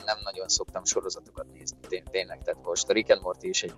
nem 0.07 0.17
nagyon 0.23 0.47
szoktam 0.47 0.85
sorozatokat 0.85 1.45
nézni, 1.53 1.77
tényleg, 2.11 2.41
tehát 2.43 2.63
most 2.63 2.89
a 2.89 2.93
Rick 2.93 3.11
and 3.11 3.21
Morty 3.21 3.43
is 3.43 3.63
egy, 3.63 3.73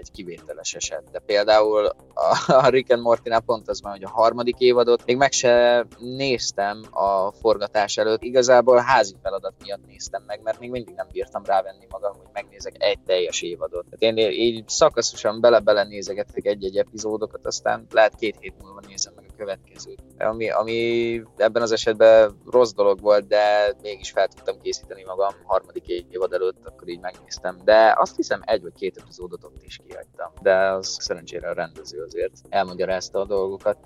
egy 0.00 0.10
kivételes 0.10 0.74
eset, 0.74 1.10
de 1.10 1.18
például 1.18 1.86
a, 2.14 2.52
a 2.66 2.68
Rick 2.68 2.92
and 2.92 3.02
Morty-nál 3.02 3.40
pont 3.40 3.68
az 3.68 3.82
van, 3.82 3.92
hogy 3.92 4.04
a 4.04 4.08
harmadik 4.08 4.58
évadot 4.58 5.04
még 5.04 5.16
meg 5.16 5.32
se 5.32 5.86
néztem 5.98 6.82
a 6.90 7.32
forgatás 7.32 7.96
előtt, 7.96 8.22
igazából 8.22 8.78
házi 8.78 9.14
feladat 9.22 9.54
miatt 9.62 9.86
néztem 9.86 10.22
meg, 10.26 10.40
mert 10.42 10.58
még 10.58 10.70
mindig 10.70 10.94
nem 10.94 11.08
bírtam 11.12 11.44
rávenni 11.44 11.86
magam, 11.90 12.12
hogy 12.12 12.28
megnézek 12.32 12.74
egy 12.78 13.00
teljes 13.06 13.42
évadot. 13.42 13.86
Tehát 13.90 14.18
én 14.18 14.30
így 14.30 14.68
szakaszosan 14.68 15.40
bele-bele 15.40 15.84
nézegetek 15.84 16.46
egy-egy 16.46 16.76
epizódokat, 16.76 17.46
aztán 17.46 17.86
lehet 17.90 18.14
két 18.14 18.36
hét 18.40 18.54
múlva 18.62 18.80
nézem 18.86 19.12
meg 19.16 19.23
következőt. 19.36 20.02
Ami, 20.18 20.50
ami 20.50 21.22
ebben 21.36 21.62
az 21.62 21.72
esetben 21.72 22.40
rossz 22.50 22.72
dolog 22.72 23.00
volt, 23.00 23.26
de 23.26 23.74
mégis 23.82 24.10
fel 24.10 24.28
tudtam 24.28 24.60
készíteni 24.60 25.04
magam 25.04 25.34
harmadik 25.44 25.86
évad 25.86 26.32
előtt, 26.32 26.66
akkor 26.66 26.88
így 26.88 27.00
megnéztem. 27.00 27.60
De 27.64 27.94
azt 27.96 28.16
hiszem 28.16 28.40
egy 28.44 28.62
vagy 28.62 28.72
két 28.72 28.96
epizódot 28.96 29.44
ott 29.44 29.62
is 29.62 29.80
kihagytam. 29.86 30.32
De 30.42 30.56
az 30.56 30.96
szerencsére 31.00 31.48
a 31.48 31.54
rendező 31.54 32.02
azért 32.02 32.32
elmagyarázta 32.48 33.20
a 33.20 33.24
dolgokat. 33.24 33.78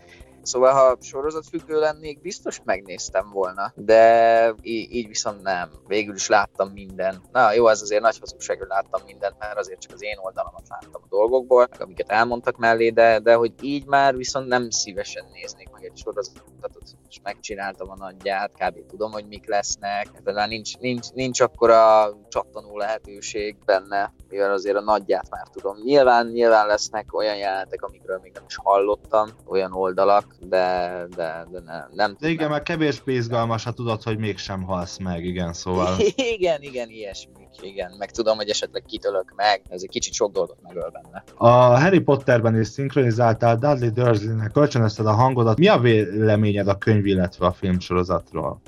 Szóval, 0.49 0.73
ha 0.73 0.97
sorozatfüggő 1.01 1.79
lennék, 1.79 2.21
biztos 2.21 2.61
megnéztem 2.65 3.31
volna, 3.31 3.73
de 3.75 4.55
így, 4.63 4.93
így 4.93 5.09
viszont 5.09 5.43
nem. 5.43 5.71
Végül 5.87 6.15
is 6.15 6.29
láttam 6.29 6.69
minden. 6.69 7.23
Na 7.33 7.53
jó, 7.53 7.69
ez 7.69 7.83
azért 7.83 8.03
nagy 8.03 8.19
hazugság, 8.19 8.59
hogy 8.59 8.67
láttam 8.69 9.03
mindent, 9.07 9.39
mert 9.39 9.59
azért 9.59 9.81
csak 9.81 9.93
az 9.93 10.03
én 10.03 10.19
oldalamat 10.23 10.69
láttam 10.69 11.03
a 11.05 11.09
dolgokból, 11.09 11.69
amiket 11.79 12.11
elmondtak 12.11 12.57
mellé, 12.57 12.91
de, 12.91 13.19
de 13.19 13.35
hogy 13.35 13.53
így 13.61 13.87
már 13.87 14.17
viszont 14.17 14.49
nem 14.49 14.71
szívesen 14.71 15.25
néznék 15.33 15.71
meg 15.71 15.85
egy 15.85 15.97
sorozatot, 15.97 16.98
és 17.09 17.19
megcsináltam 17.23 17.91
a 17.91 17.97
nagyját, 17.97 18.53
kb. 18.53 18.87
tudom, 18.87 19.11
hogy 19.11 19.27
mik 19.29 19.49
lesznek, 19.49 20.09
talán 20.25 20.49
nincs, 20.49 20.77
nincs, 20.79 21.11
nincs 21.11 21.41
akkora 21.41 22.13
csattanó 22.29 22.77
lehetőség 22.77 23.57
benne, 23.65 24.15
mivel 24.29 24.53
azért 24.53 24.77
a 24.77 24.81
nagyját 24.81 25.31
már 25.31 25.47
tudom. 25.53 25.77
Nyilván, 25.85 26.27
nyilván 26.27 26.67
lesznek 26.67 27.15
olyan 27.15 27.37
jelenetek, 27.37 27.83
amikről 27.83 28.21
még 28.23 28.33
nem 28.35 28.45
is 28.49 28.57
hallottam, 28.57 29.29
olyan 29.47 29.73
oldalak, 29.73 30.35
de, 30.41 31.07
de, 31.17 31.47
de 31.51 31.61
ne, 31.61 31.87
nem 31.93 32.17
de 32.21 32.29
igen, 32.29 32.51
mert 32.51 32.65
kevésbé 32.65 33.15
izgalmas, 33.15 33.65
ha 33.65 33.73
tudod, 33.73 34.03
hogy 34.03 34.19
mégsem 34.19 34.63
halsz 34.63 34.99
meg, 34.99 35.25
igen, 35.25 35.53
szóval. 35.53 35.97
igen, 36.37 36.63
igen, 36.63 36.89
ilyesmi 36.89 37.38
igen, 37.63 37.95
meg 37.99 38.11
tudom, 38.11 38.37
hogy 38.37 38.49
esetleg 38.49 38.83
kitölök 38.87 39.33
meg, 39.37 39.63
ez 39.69 39.83
egy 39.83 39.89
kicsit 39.89 40.13
sok 40.13 40.33
dolgot 40.33 40.59
megöl 40.63 40.91
benne. 40.91 41.25
A 41.37 41.49
Harry 41.81 42.01
Potterben 42.01 42.61
is 42.61 42.67
szinkronizáltál 42.67 43.57
Dudley 43.57 43.91
Dursley-nek, 43.91 44.53
kölcsönözted 44.53 45.07
a 45.07 45.13
hangodat. 45.13 45.59
Mi 45.59 45.69
a 45.69 45.79
véleményed 45.79 46.69
a 46.69 46.79
könyv, 46.79 47.07
illetve 47.07 47.47
a 47.47 47.53
filmsorozatról? 47.53 48.61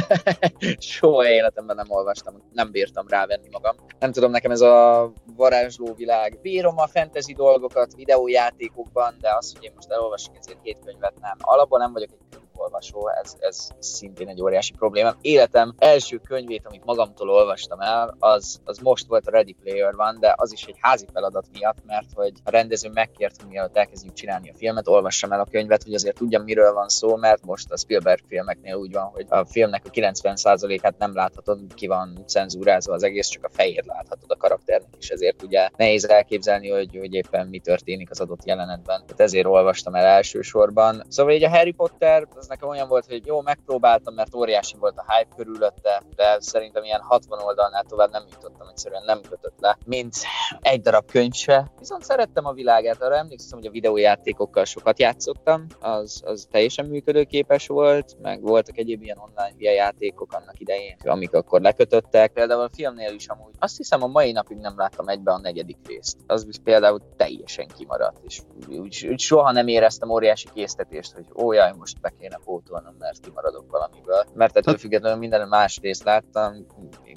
Soha 0.78 1.28
életemben 1.28 1.76
nem 1.76 1.90
olvastam, 1.90 2.42
nem 2.52 2.70
bírtam 2.70 3.08
rávenni 3.08 3.48
magam. 3.50 3.76
Nem 3.98 4.12
tudom, 4.12 4.30
nekem 4.30 4.50
ez 4.50 4.60
a 4.60 5.12
varázsló 5.36 5.94
világ. 5.94 6.38
Bírom 6.42 6.78
a 6.78 6.86
fantasy 6.86 7.32
dolgokat 7.32 7.94
videójátékokban, 7.94 9.14
de 9.20 9.34
az, 9.38 9.52
hogy 9.54 9.64
én 9.64 9.72
most 9.74 9.90
elolvasok 9.90 10.36
ezért 10.38 10.62
két 10.62 10.78
könyvet, 10.84 11.14
nem. 11.20 11.36
Alapban 11.40 11.80
nem 11.80 11.92
vagyok 11.92 12.10
egy 12.12 12.38
könyvolvasó, 12.62 13.08
ez, 13.22 13.36
ez 13.38 13.68
szintén 13.78 14.28
egy 14.28 14.42
óriási 14.42 14.72
probléma. 14.72 15.14
Életem 15.20 15.74
első 15.78 16.16
könyvét, 16.16 16.66
amit 16.66 16.84
magamtól 16.84 17.30
olvastam 17.30 17.80
el, 17.80 18.16
az, 18.18 18.60
az 18.64 18.78
most 18.78 19.06
volt 19.06 19.26
a 19.26 19.30
Ready 19.30 19.56
Player 19.62 19.94
One, 19.96 20.18
de 20.18 20.34
az 20.36 20.52
is 20.52 20.64
egy 20.64 20.76
házi 20.80 21.06
feladat 21.12 21.46
miatt, 21.52 21.84
mert 21.86 22.06
hogy 22.14 22.32
a 22.44 22.50
rendező 22.50 22.90
megkért, 22.90 23.48
mielőtt 23.48 23.76
elkezdjük 23.76 24.14
csinálni 24.14 24.50
a 24.50 24.54
filmet, 24.56 24.88
olvassam 24.88 25.32
el 25.32 25.40
a 25.40 25.46
könyvet, 25.50 25.82
hogy 25.82 25.94
azért 25.94 26.16
tudjam, 26.16 26.42
miről 26.42 26.72
van 26.72 26.88
szó, 26.88 27.16
mert 27.16 27.44
most 27.44 27.70
a 27.70 27.76
Spielberg 27.76 28.20
filmeknél 28.28 28.74
úgy 28.74 28.92
van, 28.92 29.04
hogy 29.04 29.26
a 29.28 29.44
filmnek 29.44 29.82
a 29.84 29.90
90%-át 29.90 30.98
nem 30.98 31.14
láthatod, 31.14 31.74
ki 31.74 31.86
van 31.86 32.24
cenzúrázva 32.26 32.92
az 32.92 33.02
egész, 33.02 33.26
csak 33.26 33.44
a 33.44 33.50
fejét 33.52 33.86
láthatod 33.86 34.30
a 34.30 34.36
karakternek, 34.36 34.88
és 34.98 35.08
ezért 35.08 35.42
ugye 35.42 35.68
nehéz 35.76 36.08
elképzelni, 36.08 36.70
hogy, 36.70 36.96
hogy 36.98 37.14
éppen 37.14 37.46
mi 37.46 37.58
történik 37.58 38.10
az 38.10 38.20
adott 38.20 38.44
jelenetben. 38.44 39.02
Tehát 39.04 39.20
ezért 39.20 39.46
olvastam 39.46 39.94
el 39.94 40.04
elsősorban. 40.04 41.04
Szóval 41.08 41.32
így 41.32 41.44
a 41.44 41.48
Harry 41.48 41.72
Potter, 41.72 42.26
az 42.34 42.48
nekem 42.52 42.68
olyan 42.68 42.88
volt, 42.88 43.06
hogy 43.06 43.26
jó, 43.26 43.40
megpróbáltam, 43.40 44.14
mert 44.14 44.34
óriási 44.34 44.76
volt 44.78 44.96
a 44.96 45.04
hype 45.12 45.34
körülötte, 45.36 46.02
de 46.16 46.36
szerintem 46.40 46.84
ilyen 46.84 47.00
60 47.00 47.40
oldalnál 47.42 47.84
tovább 47.84 48.10
nem 48.10 48.24
jutottam, 48.32 48.68
egyszerűen 48.68 49.02
nem 49.04 49.20
kötött 49.20 49.60
le, 49.60 49.78
mint 49.86 50.14
egy 50.60 50.80
darab 50.80 51.10
könyv 51.10 51.32
se. 51.32 51.70
Viszont 51.78 52.04
szerettem 52.04 52.46
a 52.46 52.52
világát, 52.52 53.02
arra 53.02 53.16
emlékszem, 53.16 53.58
hogy 53.58 53.66
a 53.66 53.70
videójátékokkal 53.70 54.64
sokat 54.64 54.98
játszottam, 54.98 55.66
az, 55.80 56.22
az 56.24 56.48
teljesen 56.50 56.86
működőképes 56.86 57.66
volt, 57.66 58.16
meg 58.22 58.42
voltak 58.42 58.78
egyéb 58.78 59.02
ilyen 59.02 59.18
online 59.18 59.56
via 59.56 59.72
játékok 59.72 60.32
annak 60.32 60.60
idején, 60.60 60.96
amik 61.04 61.34
akkor 61.34 61.60
lekötöttek. 61.60 62.32
Például 62.32 62.62
a 62.62 62.70
filmnél 62.72 63.14
is 63.14 63.26
amúgy 63.26 63.52
azt 63.62 63.76
hiszem 63.76 64.02
a 64.02 64.06
mai 64.06 64.32
napig 64.32 64.56
nem 64.56 64.72
láttam 64.76 65.08
egybe 65.08 65.32
a 65.32 65.38
negyedik 65.38 65.76
részt. 65.86 66.18
Az 66.26 66.46
is 66.48 66.56
például 66.64 67.00
teljesen 67.16 67.66
kimaradt, 67.76 68.24
és 68.24 68.40
úgy, 68.68 69.06
úgy 69.10 69.20
soha 69.20 69.52
nem 69.52 69.68
éreztem 69.68 70.10
óriási 70.10 70.48
késztetést, 70.54 71.12
hogy 71.12 71.24
ó, 71.36 71.52
jaj, 71.52 71.72
most 71.78 72.00
be 72.00 72.12
kéne 72.20 72.38
pótolnom, 72.44 72.94
mert 72.98 73.20
kimaradok 73.20 73.70
valamiből. 73.70 74.24
Mert 74.34 74.56
ettől 74.56 74.76
függetlenül 74.76 75.18
minden 75.18 75.48
más 75.48 75.78
részt 75.82 76.04
láttam, 76.04 76.66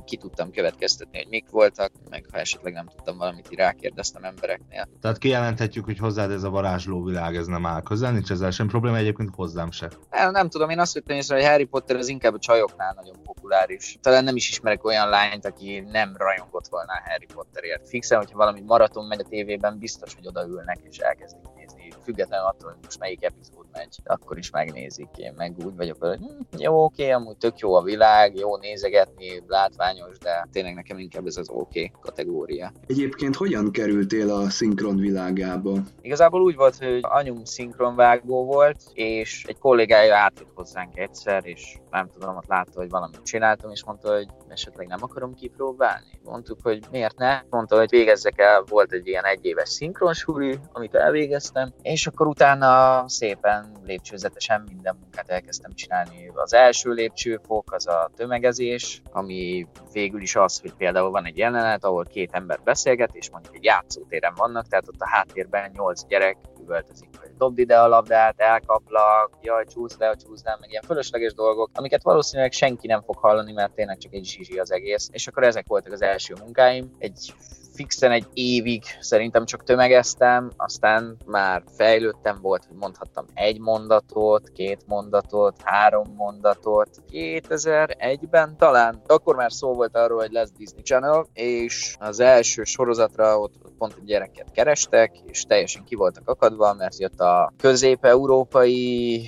ki 0.06 0.18
tudtam 0.18 0.52
következtetni, 0.52 1.18
hogy 1.18 1.28
mik 1.30 1.50
voltak, 1.50 1.92
meg 2.10 2.26
ha 2.32 2.38
esetleg 2.38 2.74
nem 2.74 2.88
tudtam 2.88 3.18
valamit, 3.18 3.52
így 3.52 3.58
rákérdeztem 3.58 4.24
embereknél. 4.24 4.88
Tehát 5.02 5.18
kijelenthetjük, 5.18 5.86
hogy 5.86 5.98
hozzád 5.98 6.32
ez 6.32 6.44
a 6.44 6.50
varázsló 6.50 7.04
világ, 7.04 7.36
ez 7.36 7.46
nem 7.46 7.66
áll 7.66 7.82
közel, 7.82 8.12
nincs 8.12 8.32
ezzel 8.32 8.52
sem 8.52 8.68
probléma, 8.68 8.98
egyébként 8.98 9.30
hozzám 9.36 9.72
se. 9.72 9.90
Nem, 10.12 10.32
nem 10.32 10.50
tudom, 10.50 10.70
én 10.70 10.80
azt 10.80 10.94
vettem 10.94 11.16
észre, 11.16 11.36
hogy 11.36 11.46
Harry 11.46 11.66
Potter 11.66 11.96
az 11.96 12.08
inkább 12.08 12.34
a 12.34 12.40
csajoknál 12.40 12.94
nagyon 12.96 13.16
populáris. 13.24 13.98
Talán 14.02 14.24
nem 14.24 14.36
is 14.36 14.50
ismerek 14.50 14.86
olyan 14.86 15.10
lányt, 15.10 15.46
aki 15.46 15.80
nem 15.92 16.16
rajongott 16.18 16.68
volna 16.68 16.92
Harry 17.06 17.26
Potterért. 17.34 17.88
Fixen, 17.88 18.18
hogyha 18.18 18.38
valami 18.38 18.62
maraton 18.62 19.06
megy 19.06 19.20
a 19.20 19.28
tévében, 19.30 19.78
biztos, 19.80 20.16
hogy 20.16 20.28
odaülnek 20.28 20.80
és 20.90 20.98
elkezdik 20.98 21.54
nézni, 21.56 21.94
függetlenül 22.04 22.46
attól, 22.46 22.70
hogy 22.70 22.80
most 22.84 23.00
melyik 23.00 23.24
epizód 23.24 23.65
megy, 23.78 24.00
akkor 24.04 24.38
is 24.38 24.50
megnézik. 24.50 25.08
Én 25.16 25.34
meg 25.38 25.54
úgy 25.66 25.76
vagyok, 25.76 25.98
hogy 26.00 26.18
hm, 26.18 26.58
jó, 26.58 26.84
oké, 26.84 27.10
amúgy 27.10 27.38
tök 27.38 27.58
jó 27.60 27.74
a 27.74 27.82
világ, 27.82 28.36
jó 28.36 28.58
nézegetni, 28.58 29.44
látványos, 29.48 30.18
de 30.18 30.48
tényleg 30.52 30.74
nekem 30.74 31.00
inkább 31.00 31.26
ez 31.26 31.38
az 31.38 31.50
oké 31.50 31.92
kategória. 32.02 32.72
Egyébként 32.88 33.36
hogyan 33.36 33.72
kerültél 33.72 34.32
a 34.32 34.50
szinkron 34.50 34.98
világába? 34.98 35.74
Igazából 36.02 36.42
úgy 36.42 36.56
volt, 36.56 36.78
hogy 36.78 37.00
anyum 37.02 37.44
szinkronvágó 37.44 38.46
volt, 38.46 38.82
és 38.94 39.44
egy 39.48 39.58
kollégája 39.58 40.16
átjött 40.16 40.52
hozzánk 40.54 40.98
egyszer, 40.98 41.46
és 41.46 41.78
nem 41.90 42.10
tudom, 42.14 42.36
ott 42.36 42.48
látta, 42.48 42.80
hogy 42.80 42.90
valamit 42.90 43.24
csináltam, 43.24 43.72
és 43.72 43.84
mondta, 43.84 44.14
hogy 44.14 44.28
esetleg 44.48 44.88
nem 44.88 45.00
akarom 45.02 45.34
kipróbálni. 45.34 46.20
Mondtuk, 46.24 46.60
hogy 46.64 46.86
miért 46.92 47.18
ne. 47.18 47.42
Mondta, 47.50 47.78
hogy 47.78 47.90
végezzek 47.90 48.40
el, 48.40 48.64
volt 48.70 48.92
egy 48.92 49.08
ilyen 49.08 49.24
egyéves 49.24 49.70
szinkronsúli, 49.70 50.60
amit 50.72 50.96
elvégeztem, 50.96 51.74
és 51.82 52.08
akkor 52.08 52.28
utána 52.28 53.04
szépen 53.08 53.65
lépcsőzetesen 53.84 54.64
minden 54.68 54.98
munkát 55.00 55.30
elkezdtem 55.30 55.74
csinálni. 55.74 56.32
Az 56.34 56.54
első 56.54 56.92
lépcsőfok 56.92 57.74
az 57.74 57.88
a 57.88 58.12
tömegezés, 58.16 59.02
ami 59.12 59.68
végül 59.92 60.22
is 60.22 60.36
az, 60.36 60.60
hogy 60.60 60.74
például 60.74 61.10
van 61.10 61.26
egy 61.26 61.38
jelenet, 61.38 61.84
ahol 61.84 62.06
két 62.06 62.34
ember 62.34 62.60
beszélget, 62.64 63.16
és 63.16 63.30
mondjuk 63.30 63.56
egy 63.56 63.64
játszótéren 63.64 64.34
vannak, 64.36 64.68
tehát 64.68 64.88
ott 64.88 65.00
a 65.00 65.10
háttérben 65.10 65.72
nyolc 65.74 66.06
gyerek 66.06 66.38
üvöltözik, 66.62 67.10
hogy 67.20 67.30
dobd 67.38 67.60
ide 67.60 67.80
a 67.80 67.88
labdát, 67.88 68.40
elkaplak, 68.40 69.38
jaj, 69.42 69.66
csúsz 69.66 69.98
le, 69.98 70.16
csúsz 70.16 70.44
le, 70.44 70.58
meg 70.60 70.70
ilyen 70.70 70.84
fölösleges 70.84 71.34
dolgok, 71.34 71.70
amiket 71.74 72.04
valószínűleg 72.04 72.52
senki 72.52 72.88
nem 72.88 73.02
fog 73.02 73.18
hallani, 73.18 73.52
mert 73.52 73.74
tényleg 73.74 73.98
csak 73.98 74.14
egy 74.14 74.26
zsizsi 74.26 74.60
az 74.60 74.72
egész. 74.72 75.10
És 75.12 75.28
akkor 75.28 75.44
ezek 75.44 75.68
voltak 75.68 75.92
az 75.92 76.02
első 76.02 76.34
munkáim. 76.40 76.96
Egy 76.98 77.34
fixen 77.76 78.12
egy 78.12 78.28
évig 78.34 78.84
szerintem 79.00 79.46
csak 79.46 79.64
tömegeztem, 79.64 80.52
aztán 80.58 81.18
már 81.26 81.64
fejlődtem, 81.78 82.38
volt, 82.42 82.66
hogy 82.66 82.78
mondhattam 82.78 83.26
egy 83.34 83.60
mondatot, 83.60 84.50
két 84.50 84.82
mondatot, 84.88 85.62
három 85.64 86.14
mondatot. 86.16 86.90
2001-ben 87.12 88.58
talán, 88.58 89.02
akkor 89.08 89.36
már 89.36 89.52
szó 89.52 89.74
volt 89.74 89.96
arról, 89.96 90.20
hogy 90.20 90.32
lesz 90.32 90.52
Disney 90.58 90.82
Channel, 90.82 91.28
és 91.34 91.96
az 92.00 92.20
első 92.20 92.64
sorozatra 92.64 93.40
ott 93.40 93.54
pont 93.78 93.96
egy 93.98 94.06
gyereket 94.06 94.52
kerestek, 94.52 95.18
és 95.26 95.44
teljesen 95.44 95.84
ki 95.84 95.96
voltak 95.96 96.30
akadva, 96.30 96.74
mert 96.74 97.00
jött 97.00 97.20
a 97.20 97.54
közép-európai 97.58 99.28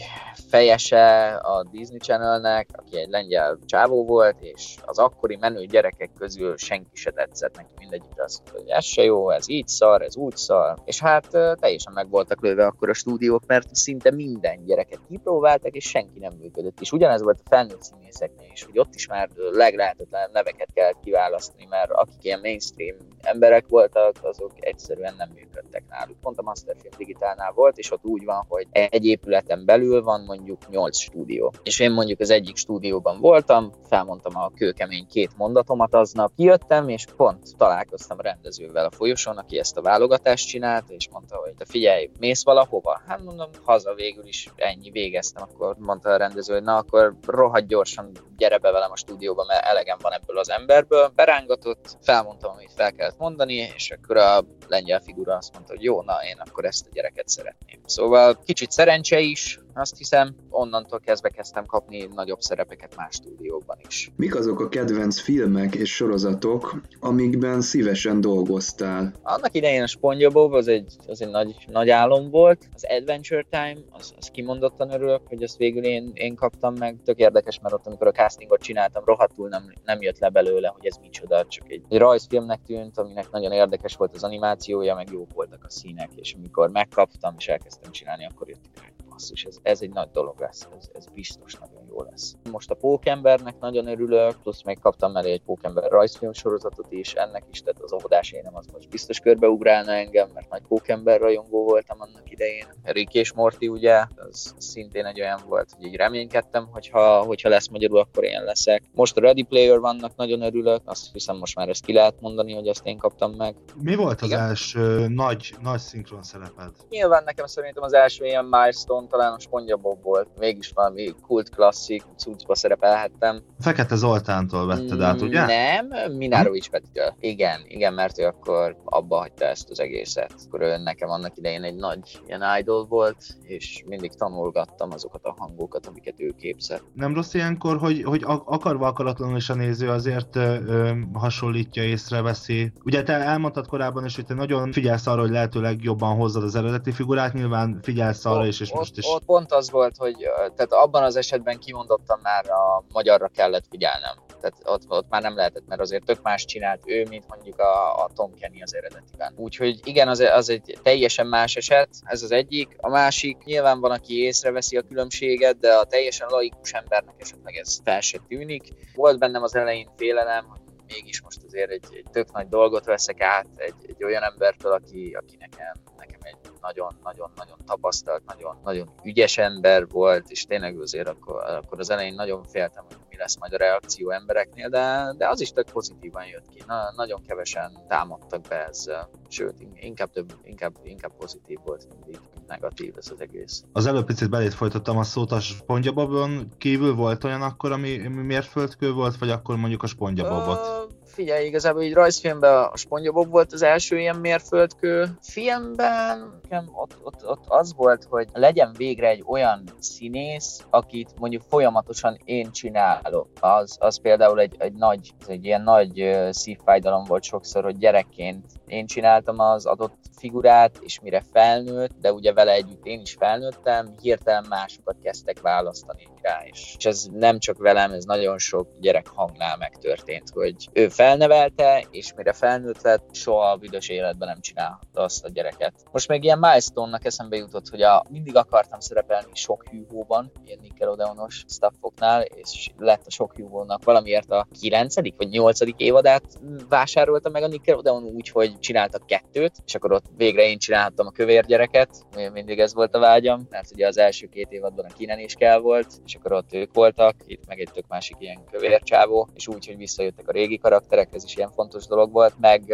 fejese 0.49 1.35
a 1.35 1.63
Disney 1.71 1.97
Channelnek, 1.97 2.69
aki 2.71 2.97
egy 2.97 3.09
lengyel 3.09 3.59
csávó 3.65 4.05
volt, 4.05 4.35
és 4.39 4.75
az 4.85 4.99
akkori 4.99 5.35
menő 5.35 5.65
gyerekek 5.65 6.09
közül 6.19 6.57
senki 6.57 6.95
se 6.95 7.11
tetszett 7.11 7.55
neki, 7.55 7.69
mindegyikre 7.79 8.23
azt 8.23 8.37
mondta, 8.37 8.61
hogy 8.61 8.69
ez 8.69 8.85
se 8.85 9.03
jó, 9.03 9.29
ez 9.29 9.49
így 9.49 9.67
szar, 9.67 10.01
ez 10.01 10.15
úgy 10.15 10.35
szar, 10.35 10.77
és 10.85 10.99
hát 10.99 11.27
teljesen 11.59 11.93
meg 11.93 12.09
voltak 12.09 12.41
lőve 12.41 12.65
akkor 12.65 12.89
a 12.89 12.93
stúdiók, 12.93 13.45
mert 13.45 13.75
szinte 13.75 14.11
minden 14.11 14.65
gyereket 14.65 14.99
kipróbáltak, 15.09 15.75
és 15.75 15.89
senki 15.89 16.19
nem 16.19 16.33
működött. 16.41 16.79
És 16.81 16.91
ugyanez 16.91 17.21
volt 17.21 17.39
a 17.43 17.49
felnőtt 17.49 17.81
színészeknél 17.81 18.49
is, 18.51 18.63
hogy 18.63 18.79
ott 18.79 18.95
is 18.95 19.07
már 19.07 19.29
leglehetetlenebb 19.51 20.31
neveket 20.31 20.69
kell 20.73 20.91
kiválasztani, 21.03 21.65
mert 21.69 21.91
akik 21.91 22.23
ilyen 22.23 22.39
mainstream 22.39 22.97
emberek 23.21 23.65
voltak, 23.67 24.15
azok 24.21 24.51
egyszerűen 24.59 25.13
nem 25.17 25.29
működtek 25.33 25.83
náluk. 25.89 26.19
Pont 26.21 26.37
a 26.37 26.41
Masterfilm 26.41 26.93
Digitálnál 26.97 27.51
volt, 27.51 27.77
és 27.77 27.91
ott 27.91 28.05
úgy 28.05 28.25
van, 28.25 28.45
hogy 28.47 28.67
egy 28.71 29.05
épületen 29.05 29.65
belül 29.65 30.03
van 30.03 30.21
mondjuk 30.27 30.69
8 30.69 30.97
stúdió. 30.97 31.53
És 31.63 31.79
én 31.79 31.91
mondjuk 31.91 32.19
az 32.19 32.29
egyik 32.29 32.55
stúdióban 32.55 33.19
voltam, 33.19 33.71
felmondtam 33.89 34.37
a 34.37 34.51
kőkemény 34.55 35.07
két 35.07 35.37
mondatomat 35.37 35.93
aznap, 35.93 36.31
kijöttem, 36.35 36.89
és 36.89 37.05
pont 37.17 37.57
találkoztam 37.57 38.19
rendezővel 38.19 38.85
a 38.85 38.91
folyosón, 38.91 39.37
aki 39.37 39.59
ezt 39.59 39.77
a 39.77 39.81
válogatást 39.81 40.47
csinált, 40.47 40.89
és 40.89 41.09
mondta, 41.11 41.35
hogy 41.35 41.53
te 41.53 41.65
figyelj, 41.65 42.09
mész 42.19 42.43
valahova? 42.43 43.01
Hát 43.07 43.23
mondom, 43.23 43.49
haza 43.63 43.93
végül 43.93 44.25
is 44.25 44.49
ennyi 44.55 44.89
végeztem. 44.89 45.43
Akkor 45.43 45.75
mondta 45.79 46.09
a 46.09 46.17
rendező, 46.17 46.53
hogy 46.53 46.63
na 46.63 46.75
akkor 46.77 47.15
rohadt 47.25 47.67
gyorsan 47.67 48.11
gyere 48.37 48.57
be 48.57 48.71
velem 48.71 48.91
a 48.91 48.97
stúdióba, 48.97 49.45
mert 49.47 49.65
elegem 49.65 49.97
van 50.01 50.13
ebből 50.13 50.37
az 50.37 50.49
emberből. 50.49 51.11
Berángatott, 51.15 51.97
felmondtam, 52.01 52.51
amit 52.51 52.71
fel 52.75 52.93
kellett 52.93 53.17
mondani, 53.17 53.53
és 53.53 53.91
akkor 53.91 54.17
a 54.17 54.45
lengyel 54.67 54.99
figura 54.99 55.35
azt 55.35 55.53
mondta, 55.53 55.73
hogy 55.73 55.83
jó, 55.83 56.01
na 56.01 56.13
én 56.29 56.37
akkor 56.45 56.65
ezt 56.65 56.85
a 56.85 56.89
gyereket 56.93 57.27
szeretném. 57.27 57.79
Szóval 57.85 58.39
kicsit 58.45 58.71
szerencse 58.71 59.19
is, 59.19 59.59
azt 59.79 59.97
hiszem, 59.97 60.35
onnantól 60.49 60.99
kezdve 60.99 61.29
kezdtem 61.29 61.65
kapni 61.65 62.09
nagyobb 62.15 62.39
szerepeket 62.39 62.95
más 62.95 63.13
stúdiókban 63.13 63.77
is. 63.87 64.11
Mik 64.15 64.35
azok 64.35 64.59
a 64.59 64.69
kedvenc 64.69 65.19
filmek 65.19 65.75
és 65.75 65.95
sorozatok, 65.95 66.81
amikben 66.99 67.61
szívesen 67.61 68.21
dolgoztál? 68.21 69.13
Annak 69.21 69.55
idején 69.55 69.81
a 69.81 69.87
SpongeBob 69.87 70.53
az 70.53 70.67
egy, 70.67 70.95
az 71.07 71.21
egy 71.21 71.29
nagy, 71.29 71.55
nagy 71.67 71.89
álom 71.89 72.29
volt, 72.29 72.69
az 72.73 72.85
Adventure 72.89 73.45
Time, 73.49 73.77
az, 73.91 74.13
az 74.19 74.27
kimondottan 74.27 74.91
örülök, 74.91 75.21
hogy 75.27 75.43
azt 75.43 75.57
végül 75.57 75.83
én, 75.83 76.11
én 76.13 76.35
kaptam 76.35 76.73
meg. 76.73 76.95
Tök 77.03 77.17
érdekes, 77.17 77.59
mert 77.59 77.73
ott, 77.73 77.87
amikor 77.87 78.07
a 78.07 78.11
castingot 78.11 78.61
csináltam, 78.61 79.03
rohadtul 79.05 79.49
nem, 79.49 79.73
nem 79.85 80.01
jött 80.01 80.19
le 80.19 80.29
belőle, 80.29 80.67
hogy 80.67 80.85
ez 80.85 80.97
micsoda, 81.01 81.45
csak 81.45 81.71
egy, 81.71 81.83
egy 81.89 81.97
rajzfilmnek 81.97 82.59
tűnt, 82.65 82.97
aminek 82.97 83.31
nagyon 83.31 83.51
érdekes 83.51 83.95
volt 83.95 84.15
az 84.15 84.23
animációja, 84.23 84.95
meg 84.95 85.07
jók 85.11 85.33
voltak 85.33 85.63
a 85.63 85.69
színek, 85.69 86.09
és 86.15 86.33
amikor 86.33 86.69
megkaptam 86.69 87.35
és 87.37 87.47
elkezdtem 87.47 87.91
csinálni, 87.91 88.25
akkor 88.25 88.47
jött 88.47 88.65
rá, 88.75 88.96
basszus, 89.17 89.45
ez, 89.45 89.57
ez 89.61 89.81
egy 89.81 89.89
nagy 89.89 90.09
dolog 90.11 90.39
lesz, 90.39 90.67
ez, 90.77 90.89
ez 90.93 91.05
biztos 91.05 91.53
nagyon 91.53 91.86
jó 91.97 92.03
lesz. 92.09 92.35
Most 92.51 92.71
a 92.71 92.75
Pókembernek 92.75 93.59
nagyon 93.59 93.87
örülök, 93.87 94.41
plusz 94.41 94.63
még 94.63 94.79
kaptam 94.79 95.11
mellé 95.11 95.31
egy 95.31 95.41
Pókember 95.41 95.91
rajzfilm 95.91 96.33
sorozatot 96.33 96.91
is, 96.91 97.13
ennek 97.13 97.43
is, 97.51 97.61
tehát 97.61 97.81
az 97.81 97.93
óvodás 97.93 98.31
énem 98.31 98.55
az 98.55 98.65
most 98.73 98.89
biztos 98.89 99.19
körbeugrálna 99.19 99.91
engem, 99.91 100.29
mert 100.33 100.49
nagy 100.49 100.61
Pókember 100.67 101.19
rajongó 101.19 101.63
voltam 101.63 101.97
annak 102.01 102.31
idején. 102.31 102.65
Rick 102.83 103.13
és 103.13 103.33
Morty 103.33 103.67
ugye, 103.67 104.05
az 104.15 104.55
szintén 104.57 105.05
egy 105.05 105.21
olyan 105.21 105.39
volt, 105.47 105.69
hogy 105.75 105.85
így 105.85 105.95
reménykedtem, 105.95 106.67
hogyha, 106.71 107.23
hogyha 107.23 107.49
lesz 107.49 107.67
magyarul, 107.67 107.99
akkor 107.99 108.23
én 108.23 108.43
leszek. 108.43 108.83
Most 108.93 109.17
a 109.17 109.21
Ready 109.21 109.43
Player 109.43 109.79
vannak, 109.79 110.15
nagyon 110.15 110.41
örülök, 110.41 110.81
azt 110.85 111.13
hiszem 111.13 111.37
most 111.37 111.55
már 111.55 111.69
ezt 111.69 111.85
ki 111.85 111.93
lehet 111.93 112.15
mondani, 112.19 112.53
hogy 112.53 112.67
azt 112.67 112.85
én 112.85 112.97
kaptam 112.97 113.31
meg. 113.31 113.55
Mi 113.81 113.95
volt 113.95 114.21
az 114.21 114.27
Igen? 114.27 114.39
első 114.39 115.07
nagy, 115.07 115.55
nagy 115.61 115.79
szinkron 115.79 116.23
szereped? 116.23 116.71
Nyilván 116.89 117.23
nekem 117.23 117.45
szerintem 117.45 117.83
az 117.83 117.93
első 117.93 118.25
ilyen 118.25 118.45
milestone 118.45 119.07
talán 119.07 119.33
a 119.33 119.39
SpongeBob 119.39 120.03
volt. 120.03 120.27
Mégis 120.39 120.71
valami 120.73 121.13
kult 121.21 121.49
klasszik, 121.87 122.03
cuccba 122.17 122.55
szerepelhettem. 122.55 123.41
Fekete 123.59 123.95
Zoltántól 123.95 124.65
vetted 124.65 125.01
át, 125.01 125.21
ugye? 125.21 125.45
Nem, 125.45 126.11
Minárovics 126.11 126.69
Petitől. 126.69 127.13
Igen, 127.19 127.61
igen, 127.67 127.93
mert 127.93 128.19
ő 128.19 128.25
akkor 128.25 128.77
abba 128.83 129.17
hagyta 129.17 129.45
ezt 129.45 129.69
az 129.69 129.79
egészet. 129.79 130.33
Akkor 130.45 130.61
ő 130.61 130.77
nekem 130.77 131.09
annak 131.09 131.37
idején 131.37 131.63
egy 131.63 131.75
nagy 131.75 132.21
ilyen 132.27 132.41
idol 132.59 132.85
volt, 132.85 133.25
és 133.41 133.83
mindig 133.85 134.13
tanulgattam 134.13 134.91
azokat 134.91 135.23
a 135.23 135.35
hangokat, 135.37 135.87
amiket 135.87 136.19
ő 136.19 136.33
képzett. 136.39 136.83
Nem 136.93 137.13
rossz 137.13 137.33
ilyenkor, 137.33 137.77
hogy, 137.77 138.03
hogy 138.03 138.23
akarva 138.25 138.87
akaratlanul 138.87 139.37
is 139.37 139.49
a 139.49 139.55
néző 139.55 139.89
azért 139.89 140.35
ö, 140.35 140.55
ö, 140.65 140.91
hasonlítja, 141.13 141.83
észreveszi. 141.83 142.71
Ugye 142.83 143.03
te 143.03 143.13
elmondtad 143.13 143.67
korábban 143.67 144.05
is, 144.05 144.15
hogy 144.15 144.25
te 144.25 144.33
nagyon 144.33 144.71
figyelsz 144.71 145.07
arra, 145.07 145.21
hogy 145.21 145.29
lehetőleg 145.29 145.83
jobban 145.83 146.15
hozzad 146.15 146.43
az 146.43 146.55
eredeti 146.55 146.91
figurát, 146.91 147.33
nyilván 147.33 147.79
figyelsz 147.81 148.25
arra 148.25 148.45
is, 148.45 148.59
és 148.59 148.71
ott, 148.71 148.77
most 148.77 148.97
is. 148.97 149.05
Ott 149.07 149.25
pont 149.25 149.51
az 149.51 149.71
volt, 149.71 149.95
hogy 149.97 150.15
tehát 150.55 150.73
abban 150.73 151.03
az 151.03 151.15
esetben 151.15 151.59
kimondottan 151.77 152.19
már 152.23 152.49
a 152.49 152.83
magyarra 152.93 153.27
kellett 153.27 153.65
figyelnem. 153.69 154.15
Tehát 154.41 154.57
ott, 154.63 154.83
ott 154.87 155.09
már 155.09 155.21
nem 155.21 155.35
lehetett, 155.35 155.67
mert 155.67 155.81
azért 155.81 156.05
tök 156.05 156.21
más 156.21 156.45
csinált 156.45 156.81
ő, 156.85 157.05
mint 157.09 157.27
mondjuk 157.27 157.59
a, 157.59 158.03
a 158.03 158.09
Tom 158.15 158.33
Kenny 158.33 158.61
az 158.61 158.75
eredetiben. 158.75 159.33
Úgyhogy 159.35 159.79
igen, 159.83 160.07
az, 160.07 160.19
az 160.19 160.49
egy 160.49 160.77
teljesen 160.83 161.27
más 161.27 161.55
eset, 161.55 161.89
ez 162.03 162.23
az 162.23 162.31
egyik. 162.31 162.75
A 162.77 162.89
másik, 162.89 163.43
nyilván 163.43 163.79
van, 163.79 163.91
aki 163.91 164.23
észreveszi 164.23 164.77
a 164.77 164.81
különbséget, 164.81 165.59
de 165.59 165.73
a 165.73 165.83
teljesen 165.83 166.27
laikus 166.29 166.71
embernek 166.71 167.15
esetleg 167.17 167.55
ez 167.55 167.79
fel 167.83 168.01
se 168.01 168.17
tűnik. 168.27 168.63
Volt 168.95 169.19
bennem 169.19 169.43
az 169.43 169.55
elején 169.55 169.89
félelem, 169.95 170.45
hogy 170.45 170.59
mégis 170.87 171.21
most 171.21 171.43
azért 171.47 171.71
egy, 171.71 171.85
egy 171.91 172.05
tök 172.11 172.31
nagy 172.31 172.47
dolgot 172.47 172.85
veszek 172.85 173.21
át 173.21 173.47
egy, 173.55 173.75
egy 173.87 174.03
olyan 174.03 174.23
embertől, 174.23 174.71
aki, 174.71 175.17
aki 175.19 175.35
nekem, 175.39 175.73
nekem 175.97 176.19
egy 176.21 176.46
nagyon-nagyon-nagyon 176.61 177.57
tapasztalt, 177.65 178.25
nagyon, 178.25 178.57
nagyon 178.63 178.89
ügyes 179.03 179.37
ember 179.37 179.87
volt, 179.87 180.29
és 180.29 180.45
tényleg 180.45 180.79
azért 180.79 181.07
akkor, 181.07 181.43
akkor 181.43 181.79
az 181.79 181.89
elején 181.89 182.13
nagyon 182.13 182.43
féltem, 182.43 182.83
hogy 182.87 182.97
mi 183.09 183.17
lesz 183.17 183.37
majd 183.39 183.53
a 183.53 183.57
reakció 183.57 184.09
embereknél, 184.09 184.69
de, 184.69 185.13
de 185.17 185.29
az 185.29 185.41
is 185.41 185.51
tök 185.51 185.71
pozitívan 185.71 186.25
jött 186.25 186.49
ki. 186.49 186.63
Na, 186.67 186.93
nagyon 186.95 187.21
kevesen 187.27 187.71
támadtak 187.87 188.41
be 188.41 188.65
ezzel, 188.67 189.09
sőt, 189.27 189.55
inkább, 189.75 190.11
több, 190.11 190.33
inkább, 190.43 190.75
inkább 190.83 191.11
pozitív 191.17 191.57
volt, 191.65 191.87
mindig 191.89 192.19
negatív 192.47 192.93
ez 192.97 193.11
az 193.11 193.21
egész. 193.21 193.63
Az 193.73 193.85
előbb 193.85 194.05
picit 194.05 194.29
belét 194.29 194.53
folytattam 194.53 194.97
a 194.97 195.03
szót, 195.03 195.31
a 195.31 195.39
spongyabobon 195.39 196.49
kívül 196.57 196.95
volt 196.95 197.23
olyan 197.23 197.41
akkor, 197.41 197.71
ami, 197.71 198.05
ami 198.05 198.21
mérföldkő 198.21 198.91
volt, 198.91 199.17
vagy 199.17 199.29
akkor 199.29 199.55
mondjuk 199.55 199.83
a 199.83 199.87
spongyabobot? 199.87 200.95
Figyelj, 201.17 201.45
igazából 201.45 201.81
egy 201.81 201.93
rajzfilmben 201.93 202.53
a 202.53 202.75
SpongeBob 202.75 203.29
volt 203.29 203.53
az 203.53 203.61
első 203.61 203.99
ilyen 203.99 204.15
mérföldkő. 204.15 205.05
Filmben 205.21 206.41
ott, 206.73 206.97
ott, 207.03 207.27
ott 207.27 207.43
az 207.47 207.73
volt, 207.75 208.03
hogy 208.09 208.27
legyen 208.33 208.73
végre 208.77 209.07
egy 209.07 209.23
olyan 209.25 209.63
színész, 209.79 210.65
akit 210.69 211.13
mondjuk 211.19 211.43
folyamatosan 211.49 212.17
én 212.25 212.51
csinálok. 212.51 213.27
Az, 213.39 213.77
az 213.79 214.01
például 214.01 214.39
egy, 214.39 214.55
egy 214.57 214.73
nagy, 214.73 215.13
egy 215.27 215.45
ilyen 215.45 215.61
nagy 215.61 216.17
szívfájdalom 216.29 217.03
volt 217.03 217.23
sokszor, 217.23 217.63
hogy 217.63 217.77
gyerekként 217.77 218.45
én 218.67 218.85
csináltam 218.85 219.39
az 219.39 219.65
adott 219.65 219.97
figurát, 220.17 220.77
és 220.79 220.99
mire 220.99 221.23
felnőtt, 221.31 221.91
de 222.01 222.13
ugye 222.13 222.33
vele 222.33 222.51
együtt 222.51 222.85
én 222.85 223.01
is 223.01 223.15
felnőttem, 223.19 223.93
hirtelen 224.01 224.45
másokat 224.49 224.95
kezdtek 225.03 225.41
választani 225.41 226.07
rá 226.21 226.45
is. 226.45 226.75
És 226.77 226.85
ez 226.85 227.07
nem 227.11 227.39
csak 227.39 227.57
velem, 227.57 227.91
ez 227.91 228.05
nagyon 228.05 228.37
sok 228.37 228.67
gyerek 228.79 229.07
hangnál 229.07 229.57
megtörtént, 229.57 230.29
hogy 230.29 230.69
ő 230.73 230.87
felnevelte, 231.07 231.85
és 231.91 232.13
mire 232.13 232.33
felnőtt 232.33 232.81
lett, 232.81 233.09
soha 233.11 233.51
a 233.51 233.55
büdös 233.55 233.89
életben 233.89 234.27
nem 234.27 234.39
csinálhatta 234.39 235.01
azt 235.01 235.25
a 235.25 235.29
gyereket. 235.29 235.73
Most 235.91 236.07
még 236.07 236.23
ilyen 236.23 236.39
milestone-nak 236.39 237.05
eszembe 237.05 237.37
jutott, 237.37 237.69
hogy 237.69 237.81
a, 237.81 238.05
mindig 238.09 238.35
akartam 238.35 238.79
szerepelni 238.79 239.29
sok 239.33 239.67
hűhóban, 239.69 240.31
ilyen 240.45 240.59
Nickelodeonos 240.61 241.43
staffoknál, 241.47 242.21
és 242.21 242.69
lett 242.77 243.05
a 243.05 243.11
sok 243.11 243.35
hűhónak 243.35 243.83
valamiért 243.83 244.31
a 244.31 244.47
9. 244.59 244.95
vagy 245.17 245.29
8. 245.29 245.59
évadát 245.77 246.23
vásárolta 246.69 247.29
meg 247.29 247.43
a 247.43 247.47
Nickelodeon 247.47 248.03
úgy, 248.03 248.29
hogy 248.29 248.59
csináltak 248.59 249.05
kettőt, 249.05 249.55
és 249.65 249.75
akkor 249.75 249.91
ott 249.91 250.05
végre 250.17 250.49
én 250.49 250.57
csinálhattam 250.57 251.07
a 251.07 251.11
kövér 251.11 251.45
gyereket, 251.45 251.89
mindig 252.33 252.59
ez 252.59 252.73
volt 252.73 252.95
a 252.95 252.99
vágyam, 252.99 253.47
mert 253.49 253.71
ugye 253.71 253.87
az 253.87 253.97
első 253.97 254.27
két 254.27 254.51
évadban 254.51 254.85
a 254.85 254.93
Kinen 254.93 255.19
is 255.19 255.33
kell 255.33 255.59
volt, 255.59 255.87
és 256.05 256.15
akkor 256.15 256.31
ott 256.31 256.53
ők 256.53 256.73
voltak, 256.73 257.15
itt 257.25 257.47
meg 257.47 257.59
egy 257.59 257.69
tök 257.73 257.87
másik 257.87 258.15
ilyen 258.19 258.43
kövér 258.51 258.81
csávó, 258.83 259.27
és 259.33 259.47
úgy, 259.47 259.65
hogy 259.65 259.77
visszajöttek 259.77 260.27
a 260.27 260.31
régi 260.31 260.57
karakterek, 260.57 260.95
ez 260.97 261.23
is 261.23 261.35
ilyen 261.35 261.51
fontos 261.51 261.87
dolog 261.87 262.11
volt, 262.11 262.33
meg 262.39 262.73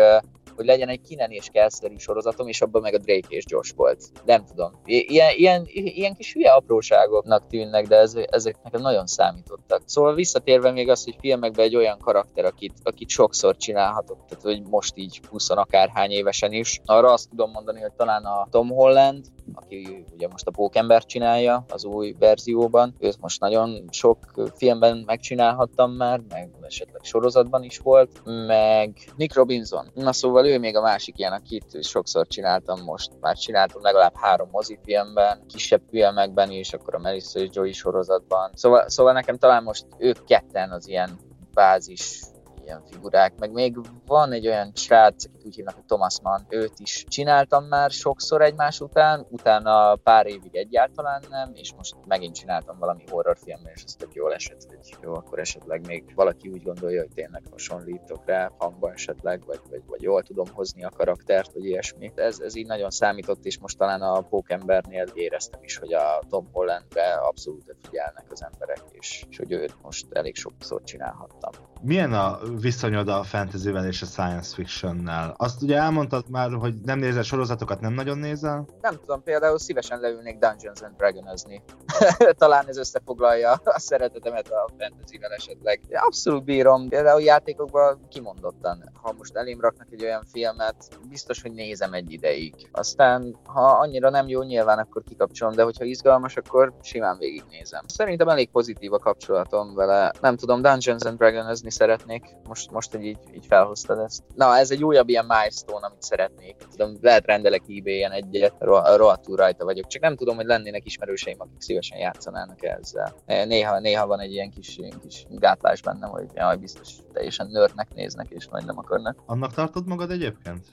hogy 0.56 0.66
legyen 0.66 0.90
egy 0.90 1.02
Kinen 1.02 1.32
és 1.32 1.50
Kelszeri 1.52 1.98
sorozatom, 1.98 2.48
és 2.48 2.62
abban 2.62 2.82
meg 2.82 2.94
a 2.94 2.98
Drake 2.98 3.28
és 3.30 3.44
Josh 3.48 3.76
volt. 3.76 4.12
Nem 4.26 4.46
tudom. 4.46 4.72
Ilyen, 4.86 5.34
ilyen, 5.36 5.64
ilyen 5.74 6.16
kis 6.16 6.34
hülye 6.34 6.52
apróságoknak 6.52 7.48
tűnnek, 7.48 7.88
de 7.88 7.96
ez, 7.96 8.16
ezek 8.16 8.56
nekem 8.64 8.82
nagyon 8.82 9.08
számítottak. 9.08 9.82
Szóval 9.86 10.14
visszatérve 10.14 10.72
még 10.72 10.90
az, 10.90 11.04
hogy 11.04 11.16
filmekben 11.20 11.66
egy 11.66 11.76
olyan 11.76 12.00
karakter, 12.00 12.46
akit, 12.46 12.74
akit 12.84 13.10
sokszor 13.10 13.58
csinálhatok, 13.58 14.26
tehát 14.28 14.44
hogy 14.44 14.62
most 14.70 14.98
így 14.98 15.22
20 15.30 15.50
akárhány 15.50 16.12
évesen 16.12 16.52
is. 16.52 16.82
Arra 16.86 17.12
azt 17.12 17.30
tudom 17.30 17.52
mondani, 17.52 17.82
hogy 17.82 17.92
talán 17.92 18.24
a 18.24 18.48
Tom 18.50 18.70
Holland, 18.70 19.26
aki 19.54 20.06
ugye 20.14 20.28
most 20.28 20.48
a 20.48 20.52
Pókember 20.52 21.06
csinálja 21.06 21.66
az 21.70 21.86
új 21.86 22.16
verzióban. 22.20 22.96
Őt 23.00 23.22
most 23.22 23.40
nagyon 23.40 23.84
sok 23.92 24.18
filmben 24.56 25.04
megcsinálhattam 25.06 25.92
már, 25.92 26.22
meg 26.30 26.50
esetleg 26.62 27.02
sorozatban 27.04 27.64
is 27.64 27.78
volt, 27.78 28.22
meg 28.48 28.98
Nick 29.16 29.36
Robinson. 29.36 29.92
Na 29.94 30.14
szóval 30.14 30.43
ő 30.46 30.60
még 30.60 30.76
a 30.76 30.82
másik 30.82 31.18
ilyen, 31.18 31.34
akit 31.34 31.84
sokszor 31.84 32.28
csináltam 32.28 32.84
most. 32.84 33.12
Már 33.20 33.38
csináltam 33.38 33.82
legalább 33.82 34.16
három 34.16 34.50
mozifilmben, 34.52 35.46
kisebb 35.48 35.82
filmekben 35.90 36.52
is, 36.52 36.74
akkor 36.74 36.96
a 36.96 37.00
Melissa 37.00 37.40
és 37.40 37.50
Joey 37.52 37.72
sorozatban. 37.72 38.52
Szóval, 38.54 38.90
szóval 38.90 39.14
nekem 39.14 39.38
talán 39.38 39.64
most 39.64 39.86
ők 39.98 40.26
ketten 40.26 40.72
az 40.72 40.88
ilyen 40.88 41.20
bázis 41.54 42.20
ilyen 42.66 42.84
figurák, 42.92 43.34
meg 43.40 43.52
még 43.52 43.78
van 44.06 44.32
egy 44.32 44.48
olyan 44.48 44.72
srác, 44.76 45.26
akit 45.26 45.46
úgy 45.46 45.56
hívnak, 45.56 45.74
hogy 45.76 45.86
Thomas 45.86 46.20
Mann, 46.22 46.42
őt 46.50 46.80
is 46.80 47.06
csináltam 47.08 47.66
már 47.66 47.92
sokszor 47.92 48.42
egymás 48.42 48.80
után, 48.80 49.26
utána 49.30 49.96
pár 49.96 50.26
évig 50.26 50.56
egyáltalán 50.56 51.24
nem, 51.30 51.52
és 51.54 51.74
most 51.78 51.96
megint 52.08 52.36
csináltam 52.36 52.80
valami 52.80 53.04
horrorfilmben, 53.10 53.72
és 53.76 53.84
ez 53.84 53.96
tök 53.96 54.14
jól 54.14 54.34
esett, 54.34 54.66
hogy 54.68 54.98
jó, 55.02 55.14
akkor 55.14 55.40
esetleg 55.40 55.86
még 55.86 56.04
valaki 56.16 56.50
úgy 56.50 56.64
gondolja, 56.64 57.02
hogy 57.02 57.14
tényleg 57.14 57.44
hasonlítok 57.52 58.26
rá 58.26 58.52
hangban 58.58 58.92
esetleg, 58.92 59.46
vagy, 59.46 59.60
vagy, 59.70 59.82
vagy 59.88 60.02
jól 60.02 60.24
tudom 60.24 60.48
hozni 60.54 60.84
a 60.84 60.90
karaktert, 60.90 61.54
vagy 61.54 61.66
ilyesmi. 61.66 62.12
Ez, 62.16 62.40
ez 62.40 62.56
így 62.56 62.68
nagyon 62.68 62.90
számított, 62.90 63.46
és 63.46 63.58
most 63.60 63.78
talán 63.78 64.02
a 64.02 64.22
Pókembernél 64.22 65.06
éreztem 65.14 65.64
is, 65.64 65.78
hogy 65.78 65.94
a 65.94 66.24
Tom 66.30 66.50
Hollandre 66.52 67.14
abszolút 67.14 67.76
figyelnek 67.82 68.26
az 68.30 68.44
emberek, 68.52 68.82
és, 68.92 69.26
és 69.30 69.38
hogy 69.38 69.52
őt 69.52 69.76
most 69.82 70.06
elég 70.12 70.36
sokszor 70.36 70.84
csinálhattam. 70.84 71.52
Milyen 71.82 72.14
a 72.14 72.40
viszonyod 72.62 73.08
a 73.08 73.24
fantasyvel 73.24 73.88
és 73.88 74.02
a 74.02 74.06
science 74.06 74.56
fictionnel? 74.56 75.34
Azt 75.38 75.62
ugye 75.62 75.78
elmondtad 75.78 76.30
már, 76.30 76.52
hogy 76.52 76.74
nem 76.86 77.00
nézel 77.00 77.24
sorozatokat, 77.24 77.80
nem 77.82 77.94
nagyon 77.94 78.18
nézel? 78.18 78.68
Nem 78.82 78.96
tudom, 79.00 79.24
például 79.24 79.60
szívesen 79.60 80.00
leülnék 80.00 80.38
Dungeons 80.38 80.82
and 80.82 80.96
Dragonozni. 80.98 81.62
Talán 82.38 82.68
ez 82.68 82.78
összefoglalja 82.78 83.52
a 83.64 83.80
szeretetemet 83.80 84.50
a 84.50 84.70
fantasyvel 84.78 85.32
esetleg. 85.32 85.82
Abszolút 85.92 86.44
bírom, 86.44 86.90
például 86.90 87.22
játékokban 87.22 88.08
kimondottan. 88.10 88.92
Ha 89.02 89.14
most 89.18 89.36
elém 89.36 89.62
raknak 89.62 89.88
egy 89.92 90.04
olyan 90.04 90.24
filmet, 90.32 91.00
biztos, 91.10 91.42
hogy 91.42 91.52
nézem 91.52 91.94
egy 91.94 92.12
ideig. 92.12 92.70
Aztán, 92.72 93.38
ha 93.46 93.66
annyira 93.66 94.10
nem 94.10 94.28
jó, 94.28 94.42
nyilván 94.42 94.80
akkor 94.80 95.04
kikapcsolom, 95.04 95.56
de 95.56 95.64
hogyha 95.64 95.84
izgalmas, 95.84 96.38
akkor 96.38 96.74
simán 96.82 97.18
végignézem. 97.18 97.84
Szerintem 97.88 98.30
elég 98.30 98.50
pozitív 98.50 98.94
a 98.94 99.00
kapcsolatom 99.00 99.76
vele. 99.76 100.12
Nem 100.22 100.36
tudom, 100.36 100.62
Dungeons 100.62 101.04
and 101.04 101.18
Dragonozni 101.18 101.72
szeretnék 101.72 102.24
most, 102.48 102.72
most 102.72 102.92
hogy 102.92 103.06
így, 103.06 103.18
így 103.36 103.46
felhoztad 103.46 104.00
ezt. 104.00 104.24
Na, 104.36 104.58
ez 104.58 104.72
egy 104.72 104.84
újabb 104.84 105.10
ilyen 105.10 105.26
milestone, 105.26 105.86
amit 105.86 106.02
szeretnék. 106.02 106.56
Tudom, 106.72 106.98
lehet 107.02 107.26
rendelek 107.26 107.62
ebay-en 107.68 108.12
egyet, 108.12 108.54
rohadtul 108.96 109.36
rajta 109.36 109.66
vagyok. 109.66 109.88
Csak 109.88 110.02
nem 110.02 110.16
tudom, 110.16 110.36
hogy 110.36 110.46
lennének 110.46 110.86
ismerőseim, 110.86 111.36
akik 111.40 111.62
szívesen 111.62 111.98
játszanának 111.98 112.64
ezzel. 112.64 113.14
Néha, 113.26 113.80
néha 113.80 114.08
van 114.08 114.20
egy 114.20 114.32
ilyen 114.32 114.50
kis, 114.50 114.78
ilyen 114.78 115.00
kis 115.02 115.26
gátlás 115.30 115.82
bennem, 115.82 116.10
hogy 116.10 116.26
jaj, 116.36 116.58
biztos 116.58 116.90
teljesen 117.14 117.48
nőrnek 117.48 117.88
néznek, 117.94 118.30
és 118.30 118.48
majd 118.52 118.66
nem 118.66 118.78
akarnak. 118.78 119.18
Annak 119.26 119.54
tartod 119.54 119.88
magad 119.88 120.12
egyébként? 120.12 120.66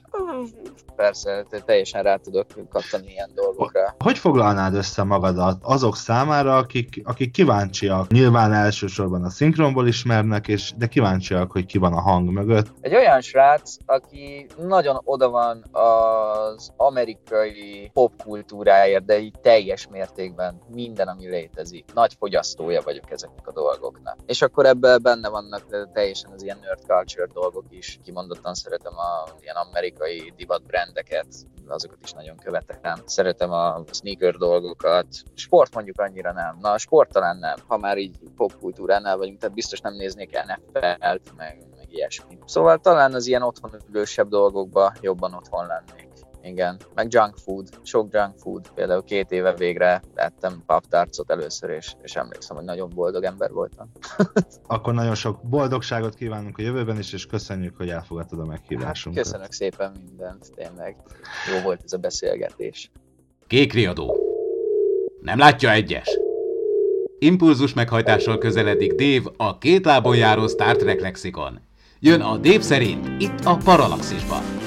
Persze, 0.95 1.45
teljesen 1.65 2.03
rá 2.03 2.15
tudok 2.15 2.47
kattani 2.69 3.07
ilyen 3.07 3.29
dolgokra. 3.35 3.95
Hogy 3.99 4.17
foglalnád 4.17 4.73
össze 4.73 5.03
magadat 5.03 5.57
azok 5.61 5.95
számára, 5.95 6.57
akik, 6.57 7.01
akik 7.03 7.31
kíváncsiak? 7.31 8.11
Nyilván 8.11 8.53
elsősorban 8.53 9.23
a 9.23 9.29
szinkronból 9.29 9.87
ismernek, 9.87 10.47
és 10.47 10.73
de 10.77 10.87
kíváncsiak, 10.87 11.51
hogy 11.51 11.60
ki 11.65 11.77
van 11.77 11.93
a 11.93 12.01
hang 12.01 12.29
mögött. 12.29 12.67
Egy 12.81 12.95
olyan 12.95 13.21
srác, 13.21 13.75
aki 13.85 14.47
nagyon 14.57 15.01
oda 15.03 15.29
van 15.29 15.63
az 15.71 16.71
amerikai 16.77 17.89
popkultúráért, 17.93 19.05
de 19.05 19.19
így 19.19 19.39
teljes 19.41 19.87
mértékben 19.87 20.61
minden, 20.73 21.07
ami 21.07 21.27
létezik. 21.27 21.85
Nagy 21.93 22.13
fogyasztója 22.19 22.81
vagyok 22.81 23.11
ezeknek 23.11 23.47
a 23.47 23.51
dolgoknak. 23.51 24.17
És 24.25 24.41
akkor 24.41 24.65
ebben 24.65 25.01
benne 25.01 25.29
vannak 25.29 25.91
teljesen 25.93 26.31
az 26.31 26.43
ilyen 26.43 26.59
nerd 26.61 26.81
culture 26.85 27.27
dolgok 27.33 27.65
is. 27.69 27.99
Kimondottan 28.03 28.53
szeretem 28.53 28.93
a 28.97 29.29
ilyen 29.41 29.55
amerikai 29.55 30.33
divat 30.35 30.65
brendeket, 30.65 31.27
azokat 31.67 31.97
is 32.03 32.11
nagyon 32.11 32.37
követem. 32.37 32.95
Szeretem 33.05 33.51
a 33.51 33.83
sneaker 33.91 34.35
dolgokat. 34.35 35.07
Sport 35.33 35.73
mondjuk 35.73 35.99
annyira 35.99 36.33
nem. 36.33 36.57
Na, 36.61 36.77
sport 36.77 37.11
talán 37.11 37.37
nem. 37.37 37.55
Ha 37.67 37.77
már 37.77 37.97
így 37.97 38.17
popkultúránál 38.35 39.17
vagyunk, 39.17 39.39
tehát 39.39 39.55
biztos 39.55 39.79
nem 39.79 39.93
néznék 39.93 40.31
NFL-t, 40.31 41.33
meg, 41.35 41.63
meg 41.77 41.87
ilyesmi. 41.93 42.37
Szóval 42.45 42.77
talán 42.77 43.13
az 43.13 43.27
ilyen 43.27 43.41
otthon 43.41 43.71
ülősebb 43.89 44.27
dolgokba 44.27 44.93
jobban 45.01 45.33
otthon 45.33 45.65
lennék. 45.67 46.10
Igen, 46.43 46.77
meg 46.95 47.07
junk 47.11 47.37
food, 47.37 47.67
sok 47.83 48.13
junk 48.13 48.37
food. 48.37 48.69
Például 48.75 49.03
két 49.03 49.31
éve 49.31 49.53
végre 49.53 50.01
ettem 50.13 50.63
paptárcot 50.65 51.31
először, 51.31 51.69
és, 51.69 51.93
és 52.01 52.15
emlékszem, 52.15 52.55
hogy 52.55 52.65
nagyon 52.65 52.89
boldog 52.95 53.23
ember 53.23 53.51
voltam. 53.51 53.91
Akkor 54.67 54.93
nagyon 54.93 55.15
sok 55.15 55.39
boldogságot 55.43 56.15
kívánunk 56.15 56.57
a 56.57 56.61
jövőben 56.61 56.97
is, 56.97 57.13
és 57.13 57.25
köszönjük, 57.25 57.77
hogy 57.77 57.89
elfogadtad 57.89 58.39
a 58.39 58.45
meghívásunkat. 58.45 59.23
Hát, 59.23 59.31
köszönök 59.31 59.51
szépen 59.51 59.91
mindent, 60.05 60.51
tényleg. 60.55 60.95
Jó 61.53 61.61
volt 61.63 61.81
ez 61.83 61.93
a 61.93 61.97
beszélgetés. 61.97 62.91
Kék 63.47 63.73
riadó. 63.73 64.17
Nem 65.21 65.37
látja 65.37 65.71
egyes. 65.71 66.19
Impulzus 67.19 67.73
meghajtással 67.73 68.37
közeledik 68.37 68.93
Dave 68.93 69.31
a 69.37 69.57
két 69.57 69.85
lábon 69.85 70.15
járó 70.15 70.47
Star 70.47 70.75
Trek 70.75 71.01
lexikon. 71.01 71.59
Jön 71.99 72.21
a 72.21 72.37
Dave 72.37 72.61
szerint 72.61 73.21
itt 73.21 73.45
a 73.45 73.57
Paralaxisban. 73.63 74.60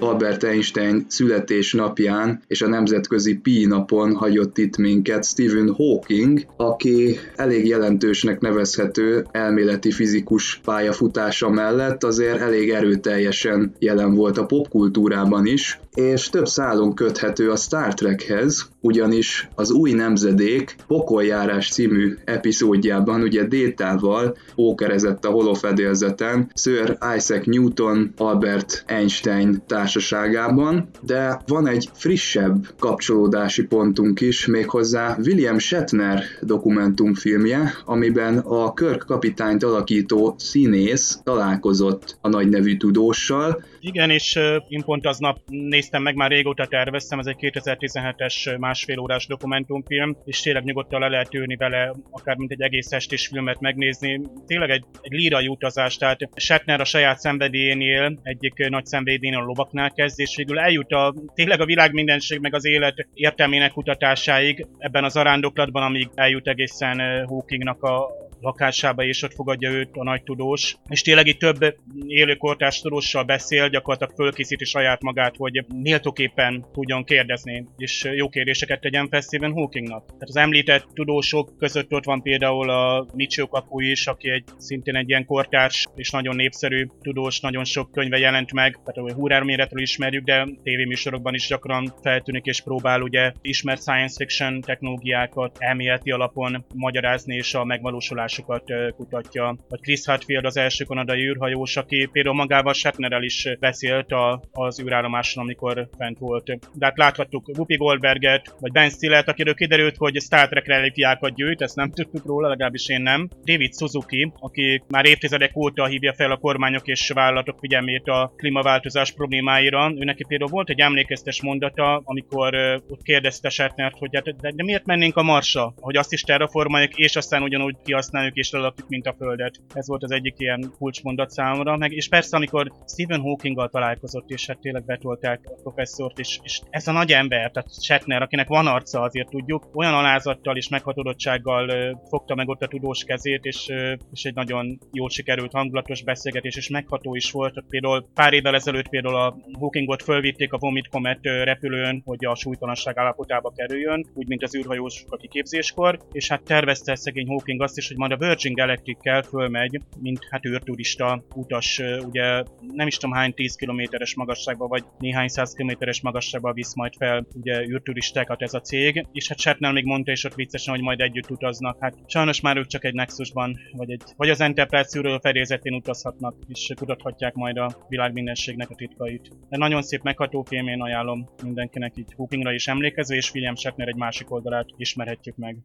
Albert 0.00 0.44
Einstein 0.44 1.04
születésnapján 1.08 2.42
és 2.46 2.62
a 2.62 2.68
Nemzetközi 2.68 3.36
Pi 3.36 3.66
napon 3.66 4.14
hagyott 4.14 4.58
itt 4.58 4.76
minket 4.76 5.24
Stephen 5.24 5.74
Hawking, 5.74 6.40
aki 6.56 7.18
elég 7.36 7.66
jelentősnek 7.66 8.40
nevezhető 8.40 9.26
elméleti 9.30 9.90
fizikus 9.90 10.60
pályafutása 10.64 11.48
mellett 11.50 12.04
azért 12.04 12.40
elég 12.40 12.70
erőteljesen 12.70 13.74
jelen 13.78 14.14
volt 14.14 14.38
a 14.38 14.46
popkultúrában 14.46 15.46
is, 15.46 15.80
és 15.94 16.28
több 16.28 16.46
szálon 16.46 16.94
köthető 16.94 17.50
a 17.50 17.56
Star 17.56 17.94
Trekhez, 17.94 18.70
ugyanis 18.80 19.48
az 19.54 19.70
új 19.70 19.92
nemzedék 19.92 20.76
Pokoljárás 20.86 21.70
című 21.70 22.16
epizódjában 22.24 23.22
ugye 23.22 23.44
Détával 23.44 24.36
ókerezett 24.56 25.24
a 25.24 25.30
holofedélzeten 25.30 26.50
Sir 26.54 26.98
Isaac 27.16 27.46
Newton 27.46 28.12
Albert 28.16 28.84
Einstein 28.86 29.62
társaságában, 29.66 30.88
de 31.00 31.40
van 31.46 31.66
egy 31.66 31.88
frissebb 31.94 32.66
kapcsolódási 32.78 33.66
pontunk 33.66 34.20
is, 34.20 34.46
méghozzá 34.46 35.16
William 35.24 35.58
Shatner 35.58 36.22
dokumentumfilmje, 36.40 37.72
amiben 37.84 38.38
a 38.38 38.72
Kirk 38.72 39.04
kapitányt 39.06 39.62
alakító 39.62 40.34
színész 40.38 41.20
találkozott 41.24 42.18
a 42.20 42.28
nagy 42.28 42.48
nevű 42.48 42.76
tudóssal. 42.76 43.64
Igen, 43.80 44.10
és 44.10 44.38
én 44.68 44.82
pont 44.84 45.06
aznap 45.06 45.38
néztem 45.46 45.79
meg, 46.02 46.14
már 46.14 46.30
régóta 46.30 46.66
terveztem, 46.66 47.18
ez 47.18 47.26
egy 47.26 47.36
2017-es 47.40 48.58
másfél 48.58 48.98
órás 48.98 49.26
dokumentumfilm, 49.26 50.16
és 50.24 50.40
tényleg 50.40 50.64
nyugodtan 50.64 51.00
le 51.00 51.08
lehet 51.08 51.34
ülni 51.34 51.56
vele, 51.56 51.94
akár 52.10 52.36
mint 52.36 52.50
egy 52.50 52.62
egész 52.62 52.92
estés 52.92 53.26
filmet 53.26 53.60
megnézni. 53.60 54.20
Tényleg 54.46 54.70
egy, 54.70 54.84
egy 55.00 55.12
lírai 55.12 55.48
utazás, 55.48 55.96
tehát 55.96 56.18
Shatner 56.34 56.80
a 56.80 56.84
saját 56.84 57.18
szenvedélyénél, 57.18 58.18
egyik 58.22 58.68
nagy 58.68 58.86
szenvedélyénél 58.86 59.40
a 59.40 59.44
lovaknál 59.44 59.90
kezd, 59.90 60.20
és 60.20 60.36
végül 60.36 60.58
eljut 60.58 60.90
a, 60.90 61.14
tényleg 61.34 61.60
a 61.60 61.64
világ 61.64 61.92
mindenség 61.92 62.40
meg 62.40 62.54
az 62.54 62.66
élet 62.66 63.08
értelmének 63.14 63.72
kutatásáig 63.72 64.66
ebben 64.78 65.04
az 65.04 65.16
arándoklatban, 65.16 65.82
amíg 65.82 66.08
eljut 66.14 66.48
egészen 66.48 67.26
Hawkingnak 67.26 67.82
a, 67.82 68.08
lakásába, 68.40 69.04
és 69.04 69.22
ott 69.22 69.34
fogadja 69.34 69.70
őt 69.70 69.90
a 69.92 70.02
nagy 70.02 70.22
tudós. 70.22 70.76
És 70.88 71.02
tényleg 71.02 71.26
itt 71.26 71.38
több 71.38 71.76
élőkortás 72.06 72.80
tudóssal 72.80 73.22
beszél, 73.22 73.68
gyakorlatilag 73.68 74.14
fölkészíti 74.14 74.64
saját 74.64 75.02
magát, 75.02 75.36
hogy 75.36 75.64
méltóképpen 75.82 76.66
tudjon 76.72 77.04
kérdezni, 77.04 77.66
és 77.76 78.08
jó 78.14 78.28
kérdéseket 78.28 78.80
tegyen 78.80 79.08
fel 79.08 79.20
Stephen 79.20 79.52
Hawkingnak. 79.52 80.06
Tehát 80.06 80.28
az 80.28 80.36
említett 80.36 80.86
tudósok 80.94 81.58
között 81.58 81.92
ott 81.92 82.04
van 82.04 82.22
például 82.22 82.70
a 82.70 83.06
Michio 83.14 83.46
Kaku 83.46 83.80
is, 83.80 84.06
aki 84.06 84.30
egy 84.30 84.44
szintén 84.58 84.96
egy 84.96 85.08
ilyen 85.08 85.26
kortárs 85.26 85.86
és 85.94 86.10
nagyon 86.10 86.36
népszerű 86.36 86.86
tudós, 87.02 87.40
nagyon 87.40 87.64
sok 87.64 87.92
könyve 87.92 88.18
jelent 88.18 88.52
meg, 88.52 88.78
tehát 88.84 89.10
a 89.10 89.14
húrárméretről 89.14 89.82
ismerjük, 89.82 90.24
de 90.24 90.48
tévéműsorokban 90.62 91.34
is 91.34 91.46
gyakran 91.46 91.94
feltűnik 92.02 92.44
és 92.44 92.60
próbál 92.60 93.02
ugye 93.02 93.32
ismert 93.42 93.80
science 93.80 94.14
fiction 94.16 94.60
technológiákat 94.60 95.56
elméleti 95.58 96.10
alapon 96.10 96.64
magyarázni 96.74 97.34
és 97.34 97.54
a 97.54 97.64
megvalósulás 97.64 98.29
kutatásokat 98.38 98.94
kutatja. 98.96 99.56
Vagy 99.68 99.80
Chris 99.80 100.06
Hadfield 100.06 100.44
az 100.44 100.56
első 100.56 100.84
kanadai 100.84 101.28
űrhajós, 101.28 101.76
aki 101.76 102.08
például 102.12 102.34
magával 102.34 102.72
Shatnerrel 102.72 103.22
is 103.22 103.48
beszélt 103.60 104.10
a, 104.10 104.42
az 104.52 104.80
űrállomáson, 104.80 105.42
amikor 105.42 105.88
fent 105.98 106.18
volt. 106.18 106.44
De 106.74 106.86
hát 106.86 106.98
láthattuk 106.98 107.48
Whoopi 107.48 107.76
Goldberget, 107.76 108.54
vagy 108.60 108.72
Ben 108.72 108.90
Stillert, 108.90 109.28
akiről 109.28 109.54
kiderült, 109.54 109.96
hogy 109.96 110.20
Star 110.20 110.48
Trek 110.48 110.66
relikviákat 110.66 111.34
gyűjt, 111.34 111.62
ezt 111.62 111.76
nem 111.76 111.90
tudtuk 112.00 112.26
róla, 112.26 112.48
legalábbis 112.48 112.88
én 112.88 113.02
nem. 113.02 113.28
David 113.44 113.74
Suzuki, 113.74 114.32
aki 114.38 114.82
már 114.88 115.06
évtizedek 115.06 115.56
óta 115.56 115.86
hívja 115.86 116.14
fel 116.14 116.30
a 116.30 116.36
kormányok 116.36 116.86
és 116.86 117.10
vállalatok 117.10 117.58
figyelmét 117.58 118.06
a 118.06 118.32
klímaváltozás 118.36 119.12
problémáira. 119.12 119.92
Ő 119.98 120.04
neki 120.04 120.24
például 120.28 120.50
volt 120.50 120.70
egy 120.70 120.80
emlékeztes 120.80 121.42
mondata, 121.42 122.02
amikor 122.04 122.54
ott 122.88 123.02
kérdezte 123.02 123.48
Shatnert, 123.48 123.98
hogy 123.98 124.10
hát, 124.14 124.36
de, 124.40 124.52
de 124.54 124.62
miért 124.62 124.86
mennénk 124.86 125.16
a 125.16 125.22
Marsra, 125.22 125.74
hogy 125.80 125.96
azt 125.96 126.12
is 126.12 126.22
terraformáljuk, 126.22 126.96
és 126.96 127.16
aztán 127.16 127.42
ugyanúgy 127.42 127.76
kihasználjuk 127.84 128.19
használjuk 128.20 128.36
és 128.36 128.50
lelakjuk, 128.50 128.88
mint 128.88 129.06
a 129.06 129.14
Földet. 129.18 129.60
Ez 129.74 129.86
volt 129.88 130.02
az 130.02 130.10
egyik 130.10 130.34
ilyen 130.36 130.72
kulcsmondat 130.78 131.30
számomra. 131.30 131.76
Meg, 131.76 131.92
és 131.92 132.08
persze, 132.08 132.36
amikor 132.36 132.72
Stephen 132.86 133.20
Hawkinggal 133.20 133.68
találkozott, 133.68 134.30
és 134.30 134.46
hát 134.46 134.58
tényleg 134.58 134.84
betolták 134.84 135.40
a 135.44 135.60
professzort, 135.62 136.18
és, 136.18 136.38
és 136.42 136.60
ez 136.70 136.88
a 136.88 136.92
nagy 136.92 137.12
ember, 137.12 137.50
tehát 137.50 137.82
Shatner, 137.82 138.22
akinek 138.22 138.48
van 138.48 138.66
arca, 138.66 139.00
azért 139.00 139.28
tudjuk, 139.28 139.68
olyan 139.74 139.94
alázattal 139.94 140.56
és 140.56 140.68
meghatodottsággal 140.68 141.68
uh, 141.68 142.08
fogta 142.08 142.34
meg 142.34 142.48
ott 142.48 142.62
a 142.62 142.66
tudós 142.66 143.04
kezét, 143.04 143.44
és, 143.44 143.66
uh, 143.68 143.92
és 144.12 144.24
egy 144.24 144.34
nagyon 144.34 144.78
jól 144.92 145.08
sikerült 145.08 145.52
hangulatos 145.52 146.02
beszélgetés, 146.02 146.56
és 146.56 146.68
megható 146.68 147.14
is 147.14 147.30
volt. 147.30 147.64
Például 147.68 148.06
pár 148.14 148.32
évvel 148.32 148.54
ezelőtt 148.54 148.88
például 148.88 149.16
a 149.16 149.36
Hawkingot 149.58 150.02
fölvitték 150.02 150.52
a 150.52 150.58
Vomit 150.58 150.88
Comet 150.88 151.18
repülőn, 151.22 152.02
hogy 152.04 152.24
a 152.24 152.34
súlytalanság 152.34 152.98
állapotába 152.98 153.52
kerüljön, 153.56 154.06
úgy, 154.14 154.26
mint 154.26 154.42
az 154.42 154.56
űrhajós 154.56 155.04
a 155.08 155.16
kiképzéskor, 155.16 155.98
és 156.12 156.28
hát 156.28 156.42
tervezte 156.42 156.94
szegény 156.94 157.26
Hawking 157.26 157.62
azt 157.62 157.76
is, 157.76 157.88
hogy 157.88 157.96
majd 158.10 158.22
a 158.22 158.26
Virgin 158.26 158.54
Galactic-kel 158.54 159.22
fölmegy, 159.22 159.80
mint 160.00 160.18
hát 160.30 160.46
űrturista 160.46 161.24
utas, 161.34 161.82
ugye 162.06 162.42
nem 162.72 162.86
is 162.86 162.96
tudom 162.96 163.14
hány 163.14 163.34
10 163.34 163.54
kilométeres 163.54 164.14
magasságba, 164.14 164.66
vagy 164.66 164.84
néhány 164.98 165.28
száz 165.28 165.52
kilométeres 165.52 166.00
magasságba 166.00 166.52
visz 166.52 166.74
majd 166.74 166.92
fel 166.98 167.26
ugye 167.34 167.62
űrturistákat 167.62 168.42
ez 168.42 168.54
a 168.54 168.60
cég, 168.60 169.06
és 169.12 169.28
hát 169.28 169.38
Shatner 169.38 169.72
még 169.72 169.84
mondta 169.84 170.12
is 170.12 170.24
ott 170.24 170.34
viccesen, 170.34 170.74
hogy 170.74 170.82
majd 170.82 171.00
együtt 171.00 171.30
utaznak. 171.30 171.76
Hát 171.80 171.94
sajnos 172.06 172.40
már 172.40 172.56
ők 172.56 172.66
csak 172.66 172.84
egy 172.84 172.94
Nexusban, 172.94 173.58
vagy, 173.72 173.90
egy, 173.90 174.02
vagy 174.16 174.30
az 174.30 174.40
Enterprise 174.40 174.98
űrről 174.98 175.20
fedélzetén 175.20 175.74
utazhatnak, 175.74 176.34
és 176.48 176.72
kutathatják 176.76 177.34
majd 177.34 177.56
a 177.56 177.70
világ 177.88 178.12
mindenségnek 178.12 178.70
a 178.70 178.74
titkait. 178.74 179.30
De 179.48 179.56
nagyon 179.56 179.82
szép 179.82 180.02
megható 180.02 180.42
film, 180.42 180.68
én 180.68 180.80
ajánlom 180.80 181.28
mindenkinek 181.42 181.96
így 181.96 182.12
Hookingra 182.16 182.52
is 182.52 182.68
emlékező, 182.68 183.14
és 183.16 183.32
William 183.34 183.56
Shatner 183.56 183.88
egy 183.88 183.96
másik 183.96 184.30
oldalát 184.30 184.66
ismerhetjük 184.76 185.36
meg. 185.36 185.56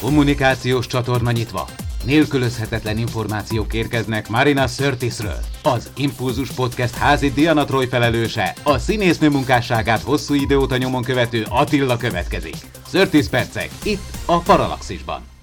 Kommunikációs 0.00 0.86
csatorna 0.86 1.30
nyitva. 1.30 1.68
Nélkülözhetetlen 2.04 2.98
információk 2.98 3.74
érkeznek 3.74 4.28
Marina 4.28 4.66
Sörtisről. 4.66 5.38
Az 5.62 5.90
Impulzus 5.96 6.50
Podcast 6.50 6.94
házi 6.94 7.30
Diana 7.30 7.64
Troy 7.64 7.86
felelőse, 7.86 8.54
a 8.62 8.78
színésznő 8.78 9.28
munkásságát 9.28 10.02
hosszú 10.02 10.34
idő 10.34 10.56
óta 10.56 10.76
nyomon 10.76 11.02
követő 11.02 11.46
Attila 11.48 11.96
következik. 11.96 12.56
Sörtis 12.90 13.28
percek, 13.28 13.70
itt 13.82 14.02
a 14.24 14.38
Paralaxisban. 14.38 15.33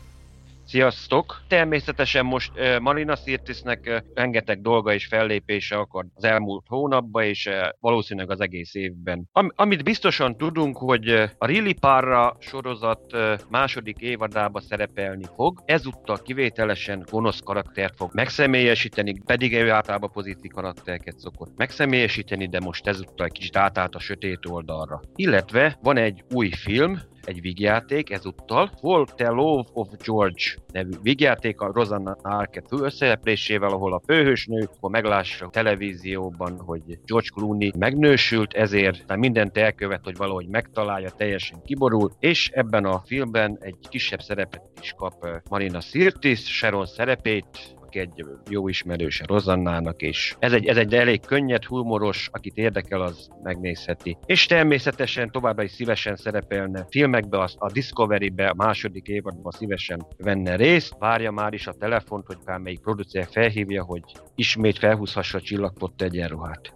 Sziasztok! 0.72 1.41
Természetesen 1.47 2.26
most 2.26 2.51
uh, 2.55 2.80
Marina 2.80 3.15
Sirtisnek 3.15 3.84
uh, 3.88 3.97
rengeteg 4.13 4.61
dolga 4.61 4.93
és 4.93 5.05
fellépése 5.05 5.76
akar 5.76 6.05
az 6.13 6.24
elmúlt 6.24 6.65
hónapban, 6.67 7.24
és 7.24 7.45
uh, 7.45 7.53
valószínűleg 7.80 8.30
az 8.32 8.41
egész 8.41 8.74
évben. 8.76 9.30
Am- 9.32 9.51
amit 9.55 9.84
biztosan 9.84 10.38
tudunk, 10.38 10.78
hogy 10.78 11.09
uh, 11.11 11.30
a 11.38 11.45
Rilly 11.45 11.74
Parra 11.74 12.38
sorozat 12.39 13.13
uh, 13.13 13.34
második 13.49 13.97
évadába 13.99 14.61
szerepelni 14.61 15.26
fog, 15.36 15.61
ezúttal 15.65 16.22
kivételesen 16.22 17.05
gonosz 17.09 17.39
karaktert 17.39 17.95
fog 17.95 18.09
megszemélyesíteni, 18.13 19.19
pedig 19.26 19.53
ő 19.53 19.72
általában 19.72 20.11
pozitív 20.11 20.51
karaktereket 20.51 21.19
szokott 21.19 21.57
megszemélyesíteni, 21.57 22.47
de 22.47 22.59
most 22.59 22.88
ezúttal 22.88 23.28
kicsit 23.28 23.57
átállt 23.57 23.95
a 23.95 23.99
sötét 23.99 24.45
oldalra. 24.49 25.01
Illetve 25.15 25.78
van 25.82 25.97
egy 25.97 26.24
új 26.34 26.49
film, 26.49 26.99
egy 27.24 27.41
vígjáték 27.41 28.11
ezúttal, 28.11 28.72
Hol 28.80 29.05
the 29.05 29.30
Love 29.30 29.69
of 29.74 29.88
George 30.05 30.43
nevű 30.72 30.91
vígjáték 31.01 31.61
a 31.61 31.72
Rosanna 31.74 32.17
Arquette 32.22 32.76
összeleplésével, 32.80 33.69
ahol 33.69 33.93
a 33.93 34.01
főhősnő 34.05 34.69
akkor 34.76 34.89
meglássa 34.89 35.45
a 35.45 35.49
televízióban, 35.49 36.59
hogy 36.59 36.99
George 37.05 37.30
Clooney 37.34 37.72
megnősült, 37.78 38.53
ezért 38.53 39.15
mindent 39.15 39.57
elkövet, 39.57 40.03
hogy 40.03 40.17
valahogy 40.17 40.47
megtalálja, 40.47 41.09
teljesen 41.09 41.61
kiborul, 41.65 42.11
és 42.19 42.49
ebben 42.53 42.86
a 42.86 43.01
filmben 43.05 43.57
egy 43.59 43.78
kisebb 43.89 44.22
szerepet 44.22 44.69
is 44.82 44.93
kap 44.97 45.28
Marina 45.49 45.80
Sirtis, 45.80 46.39
Sharon 46.39 46.86
szerepét, 46.86 47.80
aki 47.91 47.99
egy 47.99 48.25
jó 48.49 48.67
ismerőse 48.67 49.23
Rozannának, 49.27 50.01
és 50.01 50.35
ez 50.39 50.53
egy, 50.53 50.65
ez 50.65 50.77
egy 50.77 50.93
elég 50.93 51.25
könnyed, 51.25 51.63
humoros, 51.63 52.29
akit 52.31 52.57
érdekel, 52.57 53.01
az 53.01 53.29
megnézheti. 53.43 54.17
És 54.25 54.45
természetesen 54.45 55.31
továbbra 55.31 55.63
is 55.63 55.71
szívesen 55.71 56.15
szerepelne 56.15 56.85
filmekbe, 56.89 57.49
a 57.57 57.71
Discovery-be, 57.71 58.47
a 58.47 58.53
második 58.53 59.07
évadban 59.07 59.51
szívesen 59.51 60.05
venne 60.17 60.55
részt. 60.55 60.95
Várja 60.99 61.31
már 61.31 61.53
is 61.53 61.67
a 61.67 61.73
telefont, 61.73 62.25
hogy 62.25 62.37
bármelyik 62.45 62.79
producer 62.79 63.27
felhívja, 63.31 63.83
hogy 63.83 64.03
ismét 64.35 64.77
felhúzhassa 64.77 65.37
a 65.37 65.41
csillagpott 65.41 66.01
egyenruhát 66.01 66.73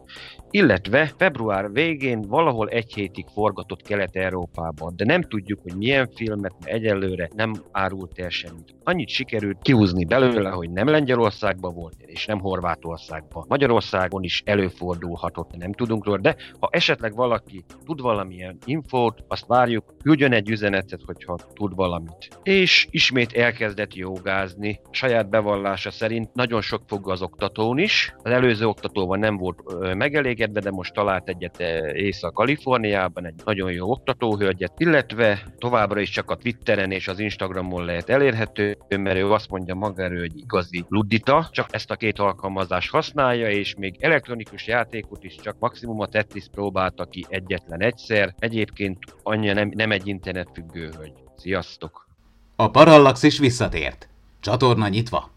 illetve 0.56 1.14
február 1.18 1.72
végén 1.72 2.22
valahol 2.22 2.70
egy 2.70 2.94
hétig 2.94 3.26
forgatott 3.34 3.82
Kelet-Európában, 3.82 4.94
de 4.96 5.06
nem 5.06 5.22
tudjuk, 5.22 5.60
hogy 5.62 5.76
milyen 5.76 6.10
filmet, 6.16 6.54
mert 6.60 6.74
egyelőre 6.74 7.30
nem 7.36 7.54
árult 7.72 8.20
el 8.20 8.30
semmit. 8.30 8.76
Annyit 8.84 9.10
sikerült 9.10 9.58
kihúzni 9.62 10.06
belőle, 10.06 10.50
hogy 10.50 10.70
nem 10.70 10.88
Lengyelországban 10.88 11.74
volt, 11.74 11.96
és 12.06 12.26
nem 12.26 12.40
Horvátországban. 12.40 13.46
Magyarországon 13.48 14.24
is 14.24 14.42
előfordulhatott, 14.46 15.56
nem 15.58 15.74
tudunk 15.74 16.06
róla, 16.06 16.20
de 16.20 16.36
ha 16.60 16.70
esetleg 16.72 17.16
valaki 17.16 17.64
tud 17.86 18.02
valamilyen 18.02 18.58
infót, 18.66 19.24
azt 19.28 19.48
várjuk, 19.48 19.94
küldjön 20.04 20.34
egy 20.34 20.50
üzenetet, 20.50 21.02
hogyha 21.06 21.38
tud 21.54 21.76
valamit. 21.76 22.40
És 22.44 22.88
ismét 22.92 23.34
elkezdett 23.34 23.96
jogázni. 23.96 24.80
Saját 24.92 25.30
bevallása 25.30 25.92
szerint 25.92 26.34
nagyon 26.34 26.62
sok 26.62 26.82
fog 26.88 27.10
az 27.10 27.22
oktatón 27.22 27.78
is. 27.78 28.14
Az 28.18 28.32
előző 28.32 28.66
oktatóban 28.66 29.20
nem 29.20 29.38
volt 29.38 29.64
megelégedett, 29.96 30.44
elégedve, 30.46 30.60
de 30.60 30.72
most 30.72 30.94
talált 30.94 31.30
egyet 31.30 31.60
eh, 31.60 31.96
Észak-Kaliforniában, 31.96 33.26
egy 33.26 33.34
nagyon 33.46 33.72
jó 33.72 33.92
oktatóhölgyet, 33.92 34.80
illetve 34.80 35.44
továbbra 35.58 36.00
is 36.00 36.10
csak 36.10 36.32
a 36.32 36.36
Twitteren 36.36 36.92
és 36.92 37.08
az 37.08 37.20
Instagramon 37.20 37.86
lehet 37.86 38.10
elérhető, 38.10 38.78
mert 38.90 39.18
ő 39.18 39.32
azt 39.32 39.50
mondja 39.50 39.76
magáról, 39.76 40.20
hogy 40.20 40.38
igazi 40.38 40.86
luddita, 40.90 41.50
csak 41.52 41.68
ezt 41.72 41.92
a 41.92 41.96
két 41.96 42.20
alkalmazást 42.20 42.92
használja, 42.92 43.50
és 43.50 43.76
még 43.78 43.96
elektronikus 44.00 44.68
játékot 44.68 45.24
is 45.24 45.36
csak 45.36 45.56
maximum 45.60 46.00
a 46.00 46.08
Tetris 46.08 46.46
próbálta 46.52 47.06
ki 47.06 47.26
egyetlen 47.30 47.82
egyszer. 47.82 48.34
Egyébként 48.40 49.00
anyja 49.24 49.54
nem, 49.54 49.72
nem 49.76 49.92
egy 49.92 50.08
internetfüggő 50.08 50.90
hölgy. 50.98 51.14
Sziasztok! 51.38 52.08
A 52.56 52.70
Parallax 52.70 53.24
is 53.24 53.40
visszatért. 53.40 54.10
Csatorna 54.40 54.88
nyitva. 54.88 55.35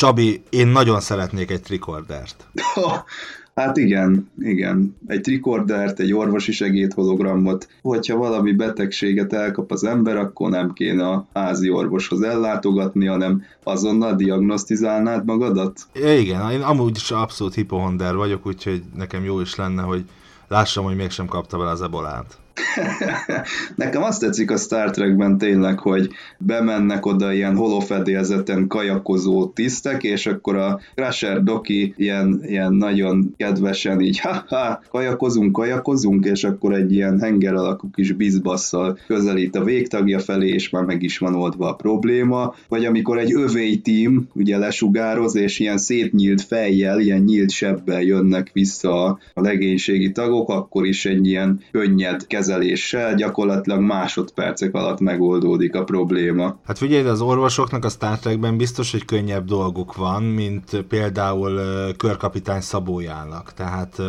Csabi, 0.00 0.42
én 0.50 0.66
nagyon 0.66 1.00
szeretnék 1.00 1.50
egy 1.50 1.62
trikordert. 1.62 2.46
Hát 3.54 3.76
igen, 3.76 4.30
igen. 4.38 4.96
Egy 5.06 5.20
trikordert, 5.20 6.00
egy 6.00 6.12
orvosi 6.12 6.52
segédhologramot. 6.52 7.68
Hogyha 7.82 8.16
valami 8.16 8.52
betegséget 8.52 9.32
elkap 9.32 9.70
az 9.70 9.84
ember, 9.84 10.16
akkor 10.16 10.50
nem 10.50 10.72
kéne 10.72 11.08
a 11.08 11.26
házi 11.34 11.70
orvoshoz 11.70 12.22
ellátogatni, 12.22 13.06
hanem 13.06 13.42
azonnal 13.62 14.14
diagnosztizálnád 14.14 15.24
magadat? 15.24 15.80
Igen, 15.92 16.50
én 16.50 16.60
amúgy 16.60 16.96
is 16.96 17.10
abszolút 17.10 17.54
hipohonder 17.54 18.16
vagyok, 18.16 18.46
úgyhogy 18.46 18.82
nekem 18.96 19.24
jó 19.24 19.40
is 19.40 19.54
lenne, 19.54 19.82
hogy 19.82 20.04
lássam, 20.48 20.84
hogy 20.84 20.96
mégsem 20.96 21.26
kapta 21.26 21.58
vele 21.58 21.70
az 21.70 21.82
ebolát. 21.82 22.38
Nekem 23.76 24.02
azt 24.02 24.20
tetszik 24.20 24.50
a 24.50 24.56
Star 24.56 24.90
Trekben 24.90 25.38
tényleg, 25.38 25.78
hogy 25.78 26.08
bemennek 26.38 27.06
oda 27.06 27.32
ilyen 27.32 27.56
holofedélzeten 27.56 28.66
kajakozó 28.66 29.46
tisztek, 29.46 30.02
és 30.02 30.26
akkor 30.26 30.56
a 30.56 30.80
Crusher 30.94 31.42
Doki 31.42 31.94
ilyen, 31.96 32.40
ilyen 32.46 32.72
nagyon 32.72 33.34
kedvesen 33.36 34.00
így 34.00 34.18
ha-ha, 34.18 34.82
kajakozunk, 34.90 35.52
kajakozunk, 35.52 36.24
és 36.24 36.44
akkor 36.44 36.74
egy 36.74 36.92
ilyen 36.92 37.20
henger 37.20 37.54
alakú 37.54 37.90
kis 37.90 38.12
bizbasszal 38.12 38.98
közelít 39.06 39.56
a 39.56 39.64
végtagja 39.64 40.18
felé, 40.18 40.48
és 40.48 40.70
már 40.70 40.84
meg 40.84 41.02
is 41.02 41.18
van 41.18 41.34
oldva 41.34 41.68
a 41.68 41.74
probléma. 41.74 42.54
Vagy 42.68 42.84
amikor 42.84 43.18
egy 43.18 43.34
övény 43.34 43.82
team 43.82 44.28
ugye 44.34 44.58
lesugároz, 44.58 45.36
és 45.36 45.58
ilyen 45.58 45.78
szétnyílt 45.78 46.42
fejjel, 46.42 47.00
ilyen 47.00 47.20
nyílt 47.20 47.50
sebbel 47.50 48.02
jönnek 48.02 48.50
vissza 48.52 49.04
a 49.34 49.40
legénységi 49.40 50.12
tagok, 50.12 50.48
akkor 50.48 50.86
is 50.86 51.06
egy 51.06 51.26
ilyen 51.26 51.60
könnyed 51.70 52.26
kezel 52.26 52.49
kezeléssel 52.50 53.14
gyakorlatilag 53.14 53.80
másodpercek 53.80 54.74
alatt 54.74 55.00
megoldódik 55.00 55.74
a 55.74 55.84
probléma. 55.84 56.60
Hát 56.64 56.78
figyelj, 56.78 57.06
az 57.06 57.20
orvosoknak 57.20 57.84
a 57.84 57.88
Star 57.88 58.18
Trekben 58.18 58.56
biztos, 58.56 58.90
hogy 58.90 59.04
könnyebb 59.04 59.44
dolguk 59.44 59.96
van, 59.96 60.22
mint 60.22 60.84
például 60.88 61.60
körkapitány 61.96 62.60
Szabójának. 62.60 63.52
Tehát 63.54 64.02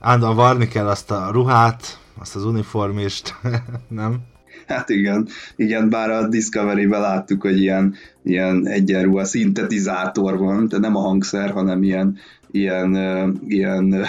állandóan 0.00 0.36
varni 0.36 0.68
kell 0.68 0.86
azt 0.86 1.10
a 1.10 1.28
ruhát, 1.32 1.98
azt 2.18 2.36
az 2.36 2.44
uniformist, 2.44 3.34
nem? 3.88 4.16
Hát 4.66 4.88
igen, 4.88 5.28
igen, 5.56 5.88
bár 5.88 6.10
a 6.10 6.28
Discovery-ben 6.28 7.00
láttuk, 7.00 7.42
hogy 7.42 7.60
ilyen, 7.60 7.94
ilyen 8.22 8.66
egyenruha 8.66 9.24
szintetizátor 9.24 10.38
van, 10.38 10.68
de 10.68 10.78
nem 10.78 10.96
a 10.96 11.00
hangszer, 11.00 11.50
hanem 11.50 11.82
ilyen 11.82 12.16
ilyen, 12.52 12.96
ilyen, 13.46 13.94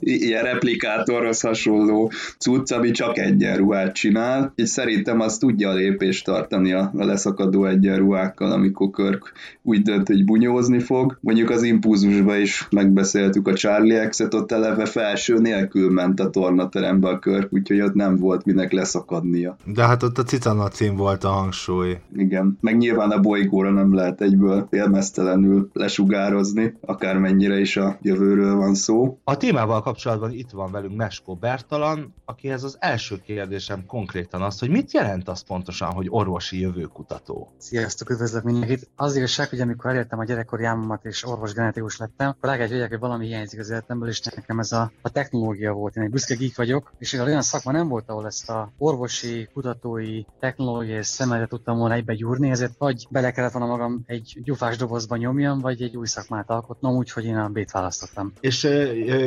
ilyen 0.00 0.42
replikátorhoz 0.42 1.40
hasonló 1.40 2.12
cucc, 2.38 2.72
ami 2.72 2.90
csak 2.90 3.18
egyenruhát 3.18 3.94
csinál, 3.94 4.52
és 4.54 4.68
szerintem 4.68 5.20
az 5.20 5.38
tudja 5.38 5.68
a 5.68 5.74
lépést 5.74 6.24
tartani 6.24 6.72
a, 6.72 6.90
leszakadó 6.92 7.64
egyenruhákkal, 7.64 8.52
amikor 8.52 8.90
Körk 8.90 9.32
úgy 9.62 9.82
dönt, 9.82 10.06
hogy 10.06 10.24
bunyózni 10.24 10.78
fog. 10.78 11.18
Mondjuk 11.20 11.50
az 11.50 11.62
impulzusban 11.62 12.40
is 12.40 12.66
megbeszéltük 12.70 13.48
a 13.48 13.54
Charlie 13.54 14.08
X-et, 14.08 14.34
ott 14.34 14.52
eleve 14.52 14.86
felső 14.86 15.38
nélkül 15.38 15.90
ment 15.90 16.20
a 16.20 16.30
tornaterembe 16.30 17.08
a 17.08 17.18
Körk, 17.18 17.52
úgyhogy 17.52 17.80
ott 17.80 17.94
nem 17.94 18.16
volt 18.16 18.44
minek 18.44 18.72
leszakadnia. 18.72 19.56
De 19.64 19.86
hát 19.86 20.02
ott 20.02 20.18
a 20.18 20.22
cicanacin 20.22 20.96
volt 20.96 21.24
a 21.24 21.28
hangsúly. 21.28 21.98
Igen, 22.16 22.58
meg 22.60 22.76
nyilván 22.76 23.10
a 23.10 23.20
bolygóra 23.20 23.70
nem 23.70 23.94
lehet 23.94 24.20
egyből 24.20 24.66
félmeztelenül 24.70 25.70
lesugározni, 25.72 26.74
akármennyi 26.80 27.43
mennyire 27.48 27.62
is 27.62 27.76
a 27.76 27.98
jövőről 28.02 28.56
van 28.56 28.74
szó. 28.74 29.18
A 29.24 29.36
témával 29.36 29.82
kapcsolatban 29.82 30.32
itt 30.32 30.50
van 30.50 30.72
velünk 30.72 30.96
Meskó 30.96 31.34
Bertalan, 31.34 32.14
akihez 32.24 32.62
az 32.64 32.76
első 32.80 33.20
kérdésem 33.24 33.86
konkrétan 33.86 34.42
az, 34.42 34.58
hogy 34.58 34.70
mit 34.70 34.92
jelent 34.92 35.28
az 35.28 35.42
pontosan, 35.42 35.92
hogy 35.92 36.06
orvosi 36.10 36.60
jövőkutató? 36.60 37.52
Sziasztok, 37.58 38.10
üdvözlök 38.10 38.42
mindenkit! 38.42 38.88
Az 38.96 39.16
igazság, 39.16 39.48
hogy 39.48 39.60
amikor 39.60 39.90
elértem 39.90 40.18
a 40.18 40.24
gyerekkori 40.24 40.64
álmomat 40.64 41.04
és 41.04 41.26
orvosgenetikus 41.26 41.96
lettem, 41.96 42.28
akkor 42.28 42.56
kell, 42.56 42.88
hogy 42.88 42.98
valami 42.98 43.26
hiányzik 43.26 43.60
az 43.60 43.70
életemből, 43.70 44.08
és 44.08 44.20
nekem 44.20 44.58
ez 44.58 44.72
a, 44.72 44.92
a 45.02 45.10
technológia 45.10 45.72
volt. 45.72 45.96
Én 45.96 46.02
egy 46.02 46.10
büszke 46.10 46.34
geek 46.34 46.56
vagyok, 46.56 46.92
és 46.98 47.12
olyan 47.12 47.42
szakma 47.42 47.72
nem 47.72 47.88
volt, 47.88 48.08
ahol 48.08 48.26
ezt 48.26 48.50
a 48.50 48.72
orvosi, 48.78 49.48
kutatói, 49.52 50.22
technológiai 50.40 51.02
szemetet 51.02 51.48
tudtam 51.48 51.78
volna 51.78 51.94
egybe 51.94 52.14
gyúrni, 52.14 52.50
ezért 52.50 52.72
vagy 52.78 53.06
bele 53.10 53.30
kellett 53.30 53.52
volna 53.52 53.68
magam 53.68 54.02
egy 54.06 54.38
gyufás 54.44 54.76
dobozba 54.76 55.16
nyomjam, 55.16 55.60
vagy 55.60 55.82
egy 55.82 55.96
új 55.96 56.06
szakmát 56.06 56.50
alkotnom, 56.50 56.96
úgyhogy 56.96 57.24
én 57.24 57.33
a 57.36 57.48
B-t 57.48 57.70
választottam. 57.70 58.32
És 58.40 58.68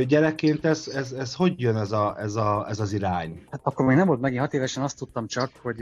gyerekként 0.07 0.65
ez, 0.65 0.87
ez, 0.93 1.11
ez 1.11 1.35
hogy 1.35 1.59
jön 1.59 1.75
ez, 1.75 1.91
a, 1.91 2.15
ez, 2.19 2.35
a, 2.35 2.65
ez 2.69 2.79
az 2.79 2.93
irány? 2.93 3.43
Hát 3.51 3.59
akkor 3.63 3.85
még 3.85 3.97
nem 3.97 4.07
volt 4.07 4.21
megint 4.21 4.41
hat 4.41 4.53
évesen, 4.53 4.83
azt 4.83 4.97
tudtam 4.97 5.27
csak, 5.27 5.51
hogy 5.61 5.77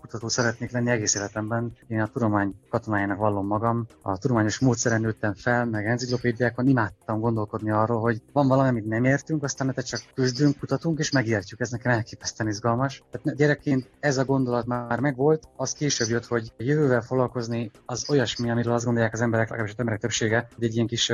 kutató 0.00 0.28
szeretnék 0.28 0.70
lenni 0.70 0.90
egész 0.90 1.14
életemben. 1.14 1.72
Én 1.88 2.00
a 2.00 2.06
tudomány 2.06 2.54
katonájának 2.68 3.18
vallom 3.18 3.46
magam. 3.46 3.86
A 4.02 4.18
tudományos 4.18 4.58
módszeren 4.58 5.00
nőttem 5.00 5.34
fel, 5.34 5.64
meg 5.64 5.86
enciklopédiákon 5.86 6.68
imádtam 6.68 7.20
gondolkodni 7.20 7.70
arról, 7.70 8.00
hogy 8.00 8.22
van 8.32 8.48
valami, 8.48 8.68
amit 8.68 8.86
nem 8.86 9.04
értünk, 9.04 9.42
aztán 9.42 9.66
mert 9.66 9.86
csak 9.86 10.00
küzdünk, 10.14 10.58
kutatunk 10.58 10.98
és 10.98 11.10
megértjük. 11.10 11.60
Ez 11.60 11.70
nekem 11.70 11.92
elképesztően 11.92 12.50
izgalmas. 12.50 13.02
Tehát 13.10 13.36
gyerekként 13.36 13.90
ez 14.00 14.18
a 14.18 14.24
gondolat 14.24 14.66
már 14.66 15.00
megvolt, 15.00 15.48
az 15.56 15.72
később 15.72 16.08
jött, 16.08 16.26
hogy 16.26 16.52
a 16.58 16.62
jövővel 16.62 17.02
foglalkozni 17.02 17.70
az 17.86 18.10
olyasmi, 18.10 18.50
amiről 18.50 18.72
azt 18.72 18.84
gondolják 18.84 19.12
az 19.12 19.20
emberek, 19.20 19.48
legalábbis 19.48 19.72
az 19.72 19.80
emberek 19.80 20.00
többsége, 20.00 20.48
hogy 20.54 20.64
egy 20.64 20.74
ilyen 20.74 20.86
kis 20.86 21.12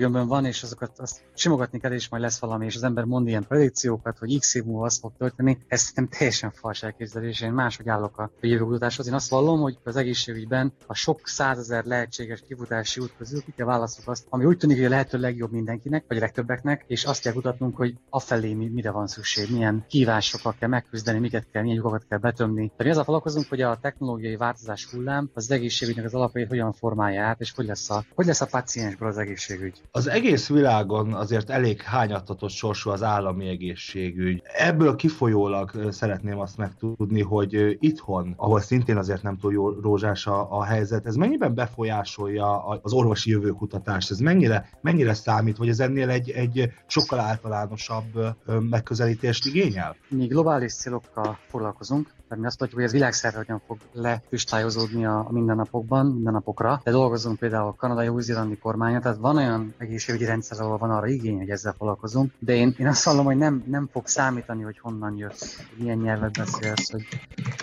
kristálygömbön 0.00 0.36
van, 0.36 0.44
és 0.44 0.62
azokat 0.62 0.98
azt 0.98 1.20
simogatni 1.34 1.78
kell, 1.78 1.92
és 1.92 2.08
majd 2.08 2.22
lesz 2.22 2.38
valami, 2.38 2.64
és 2.64 2.76
az 2.76 2.82
ember 2.82 3.04
mond 3.04 3.28
ilyen 3.28 3.46
predikciókat, 3.48 4.18
hogy 4.18 4.38
x 4.38 4.54
év 4.54 4.64
múlva 4.64 4.84
az 4.84 4.98
fog 4.98 5.12
történni. 5.18 5.58
Ez 5.68 5.80
szerintem 5.80 6.18
teljesen 6.18 6.50
fals 6.50 6.82
elképzelés, 6.82 7.40
én 7.40 7.52
máshogy 7.52 7.88
állok 7.88 8.18
a 8.18 8.30
jövőkutatáshoz. 8.40 9.06
Én 9.06 9.14
azt 9.14 9.30
vallom, 9.30 9.60
hogy 9.60 9.78
az 9.84 9.96
egészségügyben 9.96 10.72
a 10.86 10.94
sok 10.94 11.20
százezer 11.24 11.84
lehetséges 11.84 12.42
kifutási 12.48 13.00
út 13.00 13.14
közül 13.18 13.40
ki 13.40 13.52
kell 13.56 13.66
válaszolni 13.66 14.10
azt, 14.10 14.26
ami 14.28 14.44
úgy 14.44 14.56
tűnik, 14.56 14.76
hogy 14.76 14.86
a 14.86 14.88
lehető 14.88 15.18
legjobb 15.18 15.52
mindenkinek, 15.52 16.04
vagy 16.08 16.16
a 16.16 16.20
legtöbbeknek, 16.20 16.84
és 16.86 17.04
azt 17.04 17.22
kell 17.22 17.32
kutatnunk, 17.32 17.76
hogy 17.76 17.94
afelé 18.10 18.54
mi, 18.54 18.68
mire 18.68 18.90
van 18.90 19.06
szükség, 19.06 19.52
milyen 19.52 19.84
kívásokkal 19.88 20.54
kell 20.58 20.68
megküzdeni, 20.68 21.18
miket 21.18 21.46
kell, 21.52 21.62
milyen 21.62 21.76
lyukakat 21.76 22.06
kell 22.08 22.18
betömni. 22.18 22.72
Tehát 22.76 22.92
azzal 22.92 23.04
foglalkozunk, 23.04 23.48
hogy 23.48 23.60
a 23.60 23.78
technológiai 23.80 24.36
változás 24.36 24.84
hullám 24.90 25.30
az 25.34 25.50
egészségügynek 25.50 26.04
az 26.04 26.14
alapjait 26.14 26.48
hogyan 26.48 26.72
formálja 26.72 27.24
át, 27.24 27.40
és 27.40 27.52
hogy 27.52 27.66
lesz 27.66 27.90
a, 27.90 28.04
hogy 28.14 28.26
lesz 28.26 28.40
a 28.40 28.46
paciensből 28.46 29.08
az 29.08 29.18
egészségügy. 29.18 29.80
Az 29.92 30.08
egész 30.08 30.48
világon 30.48 31.12
azért 31.12 31.50
elég 31.50 31.82
hányattatott 31.82 32.50
sorsú 32.50 32.90
az 32.90 33.02
állami 33.02 33.48
egészségügy. 33.48 34.42
Ebből 34.44 34.96
kifolyólag 34.96 35.92
szeretném 35.92 36.38
azt 36.38 36.56
megtudni, 36.56 37.22
hogy 37.22 37.76
itthon, 37.80 38.34
ahol 38.36 38.60
szintén 38.60 38.96
azért 38.96 39.22
nem 39.22 39.36
túl 39.36 39.52
jó 39.52 39.68
rózsás 39.70 40.26
a, 40.26 40.58
a 40.58 40.64
helyzet, 40.64 41.06
ez 41.06 41.14
mennyiben 41.14 41.54
befolyásolja 41.54 42.64
az 42.64 42.92
orvosi 42.92 43.30
jövőkutatást? 43.30 44.10
Ez 44.10 44.18
mennyire, 44.18 44.68
mennyire 44.80 45.14
számít, 45.14 45.56
vagy 45.56 45.68
ez 45.68 45.80
ennél 45.80 46.10
egy, 46.10 46.30
egy 46.30 46.72
sokkal 46.86 47.18
általánosabb 47.18 48.36
megközelítést 48.70 49.46
igényel? 49.46 49.96
Mi 50.08 50.26
globális 50.26 50.74
célokkal 50.74 51.38
foglalkozunk, 51.46 52.12
mert 52.38 52.58
azt 52.60 52.72
hogy 52.72 52.82
ez 52.82 52.92
világszerte 52.92 53.38
hogyan 53.38 53.62
fog 53.66 53.78
lekristályozódni 53.92 55.06
a 55.06 55.28
mindennapokban, 55.30 56.06
mindennapokra. 56.06 56.80
De 56.84 56.90
dolgozunk 56.90 57.38
például 57.38 57.68
a 57.68 57.74
kanadai 57.74 58.08
új 58.08 58.22
zélandi 58.22 58.56
kormánya, 58.56 59.00
tehát 59.00 59.18
van 59.18 59.36
olyan 59.36 59.74
egészségügyi 59.78 60.24
rendszer, 60.24 60.60
ahol 60.60 60.78
van 60.78 60.90
arra 60.90 61.06
igény, 61.06 61.38
hogy 61.38 61.50
ezzel 61.50 61.74
foglalkozunk. 61.78 62.32
De 62.38 62.54
én, 62.54 62.74
én 62.78 62.86
azt 62.86 63.04
hallom, 63.04 63.24
hogy 63.24 63.36
nem, 63.36 63.64
nem 63.66 63.88
fog 63.92 64.06
számítani, 64.06 64.62
hogy 64.62 64.78
honnan 64.78 65.16
jössz, 65.16 65.58
milyen 65.76 65.98
nyelvet 65.98 66.36
beszélsz, 66.36 66.90
hogy, 66.90 67.06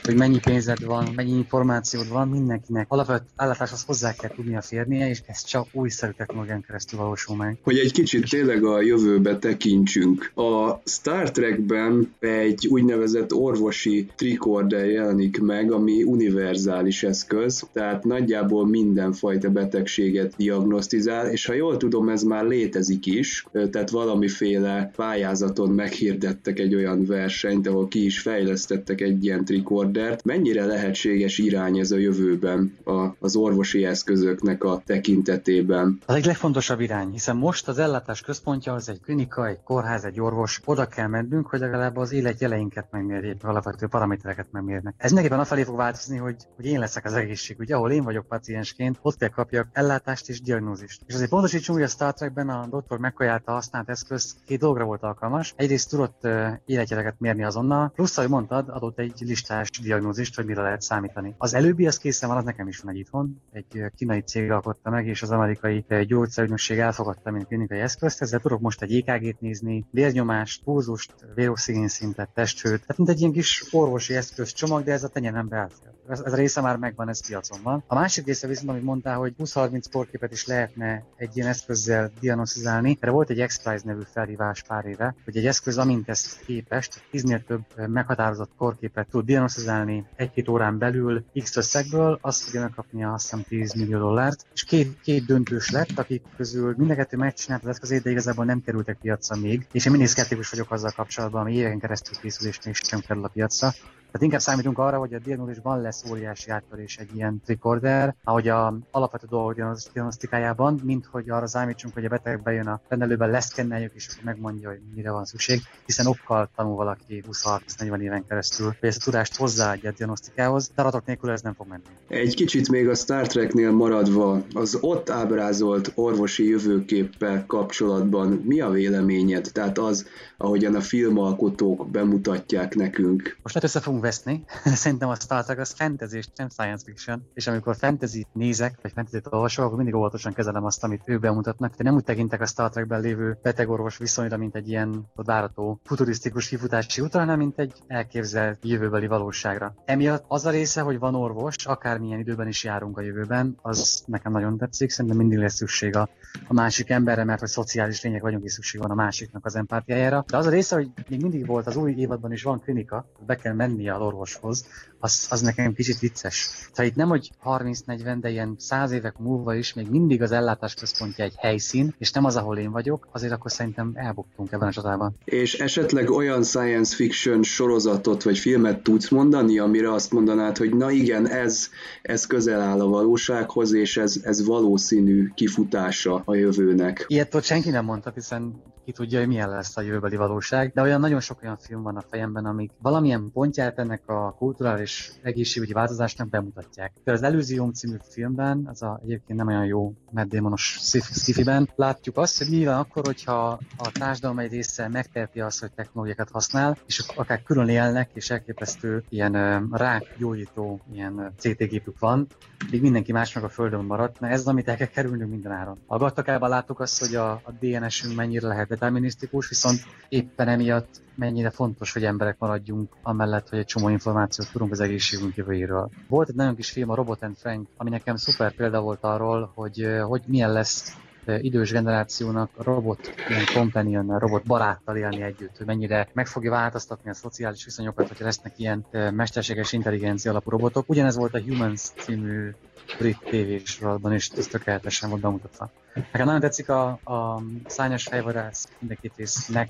hogy 0.04 0.16
mennyi 0.16 0.40
pénzed 0.40 0.86
van, 0.86 1.08
mennyi 1.16 1.32
információd 1.32 2.10
van, 2.10 2.28
mindenkinek 2.28 2.86
alapvető 2.90 3.26
állátáshoz 3.36 3.84
hozzá 3.84 4.14
kell 4.14 4.30
tudnia 4.30 4.62
férnie, 4.62 5.10
és 5.10 5.22
ez 5.26 5.44
csak 5.44 5.68
újszerű 5.72 6.12
technológián 6.12 6.62
keresztül 6.62 7.00
valósul 7.00 7.36
meg. 7.36 7.58
Hogy 7.64 7.78
egy 7.78 7.92
kicsit 7.92 8.30
tényleg 8.30 8.64
a 8.64 8.82
jövőbe 8.82 9.38
tekintsünk. 9.38 10.32
A 10.36 10.82
Star 10.86 11.32
Trekben 11.32 12.14
egy 12.20 12.68
úgynevezett 12.68 13.34
orvosi 13.34 14.12
trikó 14.16 14.57
recorder 14.58 14.90
jelenik 14.90 15.42
meg, 15.42 15.72
ami 15.72 16.04
univerzális 16.04 17.04
eszköz, 17.04 17.68
tehát 17.74 18.04
nagyjából 18.04 18.68
mindenfajta 18.68 19.50
betegséget 19.50 20.34
diagnosztizál, 20.38 21.28
és 21.28 21.46
ha 21.46 21.54
jól 21.54 21.78
tudom, 21.78 22.10
ez 22.10 22.24
már 22.24 22.46
létezik 22.46 23.06
is, 23.06 23.46
tehát 23.72 23.90
valamiféle 23.90 24.92
pályázaton 24.96 25.70
meghirdettek 25.70 26.60
egy 26.60 26.76
olyan 26.76 27.06
versenyt, 27.06 27.68
ahol 27.68 27.88
ki 27.88 28.06
is 28.06 28.20
fejlesztettek 28.20 29.02
egy 29.02 29.24
ilyen 29.24 29.46
trikordert. 29.46 30.24
Mennyire 30.24 30.66
lehetséges 30.66 31.38
irány 31.38 31.80
ez 31.80 31.92
a 31.92 31.98
jövőben 31.98 32.74
a, 32.86 33.16
az 33.20 33.36
orvosi 33.36 33.86
eszközöknek 33.86 34.64
a 34.64 34.82
tekintetében? 34.86 36.00
Az 36.06 36.16
egy 36.16 36.26
legfontosabb 36.26 36.80
irány, 36.80 37.12
hiszen 37.12 37.36
most 37.36 37.68
az 37.68 37.78
ellátás 37.78 38.22
központja 38.22 38.74
az 38.74 38.90
egy 38.90 39.00
klinika, 39.02 39.48
egy 39.48 39.60
kórház, 39.64 40.04
egy 40.04 40.20
orvos. 40.20 40.62
Oda 40.66 40.86
kell 40.86 41.08
mennünk, 41.08 41.48
hogy 41.48 41.60
legalább 41.60 41.98
az 41.98 42.12
életjeleinket 42.12 42.88
megmérjék, 42.92 43.44
alapvető 43.44 43.88
paramétereket 43.88 44.47
emberek 44.48 44.52
megmérnek. 44.52 44.94
Ez 44.98 45.12
mindenképpen 45.12 45.40
afelé 45.40 45.64
fog 45.64 45.76
változni, 45.76 46.18
hogy, 46.18 46.36
hogy 46.56 46.66
én 46.66 46.80
leszek 46.80 47.06
az 47.06 47.14
egészség. 47.14 47.60
Ugye, 47.60 47.76
ahol 47.76 47.92
én 47.92 48.04
vagyok 48.04 48.28
paciensként, 48.28 49.00
ott 49.02 49.18
kell 49.18 49.30
kapjak 49.30 49.68
ellátást 49.72 50.30
és 50.30 50.42
diagnózist. 50.42 51.02
És 51.06 51.14
azért 51.14 51.30
pontosítsunk, 51.30 51.78
hogy 51.78 51.88
a 51.88 51.92
Star 51.92 52.14
Trekben 52.14 52.50
a 52.50 52.68
doktor 52.68 53.00
McCoy 53.00 53.28
által 53.28 53.56
használt 53.56 53.90
eszköz 53.90 54.36
két 54.46 54.60
dologra 54.60 54.86
volt 54.86 55.04
alkalmas. 55.04 55.54
Egyrészt 55.56 55.90
tudott 55.90 56.28
életjeleket 56.66 57.16
mérni 57.20 57.44
azonnal, 57.44 57.92
plusz, 57.96 58.18
ahogy 58.18 58.30
mondtad, 58.30 58.70
adott 58.70 59.00
egy 59.00 59.20
listás 59.20 59.70
diagnózist, 59.70 60.36
hogy 60.36 60.46
mire 60.46 60.62
lehet 60.62 60.82
számítani. 60.82 61.36
Az 61.38 61.54
előbbi, 61.54 61.88
az 61.88 61.98
készen 61.98 62.30
van, 62.30 62.38
az 62.38 62.44
nekem 62.44 62.68
is 62.68 62.80
van 62.80 62.94
egy 62.94 63.00
itthon. 63.00 63.42
Egy 63.52 63.84
kínai 63.96 64.22
cég 64.22 64.52
alkotta 64.52 64.90
meg, 64.90 65.08
és 65.08 65.22
az 65.22 65.32
amerikai 65.32 65.86
gyógyszerügynökség 66.08 66.80
elfogadta, 66.80 67.32
mint 67.32 67.48
klinikai 67.48 67.80
eszközt. 67.80 68.22
Ezzel 68.22 68.40
tudok 68.40 68.60
most 68.60 68.82
egy 68.82 69.04
EKG-t 69.06 69.40
nézni, 69.40 69.86
vérnyomást, 69.92 70.64
pulzust, 70.64 71.14
véroxigénszintet, 71.36 72.30
testhőt. 72.30 72.80
Tehát 72.82 72.98
mint 72.98 73.10
egy 73.10 73.20
ilyen 73.20 73.32
kis 73.32 73.66
orvosi 73.72 74.16
eszköz 74.16 74.37
eszközcsomag, 74.40 74.84
de 74.84 74.92
ez 74.92 75.04
a 75.04 75.08
tenyerem 75.08 75.48
beállt. 75.48 75.97
Ez, 76.10 76.20
ez 76.20 76.34
a 76.34 76.36
része 76.36 76.62
már 76.62 76.78
megvan, 76.78 77.10
ez 77.10 77.28
piacon 77.28 77.60
van. 77.64 77.84
A 77.88 77.96
másik 77.96 78.26
része 78.26 78.48
viszont, 78.48 78.70
amit 78.70 78.84
mondtál, 78.84 79.18
hogy 79.18 79.34
20-30 79.40 79.84
korképet 79.92 80.32
is 80.32 80.46
lehetne 80.46 81.04
egy 81.16 81.38
ilyen 81.38 81.48
eszközzel 81.48 82.12
diagnosztizálni. 82.20 82.98
Erre 83.00 83.12
volt 83.12 83.30
egy 83.30 83.46
x 83.46 83.62
nevű 83.84 84.02
felhívás 84.14 84.64
pár 84.64 84.86
éve, 84.86 85.16
hogy 85.26 85.38
egy 85.38 85.46
eszköz, 85.46 85.78
amint 85.78 86.10
ezt 86.10 86.40
képes, 86.46 86.90
10-nél 87.12 87.44
több 87.46 87.88
meghatározott 87.88 88.52
korképet 88.58 89.08
tud 89.10 89.26
diagnosztizálni 89.26 90.06
egy-két 90.16 90.48
órán 90.48 90.78
belül 90.78 91.26
X 91.44 91.56
összegből, 91.56 92.18
azt 92.22 92.46
tudja 92.46 92.62
megkapni 92.62 93.04
azt 93.04 93.24
hiszem 93.24 93.44
10 93.48 93.74
millió 93.74 94.00
dollárt, 94.00 94.46
és 94.54 94.64
két, 94.64 95.02
két 95.02 95.26
döntős 95.26 95.72
lett, 95.72 96.00
akik 96.00 96.24
közül 96.36 96.74
mind 96.78 96.90
a 96.90 96.96
kettő 96.96 97.18
megcsinált 97.18 97.64
az 97.64 97.70
eszközét, 97.70 98.04
de 98.04 98.10
igazából 98.10 98.46
nem 98.46 98.62
kerültek 98.62 98.98
piacra 99.02 99.36
még, 99.36 99.68
és 99.72 99.86
én 99.86 99.92
mindig 99.92 100.10
szkeptikus 100.10 100.50
vagyok 100.50 100.72
azzal 100.72 100.92
kapcsolatban, 100.96 101.42
ami 101.42 101.54
éveken 101.54 101.80
keresztül 101.80 102.18
készül, 102.22 102.48
és 102.48 102.60
még 102.66 102.76
sem 102.76 103.00
kerül 103.00 103.24
a 103.24 103.28
piacra. 103.28 103.72
Tehát 104.18 104.22
inkább 104.22 104.40
számítunk 104.40 104.78
arra, 104.78 104.98
hogy 104.98 105.14
a 105.14 105.20
diagnózisban 105.20 105.82
lesz 105.82 105.97
óriási 106.10 106.50
áttörés 106.50 106.98
egy 106.98 107.16
ilyen 107.16 107.42
tricorder, 107.46 108.16
ahogy 108.24 108.48
a 108.48 108.78
alapvető 108.92 109.26
dolgok 109.30 109.56
diagnosztikájában, 109.94 110.82
mint 110.84 111.06
hogy 111.06 111.30
arra 111.30 111.48
számítsunk, 111.48 111.94
hogy 111.94 112.06
a 112.06 112.10
beteg 112.10 112.44
bejön 112.44 112.68
a 112.68 112.82
rendelőben, 112.88 113.30
leszkenneljük, 113.30 113.92
és 113.96 114.08
akkor 114.12 114.24
megmondja, 114.24 114.70
hogy 114.70 114.80
mire 114.96 115.12
van 115.12 115.26
szükség, 115.26 115.62
hiszen 115.86 116.06
okkal 116.06 116.50
tanul 116.56 116.76
valaki 116.76 117.24
20-40 117.28 118.00
éven 118.00 118.26
keresztül, 118.28 118.66
hogy 118.66 118.90
ezt 118.90 119.02
a 119.02 119.04
tudást 119.04 119.36
hozzáadja 119.36 119.90
a 119.90 119.94
diagnosztikához, 119.98 120.72
de 120.76 120.82
adatok 120.82 121.06
nélkül 121.06 121.32
ez 121.32 121.42
nem 121.42 121.54
fog 121.54 121.68
menni. 121.68 121.84
Egy 122.08 122.36
kicsit 122.36 122.70
még 122.70 122.90
a 122.90 122.96
Star 122.96 123.28
Treknél 123.28 123.72
maradva, 123.72 124.42
az 124.54 124.78
ott 124.82 125.10
ábrázolt 125.10 125.92
orvosi 125.96 126.48
jövőképpel 126.50 127.46
kapcsolatban 127.46 128.28
mi 128.30 128.62
a 128.62 128.70
véleményed? 128.70 129.50
Tehát 129.54 129.78
az, 129.78 130.08
ahogyan 130.38 130.76
a 130.76 130.82
filmalkotók 130.82 131.90
bemutatják 131.90 132.76
nekünk. 132.76 133.38
Most 133.42 133.56
lehet 133.56 133.70
össze 133.70 133.80
fogunk 133.80 134.02
veszni. 134.02 134.44
Szerintem 134.64 135.10
a 135.10 135.16
Star 135.16 135.44
Trek 135.44 135.60
az 135.60 135.74
fantasy 135.88 136.18
és 136.18 136.28
nem 136.36 136.50
science 136.50 136.84
fiction. 136.86 137.28
És 137.34 137.48
amikor 137.48 137.76
fantasy 137.76 138.26
nézek, 138.34 138.80
vagy 138.82 138.92
fantasy 138.92 139.22
olvasok, 139.30 139.66
akkor 139.66 139.78
mindig 139.78 139.96
óvatosan 139.96 140.34
kezelem 140.34 140.66
azt, 140.66 140.84
amit 140.84 141.02
ők 141.06 141.20
bemutatnak. 141.20 141.76
De 141.76 141.84
nem 141.84 141.96
úgy 141.96 142.04
tekintek 142.04 142.42
a 142.42 142.46
Star 142.46 142.70
Trekben 142.70 143.02
lévő 143.02 143.38
betegorvos 143.42 143.98
viszonyra, 143.98 144.38
mint 144.38 144.56
egy 144.56 144.68
ilyen 144.70 145.06
várató 145.16 145.80
futurisztikus 145.84 146.48
kifutási 146.48 147.02
útra, 147.02 147.20
hanem 147.20 147.38
mint 147.38 147.60
egy 147.60 147.74
elképzelt 147.88 148.60
jövőbeli 148.62 149.08
valóságra. 149.08 149.76
Emiatt 149.86 150.26
az 150.28 150.46
a 150.46 150.50
része, 150.50 150.82
hogy 150.82 151.00
van 151.00 151.16
orvos, 151.16 151.66
akármilyen 151.66 152.20
időben 152.20 152.48
is 152.48 152.64
járunk 152.64 152.98
a 152.98 153.02
jövőben, 153.02 153.58
az 153.62 154.04
nekem 154.06 154.32
nagyon 154.32 154.58
tetszik. 154.58 154.90
Szerintem 154.90 155.20
mindig 155.20 155.38
lesz 155.38 155.56
szükség 155.56 155.96
a, 155.96 156.10
a 156.48 156.54
másik 156.54 156.90
emberre, 156.90 157.24
mert 157.24 157.40
hogy 157.40 157.50
szociális 157.50 158.02
lények 158.04 158.22
vagyunk, 158.22 158.44
és 158.44 158.52
szükség 158.52 158.82
van 158.82 158.92
a 158.92 158.96
másiknak 158.96 159.46
az 159.46 159.56
empátiájára. 159.56 160.24
De 160.28 160.38
az 160.38 160.46
a 160.46 160.50
része, 160.50 160.76
hogy 160.76 160.90
még 161.10 161.22
mindig 161.22 161.46
volt 161.46 161.68
az 161.68 161.76
új 161.76 161.94
évadban 161.98 162.32
is 162.32 162.44
van 162.44 162.60
klinika, 162.60 163.06
be 163.26 163.36
kell 163.36 163.54
menni 163.54 163.90
az 163.90 164.02
orvoshoz, 164.02 164.66
az, 165.00 165.28
az 165.30 165.42
nekem 165.42 165.74
kicsit 165.74 166.00
vicces. 166.00 166.50
Tehát 166.74 166.92
itt 166.92 166.98
nem, 166.98 167.08
hogy 167.10 167.32
30-40, 167.44 168.18
de 168.20 168.30
ilyen 168.30 168.56
100 168.58 168.92
évek 168.92 169.18
múlva 169.18 169.56
is 169.56 169.74
még 169.74 169.90
mindig 169.90 170.22
az 170.22 170.32
ellátás 170.32 170.74
központja 170.74 171.24
egy 171.24 171.36
helyszín, 171.38 171.96
és 171.98 172.12
nem 172.12 172.26
az, 172.26 172.36
ahol 172.36 172.58
én 172.58 172.72
vagyok, 172.72 173.08
azért 173.12 173.34
akkor 173.34 173.52
szerintem 173.52 173.92
elbuktunk 173.96 174.52
ebben 174.52 174.68
a 174.68 174.72
csatában. 174.72 175.16
És 175.24 175.54
esetleg 175.60 176.10
olyan 176.10 176.44
science 176.44 176.96
fiction 176.96 177.44
sorozatot 177.44 178.24
vagy 178.24 178.38
filmet 178.38 178.84
tudsz 178.84 179.10
mondani, 179.10 179.60
amire 179.60 179.94
azt 179.94 180.12
mondanád, 180.12 180.58
hogy 180.58 180.76
na 180.76 180.92
igen, 180.92 181.28
ez, 181.28 181.70
ez 182.02 182.26
közel 182.26 182.62
áll 182.62 182.82
a 182.82 182.88
valósághoz, 182.88 183.74
és 183.74 183.98
ez, 183.98 184.20
ez 184.24 184.46
valószínű 184.46 185.32
kifutása 185.36 186.22
a 186.26 186.36
jövőnek. 186.36 187.06
Ilyet 187.08 187.36
ott 187.36 187.44
senki 187.44 187.70
nem 187.70 187.86
mondta, 187.86 188.12
hiszen 188.16 188.62
ki 188.88 188.94
tudja, 188.94 189.20
hogy 189.20 189.28
milyen 189.28 189.50
lesz 189.50 189.78
a 189.78 189.82
jövőbeli 189.82 190.16
valóság, 190.16 190.72
de 190.74 190.82
olyan 190.82 191.00
nagyon 191.00 191.20
sok 191.20 191.40
olyan 191.44 191.58
film 191.58 191.82
van 191.82 191.96
a 191.96 192.04
fejemben, 192.10 192.46
amik 192.46 192.72
valamilyen 192.82 193.32
pontját 193.34 193.80
ennek 193.80 194.10
a 194.10 194.36
kulturális 194.38 194.87
egészségügyi 195.22 195.74
változásnak 195.74 196.30
bemutatják. 196.30 196.94
Például 197.04 197.26
az 197.26 197.34
Elysium 197.34 197.74
című 197.74 197.96
filmben, 198.10 198.68
az 198.72 198.82
a 198.82 199.00
egyébként 199.04 199.40
nem 199.40 199.48
olyan 199.48 199.66
jó 199.66 199.94
Matt 200.12 200.30
Damonos 200.30 200.78
sci-fiben, 201.12 201.70
látjuk 201.76 202.18
azt, 202.18 202.38
hogy 202.38 202.66
van 202.66 202.78
akkor, 202.78 203.06
hogyha 203.06 203.60
a 203.78 203.92
társadalom 203.92 204.40
egy 204.40 204.52
része 204.52 204.88
megteheti 204.88 205.40
azt, 205.40 205.60
hogy 205.60 205.72
technológiákat 205.72 206.30
használ, 206.30 206.78
és 206.86 207.04
akár 207.16 207.44
külön 207.44 207.70
élnek, 207.70 208.10
és 208.14 208.30
elképesztő 208.30 209.04
ilyen 209.10 209.68
rák 209.72 210.16
gyógyító 210.18 210.82
ilyen 210.94 211.34
CT 211.38 211.58
gépük 211.58 212.00
van, 212.00 212.28
még 212.72 212.82
mindenki 212.82 213.12
más 213.12 213.34
meg 213.34 213.44
a 213.44 213.50
földön 213.50 213.86
maradt, 213.86 214.20
mert 214.20 214.34
ez 214.34 214.48
amit 214.48 214.68
el 214.68 214.78
kell 214.78 214.88
kerülnünk 214.88 215.32
minden 215.32 215.52
áron. 215.52 215.80
A 215.86 215.98
Gattakában 215.98 216.50
láttuk 216.50 216.80
azt, 216.80 217.00
hogy 217.00 217.16
a, 217.16 217.32
a 217.32 217.52
DNS-ünk 217.60 218.16
mennyire 218.16 218.48
lehet 218.48 218.68
determinisztikus, 218.68 219.50
viszont 219.50 219.80
éppen 220.10 220.48
emiatt 220.48 221.02
mennyire 221.18 221.50
fontos, 221.50 221.94
hogy 221.94 222.06
emberek 222.06 222.36
maradjunk, 222.40 222.96
amellett, 223.02 223.50
hogy 223.50 223.60
egy 223.60 223.66
csomó 223.66 223.90
információt 223.90 224.52
tudunk 224.52 224.72
az 224.72 224.80
egészségünk 224.80 225.36
jövőjéről. 225.36 225.90
Volt 226.08 226.30
egy 226.30 226.36
nagyon 226.36 226.56
kis 226.56 226.72
film, 226.72 226.90
a 226.90 226.96
Robot 226.96 227.24
and 227.24 227.38
Frank, 227.38 227.68
ami 227.78 227.90
nekem 227.90 228.16
szuper 228.16 228.52
példa 228.52 228.82
volt 228.82 229.04
arról, 229.04 229.52
hogy, 229.56 229.88
hogy 230.02 230.22
milyen 230.26 230.52
lesz 230.52 230.98
idős 231.42 231.72
generációnak 231.72 232.50
robot, 232.64 233.14
ilyen 233.30 233.46
companion, 233.54 234.20
robot 234.20 234.44
baráttal 234.44 234.96
élni 234.96 235.22
együtt, 235.22 235.58
hogy 235.58 235.66
mennyire 235.66 236.08
meg 236.14 236.28
fogja 236.28 236.52
változtatni 236.52 237.10
a 237.10 237.14
szociális 237.14 237.66
viszonyokat, 237.66 238.08
hogy 238.08 238.18
lesznek 238.20 238.60
ilyen 238.60 238.86
mesterséges 238.92 239.74
intelligencia 239.74 240.32
alapú 240.32 240.50
robotok. 240.50 240.90
Ugyanez 240.90 241.16
volt 241.16 241.34
a 241.34 241.42
Humans 241.42 241.82
című 241.82 242.50
brit 242.98 243.20
tévésorozatban, 243.30 244.14
és 244.14 244.30
ez 244.30 244.48
tökéletesen 244.48 245.10
volt 245.10 245.22
bemutatva. 245.22 245.72
Nekem 246.12 246.26
nagyon 246.26 246.40
tetszik 246.42 246.70
a, 246.70 246.88
a 246.88 247.42
szányos 247.66 248.04
fejvadász 248.04 248.68
mindenkit 248.80 249.16
résznek 249.16 249.70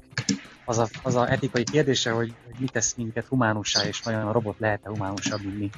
az 0.66 0.78
a, 0.78 0.88
az 1.04 1.16
a 1.16 1.32
etikai 1.32 1.64
kérdése, 1.64 2.12
hogy, 2.12 2.34
hogy 2.46 2.56
mit 2.60 2.72
tesz 2.72 2.96
minket 2.96 3.26
humánussá, 3.26 3.84
és 3.86 4.00
vajon 4.00 4.28
a 4.28 4.32
robot 4.32 4.60
lehet-e 4.60 4.90
humánusabb, 4.90 5.42
mint 5.44 5.58
mi. 5.58 5.70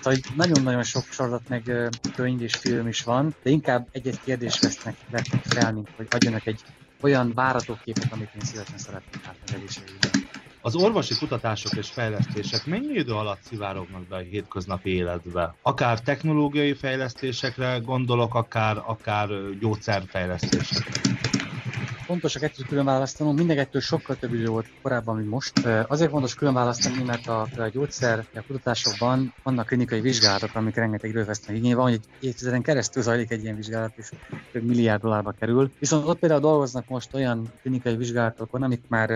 Szóval 0.00 0.18
nagyon-nagyon 0.36 0.82
sok 0.82 1.04
sorozat 1.10 1.48
meg 1.48 1.90
könyv 2.14 2.42
és 2.42 2.56
film 2.56 2.86
is 2.86 3.02
van, 3.02 3.34
de 3.42 3.50
inkább 3.50 3.88
egy-egy 3.90 4.20
kérdést 4.20 4.62
vesznek, 4.62 4.94
fel, 5.42 5.72
mint 5.72 5.88
hogy 5.96 6.06
adjanak 6.10 6.46
egy 6.46 6.60
olyan 7.00 7.32
váratóképet, 7.34 8.12
amit 8.12 8.34
én 8.34 8.40
szívesen 8.40 8.78
szeretnék 8.78 9.24
látni 9.24 9.64
az. 9.66 10.29
Az 10.62 10.74
orvosi 10.74 11.14
kutatások 11.14 11.76
és 11.76 11.90
fejlesztések 11.90 12.64
mennyi 12.64 12.92
idő 12.94 13.12
alatt 13.12 13.42
szivárognak 13.42 14.06
be 14.06 14.16
a 14.16 14.18
hétköznapi 14.18 14.90
életbe? 14.90 15.56
Akár 15.62 16.00
technológiai 16.00 16.74
fejlesztésekre 16.74 17.78
gondolok, 17.78 18.34
akár, 18.34 18.76
akár 18.84 19.28
gyógyszerfejlesztésekre 19.58 21.00
fontos 22.10 22.36
a 22.36 22.38
kettőt 22.38 22.66
külön 22.66 22.84
választanom, 22.84 23.34
mindegettől 23.34 23.80
sokkal 23.80 24.16
több 24.16 24.34
idő 24.34 24.46
volt 24.46 24.66
korábban, 24.82 25.16
mint 25.16 25.28
most. 25.28 25.66
Azért 25.86 26.10
fontos 26.10 26.34
külön 26.34 26.54
választani, 26.54 27.02
mert 27.02 27.26
a, 27.26 27.40
a 27.40 27.68
gyógyszer 27.72 28.24
a 28.34 28.42
kutatásokban 28.46 29.34
vannak 29.42 29.66
klinikai 29.66 30.00
vizsgálatok, 30.00 30.54
amik 30.54 30.74
rengeteg 30.74 31.10
időt 31.10 31.26
vesznek 31.26 31.56
igénybe, 31.56 31.76
van, 31.76 31.90
hogy 31.90 32.00
évtizeden 32.20 32.62
keresztül 32.62 33.02
zajlik 33.02 33.30
egy 33.30 33.42
ilyen 33.42 33.56
vizsgálat, 33.56 33.92
és 33.96 34.10
több 34.52 34.62
milliárd 34.62 35.02
dollárba 35.02 35.34
kerül. 35.38 35.70
Viszont 35.78 36.06
ott 36.06 36.18
például 36.18 36.40
dolgoznak 36.40 36.88
most 36.88 37.14
olyan 37.14 37.52
klinikai 37.60 37.96
vizsgálatokon, 37.96 38.62
amik 38.62 38.82
már 38.88 39.10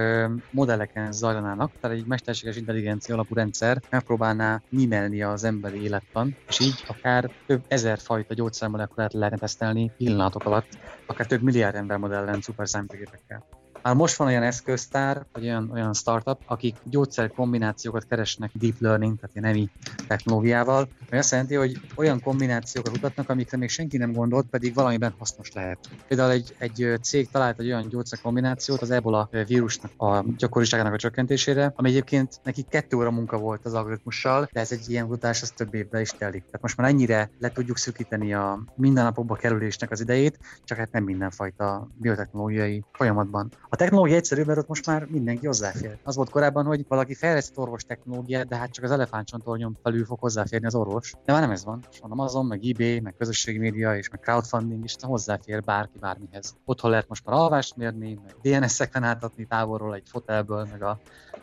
modelleken 0.50 1.12
zajlanának, 1.12 1.72
tehát 1.80 1.96
egy 1.96 2.06
mesterséges 2.06 2.56
intelligencia 2.56 3.14
alapú 3.14 3.34
rendszer 3.34 3.82
megpróbálná 3.90 4.62
mimelni 4.68 5.22
az 5.22 5.44
emberi 5.44 5.82
élettan, 5.82 6.36
és 6.48 6.60
így 6.60 6.84
akár 6.86 7.30
több 7.46 7.62
ezer 7.68 7.98
fajta 7.98 8.34
gyógyszermolekulát 8.34 9.12
lehetne 9.12 9.38
tesztelni 9.38 9.90
pillanatok 9.96 10.44
alatt, 10.44 10.68
akár 11.06 11.26
több 11.26 11.42
milliárd 11.42 11.74
ember 11.74 11.96
modellen 11.96 12.40
szuper 12.86 13.08
számítógépekkel. 13.08 13.63
Már 13.84 13.94
most 13.94 14.16
van 14.16 14.28
olyan 14.28 14.42
eszköztár, 14.42 15.26
vagy 15.32 15.42
olyan, 15.42 15.70
olyan 15.72 15.94
startup, 15.94 16.38
akik 16.46 16.76
gyógyszer 16.84 17.30
kombinációkat 17.30 18.06
keresnek 18.06 18.50
deep 18.54 18.74
learning, 18.78 19.18
tehát 19.20 19.36
ilyen 19.36 19.48
EMI 19.50 19.70
technológiával, 20.06 20.88
ami 21.10 21.18
azt 21.18 21.30
jelenti, 21.30 21.54
hogy 21.54 21.80
olyan 21.96 22.20
kombinációkat 22.20 22.92
mutatnak, 22.92 23.28
amikre 23.28 23.56
még 23.56 23.68
senki 23.68 23.96
nem 23.96 24.12
gondolt, 24.12 24.46
pedig 24.46 24.74
valamiben 24.74 25.14
hasznos 25.18 25.52
lehet. 25.52 25.78
Például 26.08 26.30
egy, 26.30 26.54
egy 26.58 26.98
cég 27.02 27.30
talált 27.30 27.60
egy 27.60 27.66
olyan 27.66 27.88
gyógyszer 27.88 28.20
kombinációt 28.20 28.82
az 28.82 28.90
ebola 28.90 29.28
vírusnak 29.46 29.92
a 29.96 30.24
gyakoriságának 30.36 30.92
a 30.92 30.96
csökkentésére, 30.98 31.72
ami 31.76 31.88
egyébként 31.88 32.40
neki 32.42 32.62
kettő 32.68 32.96
óra 32.96 33.10
munka 33.10 33.38
volt 33.38 33.64
az 33.64 33.74
algoritmussal, 33.74 34.48
de 34.52 34.60
ez 34.60 34.72
egy 34.72 34.90
ilyen 34.90 35.06
kutatás, 35.06 35.42
az 35.42 35.50
több 35.50 35.74
évben 35.74 36.00
is 36.00 36.10
telik. 36.10 36.44
Tehát 36.44 36.62
most 36.62 36.76
már 36.76 36.88
ennyire 36.88 37.30
le 37.38 37.50
tudjuk 37.50 37.78
szűkíteni 37.78 38.34
a 38.34 38.64
mindennapokba 38.76 39.34
kerülésnek 39.34 39.90
az 39.90 40.00
idejét, 40.00 40.38
csak 40.64 40.78
hát 40.78 40.92
nem 40.92 41.04
mindenfajta 41.04 41.88
biotechnológiai 41.94 42.84
folyamatban. 42.92 43.52
A 43.74 43.76
technológia 43.76 44.16
egyszerű, 44.16 44.42
mert 44.42 44.58
ott 44.58 44.68
most 44.68 44.86
már 44.86 45.06
mindenki 45.10 45.46
hozzáfér. 45.46 45.96
Az 46.02 46.16
volt 46.16 46.30
korábban, 46.30 46.64
hogy 46.64 46.84
valaki 46.88 47.14
fejlesztett 47.14 47.58
orvos 47.58 47.82
technológia, 47.84 48.44
de 48.44 48.56
hát 48.56 48.72
csak 48.72 48.84
az 48.84 48.90
elefántcsontornyon 48.90 49.78
belül 49.82 50.04
fog 50.04 50.18
hozzáférni 50.18 50.66
az 50.66 50.74
orvos. 50.74 51.12
De 51.24 51.32
már 51.32 51.40
nem 51.40 51.50
ez 51.50 51.64
van. 51.64 51.84
És 51.92 51.98
van 52.00 52.10
Amazon, 52.10 52.46
meg 52.46 52.64
eBay, 52.64 53.00
meg 53.00 53.14
közösségi 53.18 53.58
média, 53.58 53.96
és 53.96 54.10
meg 54.10 54.20
crowdfunding, 54.20 54.84
és 54.84 54.94
hozzáfér 55.00 55.62
bárki 55.62 55.98
bármihez. 56.00 56.56
Otthon 56.64 56.90
lehet 56.90 57.08
most 57.08 57.24
már 57.26 57.36
alvást 57.36 57.76
mérni, 57.76 58.18
meg 58.24 58.58
DNS-szekven 58.58 59.02
átadni 59.02 59.46
távolról 59.46 59.94
egy 59.94 60.08
fotelből, 60.10 60.68
meg 60.70 60.82
a, 60.82 61.00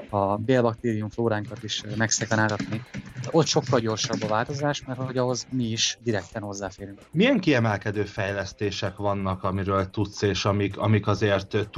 a 0.10 0.38
bélbaktérium 0.38 1.10
flóránkat 1.10 1.64
is 1.64 1.84
megszekvenáltatni. 1.98 2.82
Ott 3.32 3.46
sokkal 3.46 3.80
gyorsabb 3.80 4.22
a 4.22 4.28
változás, 4.28 4.84
mert 4.86 5.00
hogy 5.00 5.18
ahhoz 5.18 5.48
mi 5.50 5.64
is 5.64 5.98
direkten 6.04 6.42
hozzáférünk. 6.42 7.00
Milyen 7.12 7.40
kiemelkedő 7.40 8.04
fejlesztések 8.04 8.96
vannak, 8.98 9.44
amiről 9.44 9.90
tudsz, 9.90 10.22
és 10.22 10.46
amik, 10.46 10.78
amik 10.78 11.08
azért 11.08 11.70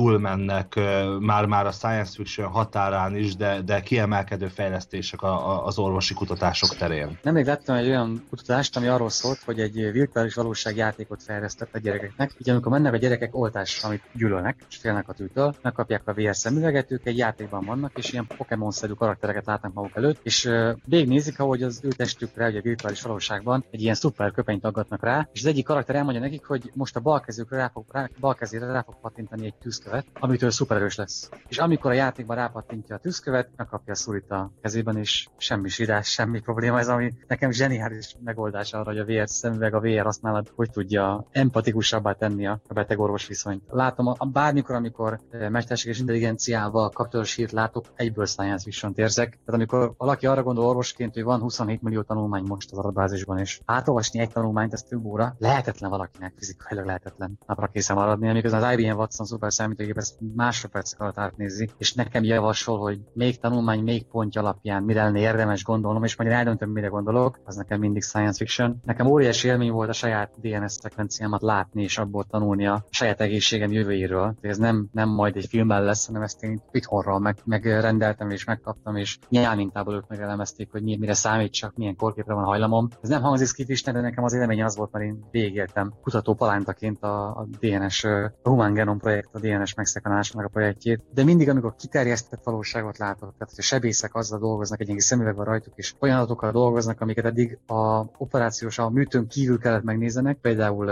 túlmennek 0.45 0.79
már-már 1.19 1.65
a 1.65 1.71
science 1.71 2.11
fiction 2.15 2.47
határán 2.47 3.15
is, 3.15 3.35
de, 3.35 3.61
de 3.61 3.79
kiemelkedő 3.81 4.47
fejlesztések 4.47 5.21
a, 5.21 5.49
a, 5.49 5.65
az 5.65 5.77
orvosi 5.77 6.13
kutatások 6.13 6.75
terén? 6.75 7.17
Nemrég 7.21 7.45
láttam 7.45 7.75
egy 7.75 7.87
olyan 7.87 8.23
kutatást, 8.29 8.77
ami 8.77 8.87
arról 8.87 9.09
szólt, 9.09 9.39
hogy 9.45 9.59
egy 9.59 9.91
virtuális 9.91 10.33
valóságjátékot 10.33 11.23
fejlesztett 11.23 11.75
a 11.75 11.79
gyerekeknek. 11.79 12.31
Ugye 12.39 12.51
amikor 12.51 12.71
mennek 12.71 12.93
a 12.93 12.97
gyerekek 12.97 13.35
oltás, 13.35 13.83
amit 13.83 14.01
gyűlölnek, 14.13 14.55
és 14.69 14.77
félnek 14.77 15.09
a 15.09 15.13
tűtől, 15.13 15.55
megkapják 15.61 16.01
a 16.05 16.13
VR 16.13 16.35
szemüveget, 16.35 16.91
ők 16.91 17.05
egy 17.05 17.17
játékban 17.17 17.65
vannak, 17.65 17.91
és 17.95 18.11
ilyen 18.11 18.27
Pokémon-szerű 18.37 18.93
karaktereket 18.93 19.45
látnak 19.45 19.73
maguk 19.73 19.95
előtt, 19.95 20.19
és 20.23 20.49
végignézik, 20.85 21.39
ahogy 21.39 21.63
az 21.63 21.79
ő 21.83 21.87
testükre, 21.87 22.47
ugye 22.47 22.59
a 22.59 22.61
virtuális 22.61 23.01
valóságban 23.01 23.65
egy 23.71 23.81
ilyen 23.81 23.95
szuper 23.95 24.31
köpenyt 24.31 24.65
aggatnak 24.65 25.03
rá, 25.03 25.29
és 25.33 25.39
az 25.39 25.45
egyik 25.45 25.65
karakter 25.65 25.95
elmondja 25.95 26.21
nekik, 26.21 26.45
hogy 26.45 26.71
most 26.73 26.95
a 26.95 26.99
bal 26.99 27.23
rá 27.49 27.69
fog, 27.73 27.85
rá, 27.91 28.09
bal 28.19 28.35
kezére 28.35 28.65
rá 28.65 28.81
fog 28.81 28.95
pattintani 29.01 29.45
egy 29.45 29.53
tűzkövet, 29.53 30.05
amitől 30.33 30.51
szupererős 30.51 30.95
lesz. 30.95 31.29
És 31.47 31.57
amikor 31.57 31.91
a 31.91 31.93
játékban 31.93 32.35
rápattintja 32.35 32.95
a 32.95 32.99
tűzkövet, 32.99 33.49
megkapja 33.55 33.93
a 33.93 33.95
szurit 33.95 34.31
a 34.31 34.51
kezében, 34.61 34.97
és 34.97 35.27
semmi 35.37 35.69
sírás, 35.69 36.07
semmi 36.07 36.39
probléma. 36.39 36.79
Ez 36.79 36.87
ami 36.87 37.13
nekem 37.27 37.51
zseniális 37.51 38.15
megoldás 38.23 38.73
arra, 38.73 38.83
hogy 38.83 38.97
a 38.97 39.05
VR 39.05 39.29
szemüveg, 39.29 39.73
a 39.73 39.79
VR 39.79 40.03
használat 40.03 40.51
hogy 40.55 40.71
tudja 40.71 41.25
empatikusabbá 41.31 42.13
tenni 42.13 42.47
a 42.47 42.59
beteg-orvos 42.73 43.27
viszonyt. 43.27 43.63
Látom, 43.69 44.07
a, 44.07 44.25
bármikor, 44.25 44.75
amikor 44.75 45.19
mesterséges 45.49 45.99
intelligenciával 45.99 46.89
kapcsolatos 46.89 47.35
hírt 47.35 47.51
látok, 47.51 47.85
egyből 47.95 48.25
science 48.25 48.63
fiction 48.63 48.93
érzek. 48.95 49.29
Tehát 49.29 49.53
amikor 49.53 49.93
valaki 49.97 50.27
arra 50.27 50.43
gondol 50.43 50.65
orvosként, 50.65 51.13
hogy 51.13 51.23
van 51.23 51.39
27 51.39 51.81
millió 51.81 52.01
tanulmány 52.01 52.43
most 52.43 52.71
az 52.71 52.77
adatbázisban, 52.77 53.37
és 53.37 53.59
átolvasni 53.65 54.19
egy 54.19 54.31
tanulmányt, 54.31 54.73
ez 54.73 54.83
több 54.83 55.05
óra, 55.05 55.35
lehetetlen 55.37 55.89
valakinek, 55.89 56.33
fizikailag 56.37 56.85
lehetetlen 56.85 57.39
napra 57.47 57.67
készen 57.67 57.95
maradni, 57.95 58.29
amikor 58.29 58.53
az 58.53 58.77
IBM 58.77 58.97
Watson 58.97 59.25
szuper 59.25 59.51
számítógép 59.53 59.97
ezt 59.97 60.12
másodpercek 60.35 60.99
alatt 60.99 61.17
átnézi, 61.17 61.69
és 61.77 61.93
nekem 61.93 62.23
javasol, 62.23 62.79
hogy 62.79 62.99
még 63.13 63.39
tanulmány, 63.39 63.83
még 63.83 64.05
pontja 64.05 64.41
alapján 64.41 64.83
mire 64.83 65.03
lenne 65.03 65.19
érdemes 65.19 65.63
gondolnom, 65.63 66.03
és 66.03 66.15
majd 66.15 66.29
én 66.29 66.35
eldöntöm, 66.35 66.69
mire 66.69 66.87
gondolok, 66.87 67.39
az 67.45 67.55
nekem 67.55 67.79
mindig 67.79 68.03
science 68.03 68.37
fiction. 68.37 68.81
Nekem 68.85 69.07
óriási 69.07 69.47
élmény 69.47 69.71
volt 69.71 69.89
a 69.89 69.93
saját 69.93 70.31
DNS 70.41 70.71
szekvenciámat 70.71 71.41
látni, 71.41 71.83
és 71.83 71.97
abból 71.97 72.23
tanulni 72.23 72.67
a 72.67 72.85
saját 72.89 73.21
egészségem 73.21 73.71
jövőjéről. 73.71 74.35
Ez 74.41 74.57
nem, 74.57 74.87
nem 74.91 75.09
majd 75.09 75.35
egy 75.35 75.45
filmben 75.45 75.83
lesz, 75.83 76.07
hanem 76.07 76.21
ezt 76.21 76.43
én 76.43 76.61
itthonról 76.71 77.19
meg, 77.19 77.37
megrendeltem 77.45 78.29
és 78.29 78.43
megkaptam, 78.43 78.95
és 78.95 79.17
nyelmintából 79.29 79.95
ők 79.95 80.07
megelemezték, 80.07 80.71
hogy 80.71 80.83
mire 80.83 81.13
számítsak, 81.13 81.75
milyen 81.75 81.95
korképre 81.95 82.33
van 82.33 82.43
hajlamom. 82.43 82.87
Ez 83.01 83.09
nem 83.09 83.21
hangzik 83.21 83.47
skifisnek, 83.47 83.93
de 83.93 84.01
nekem 84.01 84.23
az 84.23 84.33
élmény 84.33 84.63
az 84.63 84.75
volt, 84.75 84.91
mert 84.91 85.05
én 85.05 85.25
végigéltem 85.31 85.93
kutató 86.01 86.33
palántaként 86.33 87.03
a, 87.03 87.27
a 87.27 87.47
DNS 87.59 88.03
a 88.03 88.33
Human 88.43 88.73
Genome 88.73 88.99
projekt, 88.99 89.35
a 89.35 89.39
DNS 89.39 89.73
megszekanásának 89.73 90.02
a 90.03 90.47
projektjét, 90.51 91.01
de 91.13 91.23
mindig, 91.23 91.49
amikor 91.49 91.75
kiterjesztett 91.75 92.43
valóságot 92.43 92.97
látok, 92.97 93.19
tehát 93.19 93.49
hogy 93.49 93.57
a 93.57 93.61
sebészek 93.61 94.15
azzal 94.15 94.39
dolgoznak, 94.39 94.81
egy 94.81 94.99
szemüveg 94.99 95.35
van 95.35 95.45
rajtuk, 95.45 95.73
és 95.75 95.93
olyan 95.99 96.17
adatokkal 96.17 96.51
dolgoznak, 96.51 97.01
amiket 97.01 97.25
eddig 97.25 97.57
a 97.67 98.05
operációs, 98.17 98.79
a 98.79 98.89
műtőn 98.89 99.27
kívül 99.27 99.59
kellett 99.59 99.83
megnézenek, 99.83 100.37
például 100.37 100.85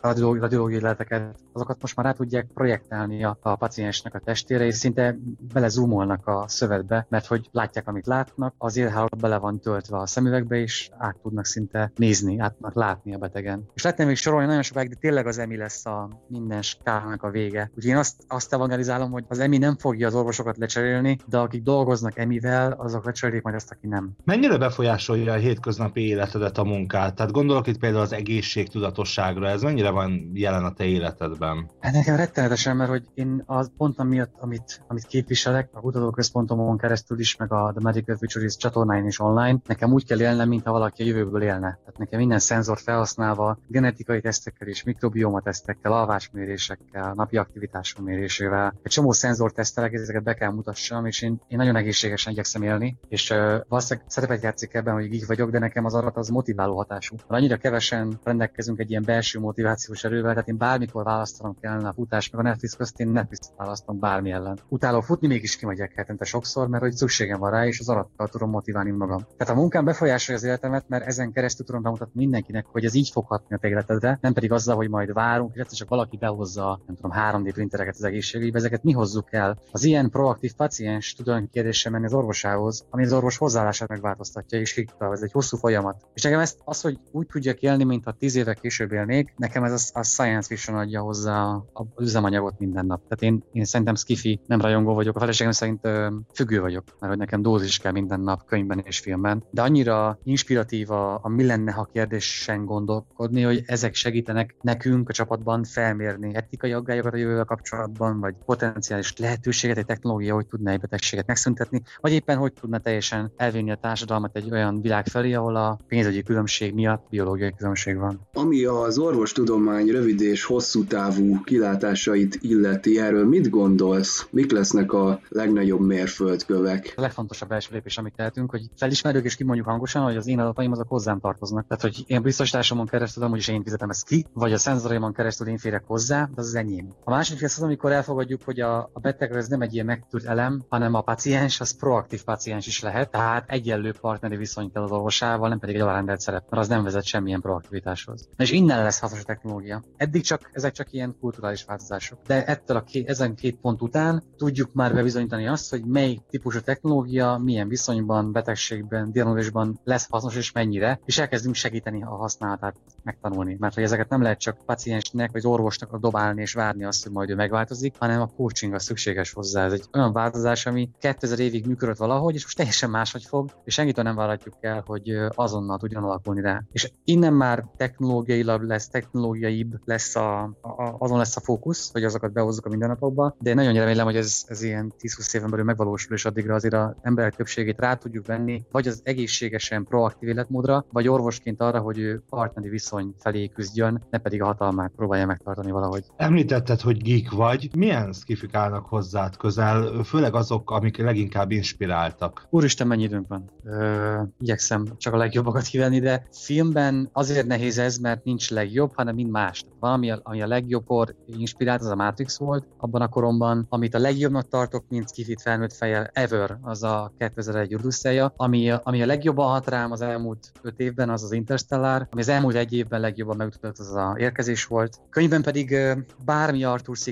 radiológiai 0.00 0.80
leleteket, 0.80 1.36
azokat 1.52 1.80
most 1.80 1.96
már 1.96 2.06
rá 2.06 2.12
tudják 2.12 2.46
projektálni 2.54 3.24
a, 3.24 3.38
a 3.40 3.56
paciensnek 3.56 4.14
a 4.14 4.18
testére, 4.18 4.64
és 4.64 4.74
szinte 4.74 5.16
belezumolnak 5.52 6.26
a 6.26 6.44
szövetbe, 6.48 7.06
mert 7.08 7.26
hogy 7.26 7.48
látják, 7.52 7.88
amit 7.88 8.06
látnak, 8.06 8.54
az 8.58 8.76
élhálót 8.76 9.16
bele 9.16 9.36
van 9.38 9.60
töltve 9.60 9.98
a 9.98 10.06
szemüvegbe, 10.06 10.56
és 10.56 10.90
át 10.98 11.16
tudnak 11.22 11.44
szinte 11.44 11.92
nézni, 11.96 12.38
át 12.38 12.52
tudnak 12.52 12.74
látni 12.74 13.14
a 13.14 13.18
betegen. 13.18 13.70
És 13.74 13.82
lehetne 13.82 14.04
még 14.04 14.16
sorolni 14.16 14.46
nagyon 14.46 14.62
sokáig, 14.62 14.88
de 14.88 14.96
tényleg 15.00 15.26
az 15.26 15.38
emi 15.38 15.56
lesz 15.56 15.86
a 15.86 16.08
minden 16.26 16.62
skálnak 16.62 17.22
a 17.22 17.30
vége. 17.30 17.70
Úgyhogy 17.74 17.92
én 17.92 17.96
azt, 17.96 18.24
azt 18.28 18.51
evangelizálom, 18.52 19.10
hogy 19.10 19.24
az 19.28 19.38
emi 19.38 19.58
nem 19.58 19.76
fogja 19.76 20.06
az 20.06 20.14
orvosokat 20.14 20.56
lecserélni, 20.56 21.18
de 21.26 21.38
akik 21.38 21.62
dolgoznak 21.62 22.18
emivel, 22.18 22.72
azok 22.72 23.04
lecserélik 23.04 23.42
majd 23.42 23.54
azt, 23.54 23.70
aki 23.70 23.86
nem. 23.86 24.10
Mennyire 24.24 24.58
befolyásolja 24.58 25.32
a 25.32 25.36
hétköznapi 25.36 26.00
életedet 26.00 26.58
a 26.58 26.64
munkát? 26.64 27.14
Tehát 27.14 27.32
gondolok 27.32 27.66
itt 27.66 27.78
például 27.78 28.02
az 28.02 28.12
egészségtudatosságra, 28.12 29.48
ez 29.48 29.62
mennyire 29.62 29.90
van 29.90 30.30
jelen 30.34 30.64
a 30.64 30.72
te 30.72 30.84
életedben? 30.84 31.70
Hát 31.80 31.92
nekem 31.92 32.16
rettenetesen, 32.16 32.76
mert 32.76 32.90
hogy 32.90 33.04
én 33.14 33.42
az 33.46 33.70
pont 33.76 33.98
amiatt, 33.98 34.34
amit, 34.38 34.82
amit 34.86 35.06
képviselek, 35.06 35.68
a 35.72 35.80
kutatóközpontomon 35.80 36.78
keresztül 36.78 37.18
is, 37.18 37.36
meg 37.36 37.52
a 37.52 37.70
The 37.70 37.80
Medical 37.82 38.16
Futures 38.16 38.56
csatornáin 38.56 39.06
is 39.06 39.20
online, 39.20 39.58
nekem 39.66 39.92
úgy 39.92 40.06
kell 40.06 40.20
élnem, 40.20 40.48
mintha 40.48 40.72
valaki 40.72 41.02
a 41.02 41.06
jövőből 41.06 41.42
élne. 41.42 41.78
Tehát 41.84 41.98
nekem 41.98 42.18
minden 42.18 42.38
szenzort 42.38 42.80
felhasználva, 42.80 43.58
genetikai 43.68 44.20
tesztekkel 44.20 44.68
és 44.68 44.82
mikrobioma 44.82 45.40
tesztekkel, 45.40 45.92
alvásmérésekkel, 45.92 47.12
napi 47.14 47.36
aktivitások 47.36 48.04
mérésével, 48.42 48.74
egy 48.82 48.92
csomó 48.92 49.12
szenzort 49.12 49.54
tesztelek, 49.54 49.92
ezeket 49.92 50.22
be 50.22 50.34
kell 50.34 50.50
mutassam, 50.50 51.06
és 51.06 51.22
én, 51.22 51.40
én 51.48 51.58
nagyon 51.58 51.76
egészségesen 51.76 52.32
igyekszem 52.32 52.62
élni, 52.62 52.98
és 53.08 53.30
uh, 53.30 53.60
valószínűleg 53.68 54.08
szerepet 54.10 54.42
játszik 54.42 54.74
ebben, 54.74 54.94
hogy 54.94 55.14
így 55.14 55.26
vagyok, 55.26 55.50
de 55.50 55.58
nekem 55.58 55.84
az 55.84 55.94
adat 55.94 56.16
az 56.16 56.28
motiváló 56.28 56.76
hatású. 56.76 57.16
Mert 57.16 57.30
annyira 57.40 57.56
kevesen 57.56 58.20
rendelkezünk 58.24 58.78
egy 58.78 58.90
ilyen 58.90 59.02
belső 59.06 59.38
motivációs 59.38 60.04
erővel, 60.04 60.32
tehát 60.32 60.48
én 60.48 60.56
bármikor 60.56 61.04
választanom 61.04 61.56
kellene 61.60 61.88
a 61.88 61.92
futás, 61.92 62.30
meg 62.30 62.40
a 62.40 62.48
Netflix 62.48 62.74
közt 62.74 63.00
én 63.00 63.08
Netflix 63.08 63.50
választom 63.56 63.98
bármi 63.98 64.30
ellen. 64.30 64.58
Utáló 64.68 65.00
futni, 65.00 65.26
mégis 65.26 65.56
kimegyek 65.56 65.92
hetente 65.94 66.24
sokszor, 66.24 66.68
mert 66.68 66.82
hogy 66.82 66.92
szükségem 66.92 67.38
van 67.38 67.50
rá, 67.50 67.66
és 67.66 67.80
az 67.80 67.88
adattal 67.88 68.28
tudom 68.28 68.50
motiválni 68.50 68.90
magam. 68.90 69.26
Tehát 69.36 69.54
a 69.54 69.58
munkám 69.58 69.84
befolyásolja 69.84 70.40
az 70.40 70.46
életemet, 70.46 70.88
mert 70.88 71.06
ezen 71.06 71.32
keresztül 71.32 71.66
tudom 71.66 71.82
bemutatni 71.82 72.20
mindenkinek, 72.20 72.66
hogy 72.66 72.84
ez 72.84 72.94
így 72.94 73.10
fog 73.10 73.26
hatni 73.26 73.54
a 73.54 73.58
te 73.58 73.68
életedre, 73.68 74.18
nem 74.20 74.32
pedig 74.32 74.52
azzal, 74.52 74.76
hogy 74.76 74.88
majd 74.88 75.12
várunk, 75.12 75.54
és 75.54 75.66
csak 75.66 75.88
valaki 75.88 76.16
behozza, 76.16 76.80
nem 76.86 76.96
tudom, 76.96 77.12
3D 77.14 77.50
printereket 77.52 77.94
az 77.94 78.04
egészségügybe, 78.32 78.58
ezeket 78.58 78.82
mi 78.82 78.92
hozzuk 78.92 79.32
el. 79.32 79.58
Az 79.70 79.84
ilyen 79.84 80.10
proaktív 80.10 80.52
paciens 80.54 81.14
tud 81.14 81.50
kérdésre 81.50 81.90
menni 81.90 82.04
az 82.04 82.12
orvosához, 82.14 82.86
ami 82.90 83.04
az 83.04 83.12
orvos 83.12 83.36
hozzáállását 83.36 83.88
megváltoztatja, 83.88 84.60
és 84.60 84.76
így 84.76 84.90
ez 84.98 85.22
egy 85.22 85.32
hosszú 85.32 85.56
folyamat. 85.56 86.06
És 86.14 86.22
nekem 86.22 86.40
ezt 86.40 86.58
az, 86.64 86.80
hogy 86.80 86.98
úgy 87.10 87.26
tudjak 87.26 87.60
élni, 87.60 87.84
mint 87.84 88.04
ha 88.04 88.12
tíz 88.12 88.34
évek 88.34 88.60
később 88.60 88.92
élnék, 88.92 89.34
nekem 89.36 89.64
ez 89.64 89.72
a, 89.72 89.98
a 89.98 90.02
science 90.02 90.48
fiction 90.48 90.76
adja 90.76 91.00
hozzá 91.00 91.62
az 91.72 91.86
üzemanyagot 91.98 92.58
minden 92.58 92.86
nap. 92.86 93.00
Tehát 93.08 93.34
én, 93.34 93.44
én 93.52 93.64
szerintem 93.64 93.94
skifi, 93.94 94.40
nem 94.46 94.60
rajongó 94.60 94.94
vagyok, 94.94 95.16
a 95.16 95.20
feleségem 95.20 95.52
szerint 95.52 95.84
ö, 95.84 96.08
függő 96.34 96.60
vagyok, 96.60 96.84
mert 96.86 97.12
hogy 97.12 97.18
nekem 97.18 97.42
dózis 97.42 97.78
kell 97.78 97.92
minden 97.92 98.20
nap 98.20 98.44
könyvben 98.44 98.82
és 98.84 98.98
filmben. 98.98 99.44
De 99.50 99.62
annyira 99.62 100.18
inspiratív 100.24 100.90
a, 100.90 101.18
a 101.22 101.28
mi 101.28 101.46
lenne, 101.46 101.72
ha 101.72 101.88
kérdésen 101.92 102.64
gondolkodni, 102.64 103.42
hogy 103.42 103.62
ezek 103.66 103.94
segítenek 103.94 104.54
nekünk 104.60 105.08
a 105.08 105.12
csapatban 105.12 105.64
felmérni 105.64 106.34
etikai 106.34 106.72
aggályokat 106.72 107.12
a 107.12 107.16
jövővel 107.16 107.44
kapcsolatban, 107.44 108.20
vagy 108.22 108.34
potenciális 108.44 109.16
lehetőséget, 109.16 109.76
egy 109.76 109.86
technológia, 109.86 110.34
hogy 110.34 110.46
tudna 110.46 110.70
egy 110.70 110.80
betegséget 110.80 111.26
megszüntetni, 111.26 111.82
vagy 112.00 112.12
éppen 112.12 112.36
hogy 112.36 112.52
tudna 112.52 112.78
teljesen 112.78 113.32
elvinni 113.36 113.70
a 113.70 113.78
társadalmat 113.80 114.36
egy 114.36 114.50
olyan 114.50 114.80
világ 114.80 115.06
felé, 115.06 115.32
ahol 115.32 115.56
a 115.56 115.80
pénzügyi 115.88 116.22
különbség 116.22 116.74
miatt 116.74 117.06
biológiai 117.10 117.54
különbség 117.56 117.96
van. 117.96 118.20
Ami 118.32 118.64
az 118.64 118.98
orvostudomány 118.98 119.86
rövid 119.86 120.20
és 120.20 120.44
hosszú 120.44 120.84
távú 120.84 121.40
kilátásait 121.44 122.38
illeti, 122.40 122.98
erről 122.98 123.26
mit 123.28 123.50
gondolsz? 123.50 124.26
Mik 124.30 124.52
lesznek 124.52 124.92
a 124.92 125.20
legnagyobb 125.28 125.80
mérföldkövek? 125.80 126.92
A 126.96 127.00
legfontosabb 127.00 127.52
első 127.52 127.68
lépés, 127.72 127.98
amit 127.98 128.14
tehetünk, 128.16 128.50
hogy 128.50 128.62
felismerjük 128.76 129.24
és 129.24 129.36
kimondjuk 129.36 129.66
hangosan, 129.66 130.02
hogy 130.02 130.16
az 130.16 130.26
én 130.26 130.38
adataim 130.38 130.72
azok 130.72 130.88
hozzám 130.88 131.20
tartoznak. 131.20 131.66
Tehát, 131.66 131.82
hogy 131.82 132.04
én 132.06 132.22
biztosításomon 132.22 132.86
keresztül 132.86 133.28
hogy 133.28 133.38
is 133.38 133.48
én 133.48 133.62
fizetem 133.62 133.90
ezt 133.90 134.04
ki, 134.04 134.26
vagy 134.32 134.52
a 134.52 134.58
szenzoraimon 134.58 135.12
keresztül 135.12 135.46
én 135.46 135.58
férek 135.58 135.82
hozzá, 135.86 136.24
de 136.34 136.40
az 136.40 136.46
az 136.46 136.54
enyém. 136.54 136.94
A 137.04 137.10
második 137.10 137.42
lesz 137.42 137.56
az, 137.56 137.62
amikor 137.62 137.92
elfogadjuk, 138.12 138.42
hogy 138.42 138.60
a, 138.60 138.90
a 138.92 139.00
beteg 139.00 139.32
ez 139.36 139.48
nem 139.48 139.60
egy 139.60 139.74
ilyen 139.74 139.86
megtűrt 139.86 140.24
elem, 140.24 140.64
hanem 140.68 140.94
a 140.94 141.00
paciens 141.00 141.60
az 141.60 141.76
proaktív 141.76 142.24
paciens 142.24 142.66
is 142.66 142.82
lehet, 142.82 143.10
tehát 143.10 143.50
egyenlő 143.50 143.94
partneri 144.00 144.36
viszony 144.36 144.72
kell 144.72 144.82
az 144.82 144.90
orvosával, 144.90 145.48
nem 145.48 145.58
pedig 145.58 145.74
egy 145.74 145.80
alárendelt 145.80 146.20
szerep, 146.20 146.44
mert 146.50 146.62
az 146.62 146.68
nem 146.68 146.82
vezet 146.82 147.04
semmilyen 147.04 147.40
proaktivitáshoz. 147.40 148.28
És 148.36 148.50
innen 148.50 148.82
lesz 148.82 149.00
hasznos 149.00 149.20
a 149.20 149.24
technológia. 149.24 149.82
Eddig 149.96 150.22
csak 150.22 150.50
ezek 150.52 150.72
csak 150.72 150.92
ilyen 150.92 151.16
kulturális 151.20 151.64
változások. 151.64 152.18
De 152.26 152.44
ettől 152.44 152.76
a 152.76 152.82
két, 152.82 153.08
ezen 153.08 153.34
két 153.34 153.56
pont 153.56 153.82
után 153.82 154.22
tudjuk 154.36 154.72
már 154.72 154.94
bebizonyítani 154.94 155.46
azt, 155.46 155.70
hogy 155.70 155.84
mely 155.84 156.18
típusú 156.30 156.60
technológia 156.60 157.40
milyen 157.42 157.68
viszonyban, 157.68 158.32
betegségben, 158.32 159.12
diagnózisban 159.12 159.80
lesz 159.84 160.06
hasznos 160.10 160.36
és 160.36 160.52
mennyire, 160.52 161.00
és 161.04 161.18
elkezdünk 161.18 161.54
segíteni 161.54 162.02
a 162.02 162.16
használatát 162.16 162.76
megtanulni. 163.02 163.56
Mert 163.58 163.74
hogy 163.74 163.82
ezeket 163.82 164.08
nem 164.08 164.22
lehet 164.22 164.38
csak 164.38 164.64
paciensnek 164.66 165.32
vagy 165.32 165.46
orvosnak 165.46 166.00
dobálni 166.02 166.40
és 166.40 166.52
várni 166.52 166.84
azt, 166.84 167.02
hogy 167.02 167.12
majd 167.12 167.30
ő 167.30 167.34
megváltozik, 167.34 167.94
hanem 168.02 168.20
a 168.20 168.30
coaching 168.36 168.74
az 168.74 168.82
szükséges 168.82 169.32
hozzá. 169.32 169.64
Ez 169.64 169.72
egy 169.72 169.84
olyan 169.92 170.12
változás, 170.12 170.66
ami 170.66 170.90
2000 170.98 171.38
évig 171.38 171.66
működött 171.66 171.96
valahogy, 171.96 172.34
és 172.34 172.42
most 172.42 172.56
teljesen 172.56 172.90
máshogy 172.90 173.24
fog, 173.24 173.50
és 173.64 173.74
senkitől 173.74 174.04
nem 174.04 174.14
vállalhatjuk 174.14 174.54
el, 174.60 174.82
hogy 174.86 175.18
azonnal 175.34 175.78
tudjon 175.78 176.02
alakulni 176.02 176.40
rá. 176.40 176.62
És 176.72 176.92
innen 177.04 177.32
már 177.32 177.64
technológiailag 177.76 178.62
lesz, 178.62 178.88
technológiaibb 178.88 179.74
lesz 179.84 180.16
a, 180.16 180.42
a, 180.42 180.96
azon 180.98 181.18
lesz 181.18 181.36
a 181.36 181.40
fókusz, 181.40 181.92
hogy 181.92 182.04
azokat 182.04 182.32
behozzuk 182.32 182.66
a 182.66 182.68
mindennapokba, 182.68 183.36
de 183.40 183.54
nagyon 183.54 183.74
remélem, 183.74 184.04
hogy 184.04 184.16
ez, 184.16 184.44
ez 184.46 184.62
ilyen 184.62 184.92
10-20 184.98 185.34
éven 185.34 185.50
belül 185.50 185.64
megvalósul, 185.64 186.16
és 186.16 186.24
addigra 186.24 186.54
azért 186.54 186.74
az 186.74 186.94
emberek 187.02 187.34
többségét 187.34 187.80
rá 187.80 187.94
tudjuk 187.94 188.26
venni, 188.26 188.64
vagy 188.70 188.88
az 188.88 189.00
egészségesen 189.04 189.84
proaktív 189.84 190.28
életmódra, 190.28 190.84
vagy 190.92 191.08
orvosként 191.08 191.60
arra, 191.60 191.80
hogy 191.80 191.98
ő 191.98 192.22
partneri 192.28 192.68
viszony 192.68 193.14
felé 193.18 193.48
küzdjön, 193.48 194.02
ne 194.10 194.18
pedig 194.18 194.42
a 194.42 194.46
hatalmát 194.46 194.92
próbálja 194.96 195.26
megtartani 195.26 195.70
valahogy. 195.70 196.04
Említetted, 196.16 196.80
hogy 196.80 197.02
geek 197.02 197.30
vagy. 197.30 197.70
Milyen 197.82 198.12
skifik 198.12 198.54
állnak 198.54 198.86
hozzád 198.86 199.36
közel, 199.36 200.02
főleg 200.04 200.34
azok, 200.34 200.70
amik 200.70 200.96
leginkább 200.96 201.50
inspiráltak? 201.50 202.46
Úristen, 202.50 202.86
mennyi 202.86 203.02
időnk 203.02 203.28
van? 203.28 203.50
Ö, 203.64 204.22
igyekszem 204.40 204.86
csak 204.96 205.12
a 205.12 205.16
legjobbakat 205.16 205.62
kivenni, 205.62 206.00
de 206.00 206.26
filmben 206.30 207.08
azért 207.12 207.46
nehéz 207.46 207.78
ez, 207.78 207.96
mert 207.96 208.24
nincs 208.24 208.50
legjobb, 208.50 208.90
hanem 208.94 209.14
mind 209.14 209.30
más. 209.30 209.64
Valami, 209.80 210.12
ami 210.22 210.42
a 210.42 210.46
legjobbkor 210.46 211.14
inspirált, 211.26 211.80
az 211.80 211.86
a 211.86 211.94
Matrix 211.94 212.38
volt 212.38 212.66
abban 212.78 213.00
a 213.00 213.08
koromban, 213.08 213.66
amit 213.68 213.94
a 213.94 213.98
legjobbnak 213.98 214.48
tartok, 214.48 214.84
mint 214.88 215.10
kifit 215.10 215.42
felnőtt 215.42 215.72
fejjel 215.72 216.10
ever, 216.12 216.58
az 216.60 216.82
a 216.82 217.12
2001 217.18 217.74
Odüsszeja, 217.74 218.32
ami, 218.36 218.70
ami 218.82 219.02
a 219.02 219.06
legjobban 219.06 219.50
hat 219.50 219.68
rám 219.68 219.92
az 219.92 220.00
elmúlt 220.00 220.52
öt 220.62 220.80
évben, 220.80 221.10
az 221.10 221.22
az 221.22 221.32
Interstellar, 221.32 222.06
ami 222.10 222.20
az 222.20 222.28
elmúlt 222.28 222.54
egy 222.54 222.72
évben 222.72 223.00
legjobban 223.00 223.36
megütött, 223.36 223.78
az 223.78 223.94
a 223.94 224.14
érkezés 224.18 224.64
volt. 224.64 225.00
Könyvben 225.10 225.42
pedig 225.42 225.76
bármi 226.24 226.64
Arthur 226.64 226.98
C. 226.98 227.10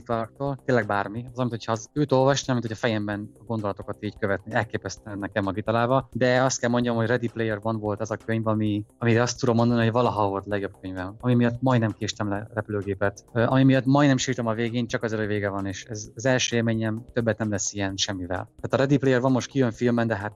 tényleg 0.64 0.86
bármi, 0.86 1.26
az, 1.32 1.38
amit 1.38 1.50
hogyha 1.50 1.72
az 1.72 1.88
őt 1.92 2.12
olvastam, 2.12 2.54
mint 2.54 2.66
hogy 2.66 2.76
a 2.76 2.80
fejemben 2.80 3.30
a 3.38 3.44
gondolatokat 3.44 3.96
így 4.00 4.18
követni, 4.18 4.52
elképesztően 4.52 5.18
nekem 5.18 5.46
a 5.46 5.52
kitalálva, 5.52 6.08
de 6.12 6.42
azt 6.42 6.60
kell 6.60 6.70
mondjam, 6.70 6.96
hogy 6.96 7.06
Ready 7.06 7.28
Player 7.28 7.58
One 7.62 7.78
volt 7.78 8.00
az 8.00 8.10
a 8.10 8.16
könyv, 8.16 8.46
ami, 8.46 8.84
amire 8.98 9.22
azt 9.22 9.40
tudom 9.40 9.56
mondani, 9.56 9.82
hogy 9.82 9.92
valaha 9.92 10.28
volt 10.28 10.46
legjobb 10.46 10.76
könyvem, 10.80 11.16
ami 11.20 11.34
miatt 11.34 11.60
majdnem 11.60 11.92
késtem 11.92 12.28
le 12.28 12.48
repülőgépet, 12.54 13.24
ami 13.32 13.64
miatt 13.64 13.84
majdnem 13.84 14.16
sírtam 14.16 14.46
a 14.46 14.54
végén, 14.54 14.86
csak 14.86 15.02
az 15.02 15.16
vége 15.16 15.48
van, 15.48 15.66
és 15.66 15.84
ez 15.84 16.08
az 16.14 16.26
első 16.26 16.56
élményem 16.56 17.04
többet 17.12 17.38
nem 17.38 17.50
lesz 17.50 17.72
ilyen 17.72 17.96
semmivel. 17.96 18.48
Tehát 18.60 18.72
a 18.72 18.76
Ready 18.76 18.96
Player 18.96 19.20
van 19.20 19.32
most 19.32 19.50
kijön 19.50 19.70
filmen, 19.70 20.06
de 20.06 20.16
hát 20.16 20.34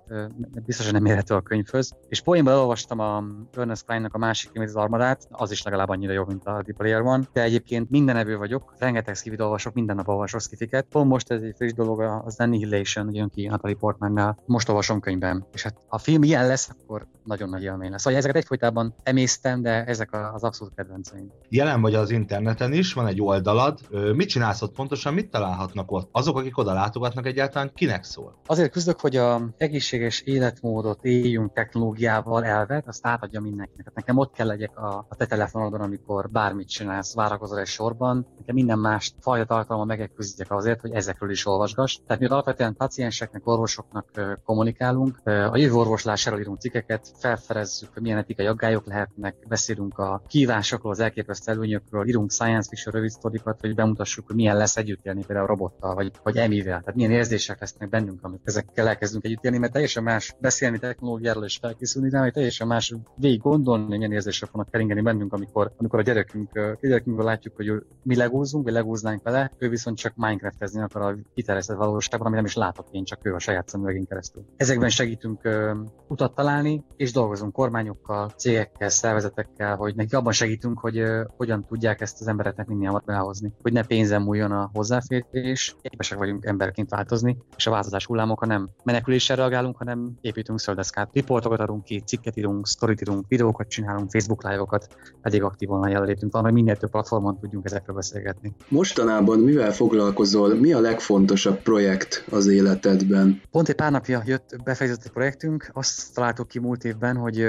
biztosan 0.64 0.92
nem 0.92 1.04
érhető 1.04 1.34
a 1.34 1.40
könyvhöz. 1.40 1.96
És 2.08 2.20
poénban 2.20 2.52
elolvastam 2.52 2.98
a 2.98 3.24
Ernest 3.56 3.84
Kleinnak 3.84 4.14
a 4.14 4.18
másik 4.18 4.50
könyvét, 4.52 4.74
az 4.74 4.82
Armadát, 4.82 5.26
az 5.30 5.50
is 5.50 5.62
legalább 5.62 5.88
annyira 5.88 6.12
jó, 6.12 6.24
mint 6.24 6.44
a 6.44 6.52
Ready 6.52 6.72
Player 6.72 7.02
van, 7.02 7.28
de 7.32 7.42
egyébként 7.42 7.90
minden 7.90 8.16
evő 8.16 8.36
vagyok, 8.36 8.74
rengeteg 8.78 9.14
skifit 9.14 9.40
olvasok, 9.40 9.74
minden 9.74 9.96
nap 9.96 10.08
olvasok 10.14 10.40
skifiket. 10.40 10.86
Pont 10.90 11.08
most 11.08 11.30
ez 11.30 11.42
egy 11.42 11.54
friss 11.56 11.72
dolog, 11.72 12.00
az 12.00 12.40
Annihilation, 12.40 13.14
jön 13.14 13.28
ki 13.28 13.46
Natalie 13.46 13.76
Portmannál, 13.76 14.38
most 14.46 14.68
olvasom 14.68 15.00
könyvben. 15.00 15.46
És 15.52 15.62
hát 15.62 15.74
ha 15.74 15.96
a 15.96 15.98
film 15.98 16.22
ilyen 16.22 16.46
lesz, 16.46 16.70
akkor 16.70 17.06
nagyon 17.24 17.48
nagy 17.48 17.62
élmény 17.62 17.90
lesz. 17.90 18.02
Szóval 18.02 18.18
ezeket 18.18 18.36
egyfolytában 18.36 18.94
emésztem, 19.02 19.62
de 19.62 19.84
ezek 19.84 20.32
az 20.34 20.42
abszolút 20.42 20.74
kedvenceim. 20.74 21.32
Jelen 21.48 21.80
vagy 21.80 21.94
az 21.94 22.10
interneten 22.10 22.72
is, 22.72 22.92
van 22.92 23.06
egy 23.06 23.20
oldalad. 23.20 23.80
Mit 24.14 24.28
csinálsz 24.28 24.62
ott 24.62 24.74
pontosan, 24.74 25.14
mit 25.14 25.30
találhatnak 25.30 25.90
ott? 25.90 26.08
Azok, 26.12 26.36
akik 26.36 26.58
oda 26.58 26.72
látogatnak 26.72 27.26
egyáltalán, 27.26 27.70
kinek 27.74 28.04
szól? 28.04 28.38
Azért 28.46 28.72
küzdök, 28.72 29.00
hogy 29.00 29.16
a 29.16 29.48
egészséges 29.56 30.20
életmódot 30.20 31.04
éljünk 31.04 31.52
technológiával 31.52 32.44
elvet, 32.44 32.88
azt 32.88 33.06
átadja 33.06 33.40
mindenkinek. 33.40 33.84
Hát 33.84 33.94
nekem 33.94 34.18
ott 34.18 34.32
kell 34.32 34.46
legyek 34.46 34.78
a, 34.78 35.06
a 35.08 35.14
te 35.14 35.26
telefonodon, 35.26 35.80
amikor 35.80 36.30
bármit 36.30 36.68
csinálsz, 36.68 37.14
várakozol 37.14 37.58
egy 37.58 37.66
sorban. 37.66 38.26
Nekem 38.38 38.54
minden 38.54 38.78
más 38.78 39.14
fajta 39.20 39.44
tartalma 39.44 39.84
megeküzdjek 40.04 40.50
azért, 40.50 40.80
hogy 40.80 40.92
ezekről 40.92 41.30
is 41.30 41.46
olvasgass. 41.46 41.98
Tehát 42.06 42.22
mi 42.22 42.28
alapvetően 42.28 42.76
pacienseknek, 42.76 43.46
orvosoknak 43.46 44.10
kommunikálunk, 44.44 45.20
a 45.24 45.56
jövő 45.56 45.74
orvoslásáról 45.74 46.40
írunk 46.40 46.60
cikkeket, 46.60 47.12
felfedezzük, 47.18 47.92
hogy 47.92 48.02
milyen 48.02 48.18
etikai 48.18 48.46
aggályok 48.46 48.86
lehetnek, 48.86 49.36
beszélünk 49.48 49.98
a 49.98 50.22
kívásokról, 50.26 50.92
az 50.92 51.00
elképesztő 51.00 51.52
előnyökről, 51.52 52.08
írunk 52.08 52.30
science 52.30 52.68
fiction 52.68 52.94
rövid 52.94 53.10
sztorikat, 53.10 53.60
hogy 53.60 53.74
bemutassuk, 53.74 54.26
hogy 54.26 54.36
milyen 54.36 54.56
lesz 54.56 54.76
együtt 54.76 55.06
élni 55.06 55.24
például 55.26 55.46
robottal, 55.46 55.94
vagy, 55.94 56.12
vagy 56.22 56.36
emivel. 56.36 56.78
Tehát 56.78 56.94
milyen 56.94 57.10
érzések 57.10 57.60
lesznek 57.60 57.88
bennünk, 57.88 58.18
amit 58.22 58.40
ezekkel 58.44 58.88
elkezdünk 58.88 59.24
együtt 59.24 59.44
élni, 59.44 59.58
mert 59.58 59.72
teljesen 59.72 60.02
más 60.02 60.34
beszélni 60.40 60.78
technológiáról 60.78 61.44
és 61.44 61.56
felkészülni 61.56 62.10
rá, 62.10 62.20
hogy 62.20 62.32
teljesen 62.32 62.66
más 62.66 62.94
végig 63.16 63.40
gondolni, 63.40 63.96
milyen 63.96 64.12
érzések 64.12 64.48
fognak 64.48 64.70
keringeni 64.70 65.00
bennünk, 65.00 65.32
amikor, 65.32 65.72
amikor 65.76 65.98
a 65.98 66.02
gyerekünk, 66.02 66.78
gyerekünkből 66.80 67.24
látjuk, 67.24 67.56
hogy 67.56 67.72
mi 68.02 68.16
legózunk, 68.16 68.64
vagy 68.64 68.72
legóznánk 68.72 69.22
vele, 69.22 69.52
ő 69.58 69.68
viszont 69.68 69.93
csak 69.94 70.12
Minecraftezni 70.16 70.82
akar 70.82 71.02
a 71.02 71.16
kiterjesztett 71.34 71.76
valóságban, 71.76 72.26
amit 72.26 72.38
nem 72.38 72.48
is 72.48 72.54
látok 72.56 72.86
én, 72.90 73.04
csak 73.04 73.18
ő 73.22 73.34
a 73.34 73.38
saját 73.38 73.68
szemüvegén 73.68 74.06
keresztül. 74.06 74.44
Ezekben 74.56 74.88
segítünk 74.88 75.40
uh, 75.44 75.70
utat 76.08 76.34
találni, 76.34 76.84
és 76.96 77.12
dolgozunk 77.12 77.52
kormányokkal, 77.52 78.28
cégekkel, 78.28 78.88
szervezetekkel, 78.88 79.76
hogy 79.76 79.94
nekik 79.94 80.14
abban 80.14 80.32
segítünk, 80.32 80.78
hogy 80.78 81.00
uh, 81.00 81.20
hogyan 81.36 81.64
tudják 81.64 82.00
ezt 82.00 82.20
az 82.20 82.28
embereknek 82.28 82.66
minél 82.66 82.92
hamarabb 82.94 83.06
behozni, 83.06 83.52
hogy 83.62 83.72
ne 83.72 83.84
pénzen 83.84 84.22
múljon 84.22 84.52
a 84.52 84.70
hozzáférés, 84.72 85.76
képesek 85.82 86.18
vagyunk 86.18 86.44
emberként 86.44 86.90
változni, 86.90 87.38
és 87.56 87.66
a 87.66 87.70
változás 87.70 88.06
hullámokra 88.06 88.46
nem 88.46 88.70
meneküléssel 88.84 89.36
reagálunk, 89.36 89.76
hanem 89.76 90.18
építünk 90.20 90.60
szöldeszkát, 90.60 91.10
riportokat 91.12 91.60
adunk 91.60 91.84
ki, 91.84 92.02
cikket 92.06 92.36
írunk, 92.36 92.66
sztorit 92.66 93.00
írunk, 93.00 93.24
videókat 93.28 93.68
csinálunk, 93.68 94.10
Facebook 94.10 94.42
live-okat, 94.42 94.96
pedig 95.22 95.42
aktívan 95.42 95.88
jelenlétünk 95.88 96.32
van, 96.32 96.42
hogy 96.42 96.52
minél 96.52 96.76
több 96.76 96.90
platformon 96.90 97.38
tudjunk 97.38 97.64
ezekről 97.64 97.96
beszélgetni. 97.96 98.52
Mostanában 98.68 99.38
mivel 99.38 99.72
foglalkozol, 99.84 100.54
mi 100.54 100.72
a 100.72 100.80
legfontosabb 100.80 101.62
projekt 101.62 102.24
az 102.30 102.46
életedben? 102.46 103.40
Pont 103.50 103.68
egy 103.68 103.74
pár 103.74 103.90
napja 103.90 104.22
jött, 104.26 104.56
befejezett 104.64 105.04
egy 105.04 105.10
projektünk, 105.10 105.70
azt 105.72 106.14
találtuk 106.14 106.48
ki 106.48 106.58
múlt 106.58 106.84
évben, 106.84 107.16
hogy 107.16 107.46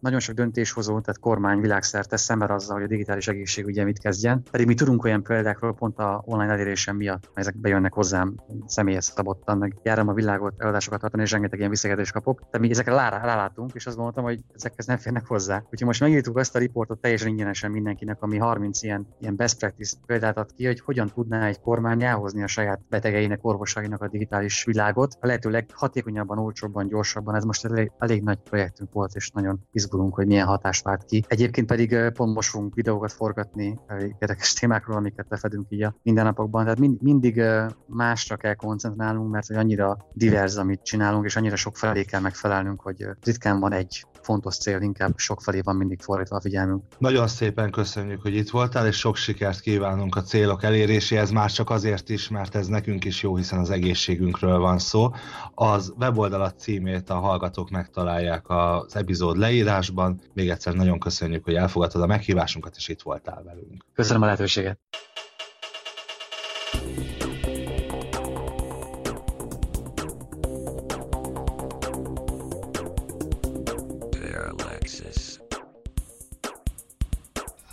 nagyon 0.00 0.20
sok 0.20 0.34
döntéshozó, 0.34 1.00
tehát 1.00 1.18
kormány 1.20 1.60
világszerte 1.60 2.16
szemben 2.16 2.50
azzal, 2.50 2.74
hogy 2.74 2.84
a 2.84 2.88
digitális 2.88 3.28
egészségügye 3.28 3.84
mit 3.84 3.98
kezdjen. 3.98 4.42
Pedig 4.50 4.66
mi 4.66 4.74
tudunk 4.74 5.04
olyan 5.04 5.22
példákról 5.22 5.74
pont 5.74 5.98
a 5.98 6.22
online 6.24 6.52
elérésem 6.52 6.96
miatt, 6.96 7.30
ezek 7.34 7.56
bejönnek 7.60 7.92
hozzám 7.92 8.34
személyes 8.66 9.04
szabottan, 9.04 9.58
meg 9.58 9.76
járom 9.82 10.08
a 10.08 10.12
világot, 10.12 10.54
eladásokat 10.58 11.00
tartani, 11.00 11.22
és 11.22 11.30
rengeteg 11.30 11.58
ilyen 11.58 11.70
visszajelzést 11.70 12.12
kapok. 12.12 12.40
De 12.50 12.58
mi 12.58 12.70
ezekre 12.70 12.92
rálátunk, 13.08 13.70
és 13.74 13.86
azt 13.86 13.96
mondtam, 13.96 14.24
hogy 14.24 14.40
ezekhez 14.54 14.86
nem 14.86 14.96
férnek 14.96 15.26
hozzá. 15.26 15.56
Úgyhogy 15.56 15.86
most 15.86 16.00
megírtuk 16.00 16.36
azt 16.36 16.56
a 16.56 16.58
riportot 16.58 17.00
teljesen 17.00 17.28
ingyenesen 17.28 17.70
mindenkinek, 17.70 18.22
ami 18.22 18.36
30 18.36 18.82
ilyen, 18.82 19.06
ilyen 19.20 19.36
best 19.36 19.58
practice 19.58 19.96
példát 20.06 20.36
ad 20.36 20.52
ki, 20.56 20.66
hogy 20.66 20.80
hogyan 20.80 21.08
tudná 21.14 21.46
egy 21.46 21.60
kormány 21.60 21.74
formán 21.76 22.02
elhozni 22.02 22.42
a 22.42 22.46
saját 22.46 22.80
betegeinek, 22.88 23.38
orvosainak 23.42 24.02
a 24.02 24.08
digitális 24.08 24.64
világot. 24.64 25.16
A 25.20 25.26
lehető 25.26 25.50
leghatékonyabban, 25.50 26.38
olcsóbban, 26.38 26.88
gyorsabban. 26.88 27.34
Ez 27.34 27.44
most 27.44 27.64
elég, 27.64 27.92
elég 27.98 28.22
nagy 28.22 28.38
projektünk 28.38 28.92
volt, 28.92 29.14
és 29.14 29.30
nagyon 29.30 29.60
izgulunk, 29.72 30.14
hogy 30.14 30.26
milyen 30.26 30.46
hatást 30.46 30.84
vált 30.84 31.04
ki. 31.04 31.24
Egyébként 31.28 31.66
pedig 31.66 31.96
pont 32.14 32.34
most 32.34 32.50
fogunk 32.50 32.74
videókat 32.74 33.12
forgatni 33.12 33.78
érdekes 34.18 34.52
témákról, 34.52 34.96
amiket 34.96 35.26
lefedünk 35.28 35.66
így 35.68 35.82
a 35.82 35.94
mindennapokban. 36.02 36.62
Tehát 36.62 36.78
mind, 36.78 37.02
mindig 37.02 37.42
másra 37.86 38.36
kell 38.36 38.54
koncentrálnunk, 38.54 39.30
mert 39.30 39.46
hogy 39.46 39.56
annyira 39.56 39.96
divers, 40.12 40.56
amit 40.56 40.82
csinálunk, 40.82 41.24
és 41.24 41.36
annyira 41.36 41.56
sok 41.56 41.76
felé 41.76 42.04
kell 42.04 42.20
megfelelnünk, 42.20 42.80
hogy 42.80 43.06
ritkán 43.20 43.60
van 43.60 43.72
egy 43.72 44.06
fontos 44.26 44.56
cél, 44.56 44.80
inkább 44.80 45.12
sok 45.16 45.40
felé 45.40 45.60
van 45.60 45.76
mindig 45.76 46.00
fordítva 46.02 46.36
a 46.36 46.40
figyelmünk. 46.40 46.82
Nagyon 46.98 47.28
szépen 47.28 47.70
köszönjük, 47.70 48.22
hogy 48.22 48.34
itt 48.34 48.50
voltál, 48.50 48.86
és 48.86 48.96
sok 48.96 49.16
sikert 49.16 49.60
kívánunk 49.60 50.16
a 50.16 50.22
célok 50.22 50.62
eléréséhez, 50.62 51.30
már 51.30 51.50
csak 51.50 51.70
azért 51.70 52.08
is, 52.08 52.28
mert 52.28 52.54
ez 52.54 52.66
nekünk 52.66 53.04
is 53.04 53.22
jó, 53.22 53.36
hiszen 53.36 53.58
az 53.58 53.70
egészségünkről 53.70 54.58
van 54.58 54.78
szó. 54.78 55.10
Az 55.54 55.92
weboldalat 55.98 56.58
címét 56.58 57.10
a 57.10 57.18
hallgatók 57.18 57.70
megtalálják 57.70 58.44
az 58.48 58.96
epizód 58.96 59.36
leírásban. 59.36 60.20
Még 60.32 60.48
egyszer 60.48 60.74
nagyon 60.74 60.98
köszönjük, 60.98 61.44
hogy 61.44 61.54
elfogadtad 61.54 62.02
a 62.02 62.06
meghívásunkat, 62.06 62.76
és 62.76 62.88
itt 62.88 63.02
voltál 63.02 63.42
velünk. 63.42 63.84
Köszönöm 63.94 64.22
a 64.22 64.24
lehetőséget. 64.24 64.78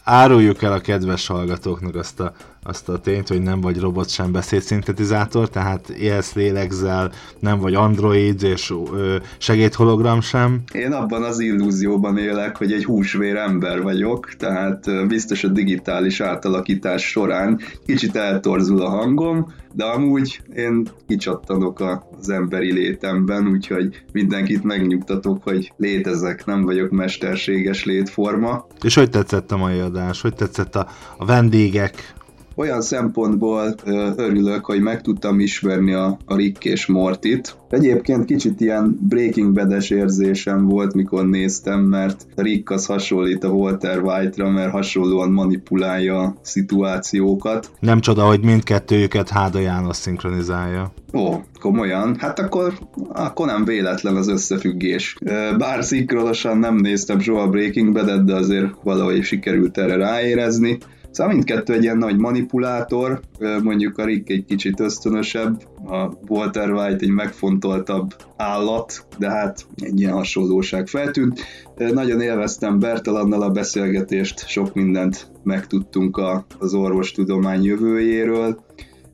Áruljuk 0.04 0.62
el 0.62 0.72
a 0.72 0.80
kedves 0.80 1.28
hallgatóknak 1.28 1.96
azt 1.96 2.20
a, 2.20 2.34
azt 2.64 2.90
a 2.90 3.00
tényt, 3.00 3.28
hogy 3.28 3.42
nem 3.42 3.62
vagy 3.62 3.80
robot 3.80 4.10
sem 4.10 4.32
beszédszintetizátor, 4.32 5.50
tehát 5.50 5.90
élsz 5.90 6.34
lélegzel, 6.34 7.12
nem 7.40 7.60
vagy 7.60 7.74
android 7.74 8.44
és 8.44 8.74
ö, 8.94 9.16
segédhologram 9.38 10.22
sem. 10.22 10.62
Én 10.74 10.92
abban 10.92 11.24
az 11.24 11.40
illúzióban 11.40 12.18
élek, 12.18 12.58
hogy 12.58 12.72
egy 12.72 12.86
húsvér 12.86 13.36
ember 13.36 13.82
vagyok, 13.82 14.34
tehát 14.38 15.08
biztos 15.08 15.44
a 15.44 15.48
digitális 15.48 16.22
átalakítás 16.22 17.10
során 17.10 17.60
kicsit 17.86 18.16
eltorzul 18.16 18.82
a 18.82 18.90
hangom, 18.90 19.54
de 19.74 19.84
amúgy 19.84 20.42
én 20.56 20.88
kicsattanok 21.08 22.02
az 22.20 22.30
emberi 22.30 22.72
létemben, 22.72 23.48
úgyhogy 23.48 24.04
mindenkit 24.12 24.64
megnyugtatok, 24.64 25.44
hogy 25.44 25.74
létezek, 25.78 26.46
nem 26.46 26.62
vagyok 26.62 26.92
mesterséges 26.92 27.86
létforma. 27.86 28.68
És 28.82 28.96
hogy 28.96 29.10
tetszett 29.10 29.52
a 29.52 29.58
mai 29.58 29.80
adás? 29.80 30.22
Hogy 30.22 30.34
tetszett 30.34 30.76
a, 30.76 30.88
a 31.18 31.26
vendégek? 31.26 32.14
Olyan 32.56 32.82
szempontból 32.82 33.76
örülök, 34.16 34.66
hogy 34.66 34.82
meg 34.82 35.02
tudtam 35.02 35.40
ismerni 35.40 35.94
a, 35.94 36.18
a 36.26 36.36
Rick 36.36 36.66
és 36.66 36.86
Mortit. 36.86 37.58
Egyébként 37.70 38.26
kicsit 38.26 38.62
ilyen 38.62 39.00
Breaking 39.02 39.54
bad 39.54 39.84
érzésem 39.90 40.66
volt, 40.66 40.94
mikor 40.94 41.26
néztem, 41.26 41.80
mert 41.80 42.26
Rick 42.36 42.70
az 42.70 42.86
hasonlít 42.86 43.44
a 43.44 43.50
Walter 43.50 44.00
White-ra, 44.02 44.50
mert 44.50 44.72
hasonlóan 44.72 45.32
manipulálja 45.32 46.22
a 46.22 46.36
szituációkat. 46.42 47.72
Nem 47.80 48.00
csoda, 48.00 48.26
hogy 48.26 48.44
mindkettőjüket 48.44 49.30
Háda 49.30 49.60
János 49.60 49.96
szinkronizálja. 49.96 50.92
Ó, 51.14 51.34
komolyan? 51.64 52.16
Hát 52.20 52.40
akkor, 52.40 52.74
akkor 53.08 53.46
nem 53.46 53.66
véletlen 53.66 54.16
az 54.16 54.28
összefüggés. 54.28 55.18
Bár 55.58 55.84
szinkronosan 55.84 56.58
nem 56.58 56.76
néztem 56.76 57.20
soha 57.20 57.50
Breaking 57.50 57.94
bad 57.94 58.22
de 58.22 58.36
azért 58.36 58.68
valahogy 58.84 59.24
sikerült 59.24 59.78
erre 59.78 59.96
ráérezni. 59.96 60.78
Szóval 61.12 61.34
mindkettő 61.34 61.74
egy 61.74 61.84
ilyen 61.84 61.98
nagy 61.98 62.18
manipulátor, 62.18 63.20
mondjuk 63.62 63.98
a 63.98 64.06
Rick 64.06 64.30
egy 64.30 64.46
kicsit 64.46 64.80
ösztönösebb, 64.80 65.62
a 65.86 66.12
Walter 66.28 66.72
White 66.72 67.06
egy 67.06 67.10
megfontoltabb 67.10 68.16
állat, 68.38 69.06
de 69.18 69.30
hát 69.30 69.66
egy 69.76 70.00
ilyen 70.00 70.14
hasonlóság 70.14 70.88
feltűnt. 70.88 71.42
Nagyon 71.78 72.22
élveztem 72.22 72.80
Bertalannal 72.80 73.42
a 73.42 73.50
beszélgetést, 73.50 74.48
sok 74.48 74.74
mindent 74.74 75.28
megtudtunk 75.44 76.22
az 76.60 76.74
orvostudomány 76.74 77.64
jövőjéről, 77.64 78.64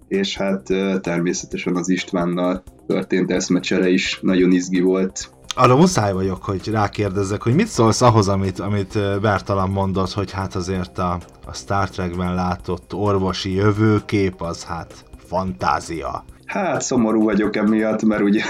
és 0.09 0.37
hát 0.37 0.63
természetesen 1.01 1.75
az 1.75 1.89
Istvánnal 1.89 2.63
történt 2.87 3.31
eszmecsere 3.31 3.89
is 3.89 4.19
nagyon 4.21 4.51
izgi 4.51 4.81
volt, 4.81 5.29
arra 5.55 5.75
muszáj 5.75 6.13
vagyok, 6.13 6.43
hogy 6.43 6.67
rákérdezzek, 6.67 7.41
hogy 7.41 7.53
mit 7.53 7.67
szólsz 7.67 8.01
ahhoz, 8.01 8.27
amit, 8.27 8.59
amit 8.59 8.93
Bertalan 9.21 9.69
mondott, 9.69 10.11
hogy 10.11 10.31
hát 10.31 10.55
azért 10.55 10.97
a, 10.97 11.19
a 11.45 11.53
Star 11.53 11.89
Trekben 11.89 12.33
látott 12.33 12.93
orvosi 12.93 13.53
jövőkép 13.53 14.41
az 14.41 14.63
hát 14.63 14.93
fantázia. 15.17 16.23
Hát 16.45 16.81
szomorú 16.81 17.23
vagyok 17.23 17.55
emiatt, 17.55 18.03
mert 18.03 18.21
ugye 18.21 18.43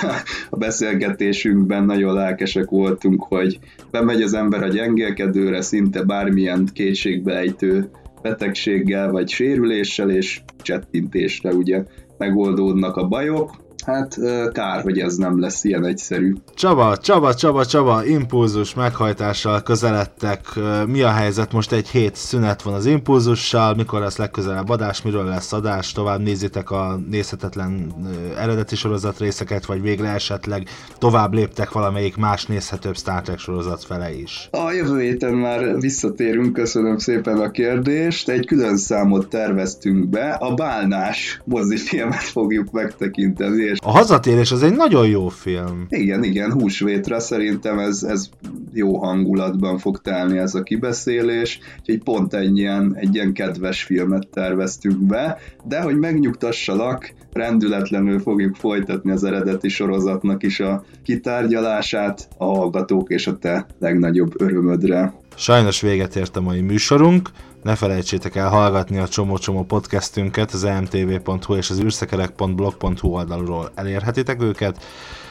a 0.49 0.57
beszélgetésünkben 0.57 1.83
nagyon 1.83 2.13
lelkesek 2.13 2.69
voltunk, 2.69 3.23
hogy 3.23 3.59
bemegy 3.91 4.21
az 4.21 4.33
ember 4.33 4.63
a 4.63 4.67
gyengélkedőre 4.67 5.61
szinte 5.61 6.03
bármilyen 6.03 6.69
kétségbejtő 6.73 7.89
betegséggel 8.21 9.11
vagy 9.11 9.29
sérüléssel, 9.29 10.09
és 10.09 10.41
csettintésre 10.61 11.53
ugye 11.53 11.83
megoldódnak 12.17 12.95
a 12.95 13.07
bajok. 13.07 13.68
Hát 13.85 14.17
kár, 14.51 14.81
hogy 14.81 14.99
ez 14.99 15.15
nem 15.15 15.39
lesz 15.39 15.63
ilyen 15.63 15.85
egyszerű. 15.85 16.33
Csaba, 16.55 16.97
Csaba, 16.97 17.33
Csaba, 17.33 17.65
Csaba, 17.65 18.05
impulzus 18.05 18.73
meghajtással 18.73 19.61
közeledtek. 19.61 20.41
Mi 20.85 21.01
a 21.01 21.11
helyzet? 21.11 21.51
Most 21.51 21.71
egy 21.71 21.89
hét 21.89 22.15
szünet 22.15 22.61
van 22.61 22.73
az 22.73 22.85
impulzussal, 22.85 23.75
mikor 23.75 23.99
lesz 23.99 24.17
legközelebb 24.17 24.69
adás, 24.69 25.01
miről 25.01 25.25
lesz 25.25 25.53
adás, 25.53 25.91
tovább 25.91 26.19
nézitek 26.19 26.71
a 26.71 26.99
nézhetetlen 27.09 27.93
eredeti 28.37 28.75
sorozat 28.75 29.19
részeket, 29.19 29.65
vagy 29.65 29.81
végre 29.81 30.07
esetleg 30.07 30.67
tovább 30.97 31.33
léptek 31.33 31.71
valamelyik 31.71 32.17
más 32.17 32.45
nézhetőbb 32.45 32.97
Star 32.97 33.21
Trek 33.21 33.39
sorozat 33.39 33.83
fele 33.83 34.13
is. 34.13 34.49
A 34.51 34.71
jövő 34.71 34.99
héten 34.99 35.33
már 35.33 35.79
visszatérünk, 35.79 36.53
köszönöm 36.53 36.97
szépen 36.97 37.37
a 37.37 37.51
kérdést. 37.51 38.29
Egy 38.29 38.45
külön 38.45 38.77
számot 38.77 39.29
terveztünk 39.29 40.09
be, 40.09 40.29
a 40.29 40.53
Bálnás 40.53 41.41
mozifilmet 41.45 42.23
fogjuk 42.23 42.71
megtekinteni, 42.71 43.68
és 43.71 43.77
a 43.81 43.91
hazatérés 43.91 44.51
az 44.51 44.63
egy 44.63 44.75
nagyon 44.75 45.07
jó 45.07 45.27
film. 45.27 45.85
Igen, 45.89 46.23
igen, 46.23 46.51
húsvétre 46.51 47.19
szerintem 47.19 47.79
ez, 47.79 48.03
ez 48.03 48.29
jó 48.73 48.97
hangulatban 48.97 49.77
fog 49.77 50.01
telni 50.01 50.37
ez 50.37 50.55
a 50.55 50.63
kibeszélés, 50.63 51.59
úgyhogy 51.79 52.03
pont 52.03 52.33
egy 52.33 52.57
ilyen, 52.57 52.95
egy 52.95 53.15
ilyen 53.15 53.33
kedves 53.33 53.83
filmet 53.83 54.27
terveztünk 54.27 54.97
be, 54.97 55.37
de 55.63 55.81
hogy 55.81 55.97
megnyugtassalak, 55.97 57.13
rendületlenül 57.33 58.19
fogjuk 58.19 58.55
folytatni 58.55 59.11
az 59.11 59.23
eredeti 59.23 59.69
sorozatnak 59.69 60.43
is 60.43 60.59
a 60.59 60.83
kitárgyalását 61.03 62.27
a 62.37 62.45
hallgatók 62.45 63.09
és 63.09 63.27
a 63.27 63.37
te 63.37 63.65
legnagyobb 63.79 64.41
örömödre. 64.41 65.13
Sajnos 65.35 65.81
véget 65.81 66.15
ért 66.15 66.37
a 66.37 66.41
mai 66.41 66.61
műsorunk, 66.61 67.29
ne 67.63 67.75
felejtsétek 67.75 68.35
el 68.35 68.49
hallgatni 68.49 68.97
a 68.97 69.07
csomó-csomó 69.07 69.63
podcastünket 69.63 70.51
az 70.51 70.63
emtv.hu 70.63 71.55
és 71.55 71.69
az 71.69 71.79
űrszekerek.blog.hu 71.79 73.07
oldalról 73.07 73.71
elérhetitek 73.75 74.41
őket. 74.41 74.83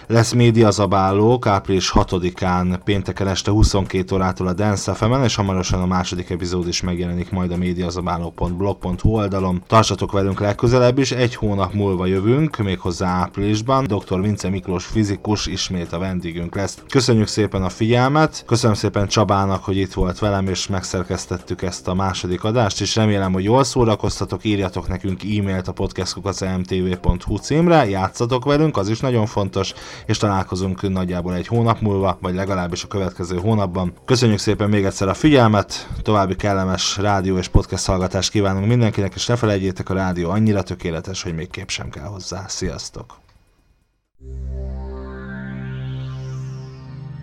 Lesz 0.08 0.32
médiazabálók 0.32 1.46
április 1.46 1.92
6-án 1.94 2.78
pénteken 2.84 3.28
este 3.28 3.50
22 3.50 4.14
órától 4.14 4.46
a 4.46 4.52
Dance 4.52 4.94
fm 4.94 5.22
és 5.22 5.34
hamarosan 5.34 5.80
a 5.80 5.86
második 5.86 6.30
epizód 6.30 6.68
is 6.68 6.80
megjelenik 6.80 7.30
majd 7.30 7.52
a 7.52 7.56
médiazabálók.blog.hu 7.56 9.10
oldalon. 9.10 9.62
Tartsatok 9.66 10.12
velünk 10.12 10.40
legközelebb 10.40 10.98
is, 10.98 11.12
egy 11.12 11.34
hónap 11.34 11.72
múlva 11.72 12.06
jövünk, 12.06 12.56
méghozzá 12.56 13.08
áprilisban. 13.08 13.84
Dr. 13.84 14.20
Vince 14.20 14.48
Miklós 14.48 14.84
fizikus 14.84 15.46
ismét 15.46 15.92
a 15.92 15.98
vendégünk 15.98 16.54
lesz. 16.54 16.78
Köszönjük 16.88 17.26
szépen 17.26 17.62
a 17.62 17.68
figyelmet, 17.68 18.42
köszönöm 18.46 18.76
szépen 18.76 19.08
Csabának, 19.08 19.64
hogy 19.64 19.76
itt 19.76 19.92
volt 19.92 20.18
velem, 20.18 20.48
és 20.48 20.66
megszerkesztettük 20.66 21.62
ezt 21.62 21.88
a 21.88 21.94
második 21.94 22.44
adást, 22.44 22.80
és 22.80 22.96
remélem, 22.96 23.32
hogy 23.32 23.44
jól 23.44 23.64
szórakoztatok, 23.64 24.44
írjatok 24.44 24.88
nekünk 24.88 25.22
e-mailt 25.22 25.68
a 25.68 25.72
podcastkukacmtv.hu 25.72 27.36
címre, 27.36 27.88
játszatok 27.88 28.44
velünk, 28.44 28.76
az 28.76 28.88
is 28.88 29.00
nagyon 29.00 29.26
fontos, 29.26 29.74
és 30.06 30.16
találkozunk 30.16 30.90
nagyjából 30.90 31.34
egy 31.34 31.46
hónap 31.46 31.80
múlva, 31.80 32.18
vagy 32.20 32.34
legalábbis 32.34 32.84
a 32.84 32.88
következő 32.88 33.38
hónapban. 33.38 33.92
Köszönjük 34.04 34.38
szépen 34.38 34.68
még 34.68 34.84
egyszer 34.84 35.08
a 35.08 35.14
figyelmet, 35.14 35.88
további 36.02 36.36
kellemes 36.36 36.96
rádió 36.96 37.36
és 37.36 37.48
podcast 37.48 37.86
hallgatást 37.86 38.30
kívánunk 38.30 38.66
mindenkinek, 38.66 39.14
és 39.14 39.26
ne 39.26 39.36
felejtjétek, 39.36 39.90
a 39.90 39.94
rádió 39.94 40.30
annyira 40.30 40.62
tökéletes, 40.62 41.22
hogy 41.22 41.34
még 41.34 41.50
kép 41.50 41.70
sem 41.70 41.90
kell 41.90 42.06
hozzá. 42.06 42.44
Sziasztok! 42.48 43.16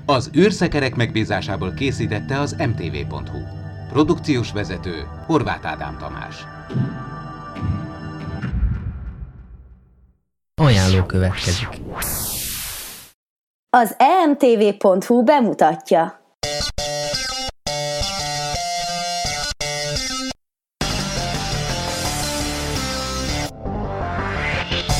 Az 0.06 0.30
űrszekerek 0.38 0.96
megbízásából 0.96 1.74
készítette 1.74 2.40
az 2.40 2.56
mtv.hu. 2.60 3.40
Produkciós 3.90 4.52
vezető 4.52 5.08
Horváth 5.26 5.68
Ádám 5.68 5.98
Tamás. 5.98 6.46
Ajánló 10.62 11.04
következik. 11.04 11.68
Az 13.78 13.96
emtv.hu 13.98 15.24
bemutatja. 15.24 16.20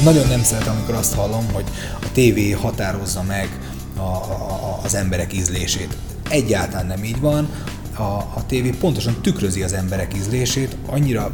Nagyon 0.04 0.28
nem 0.28 0.44
szeretem, 0.44 0.76
amikor 0.76 0.96
azt 0.96 1.16
hallom, 1.16 1.46
hogy 1.54 1.64
a 2.02 2.12
tévé 2.14 2.52
határozza 2.52 3.24
meg 3.24 3.50
a, 3.98 4.02
a, 4.02 4.80
az 4.84 4.96
emberek 4.96 5.34
ízlését. 5.34 5.98
Egyáltalán 6.30 6.86
nem 6.86 7.04
így 7.04 7.20
van. 7.20 7.50
A, 7.98 8.02
a 8.36 8.46
tévé 8.48 8.70
pontosan 8.70 9.22
tükrözi 9.22 9.64
az 9.64 9.74
emberek 9.74 10.14
ízlését, 10.16 10.78
annyira 10.90 11.34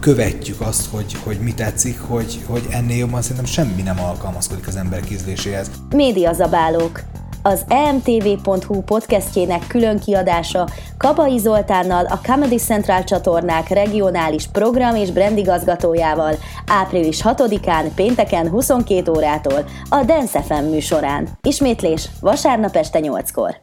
követjük 0.00 0.60
azt, 0.60 0.86
hogy, 0.90 1.16
hogy 1.24 1.38
mi 1.40 1.54
tetszik, 1.54 2.00
hogy, 2.00 2.42
hogy 2.46 2.66
ennél 2.70 2.96
jobban 2.96 3.22
szerintem 3.22 3.44
semmi 3.44 3.82
nem 3.82 4.00
alkalmazkodik 4.00 4.66
az 4.66 4.76
emberek 4.76 5.10
ízléséhez. 5.10 5.70
Médiazabálók 5.94 7.02
az 7.42 7.64
emtv.hu 7.68 8.82
podcastjének 8.82 9.66
külön 9.66 9.98
kiadása 9.98 10.68
Kapai 10.96 11.38
Zoltánnal 11.38 12.04
a 12.04 12.20
Comedy 12.22 12.56
Central 12.56 13.04
csatornák 13.04 13.68
regionális 13.68 14.46
program 14.46 14.94
és 14.94 15.10
brandigazgatójával 15.10 16.34
április 16.66 17.20
6-án 17.24 17.90
pénteken 17.94 18.48
22 18.48 19.10
órától 19.10 19.68
a 19.88 20.04
Dance 20.04 20.42
FM 20.42 20.64
műsorán. 20.64 21.28
Ismétlés 21.42 22.08
vasárnap 22.20 22.76
este 22.76 22.98
8-kor. 23.02 23.56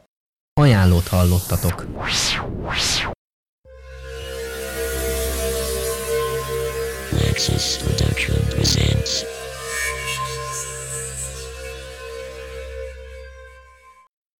Ajánlót 0.61 1.07
hallottatok. 1.07 1.85
Nexus 7.35 7.83
Production 7.83 8.35
presents 8.49 9.34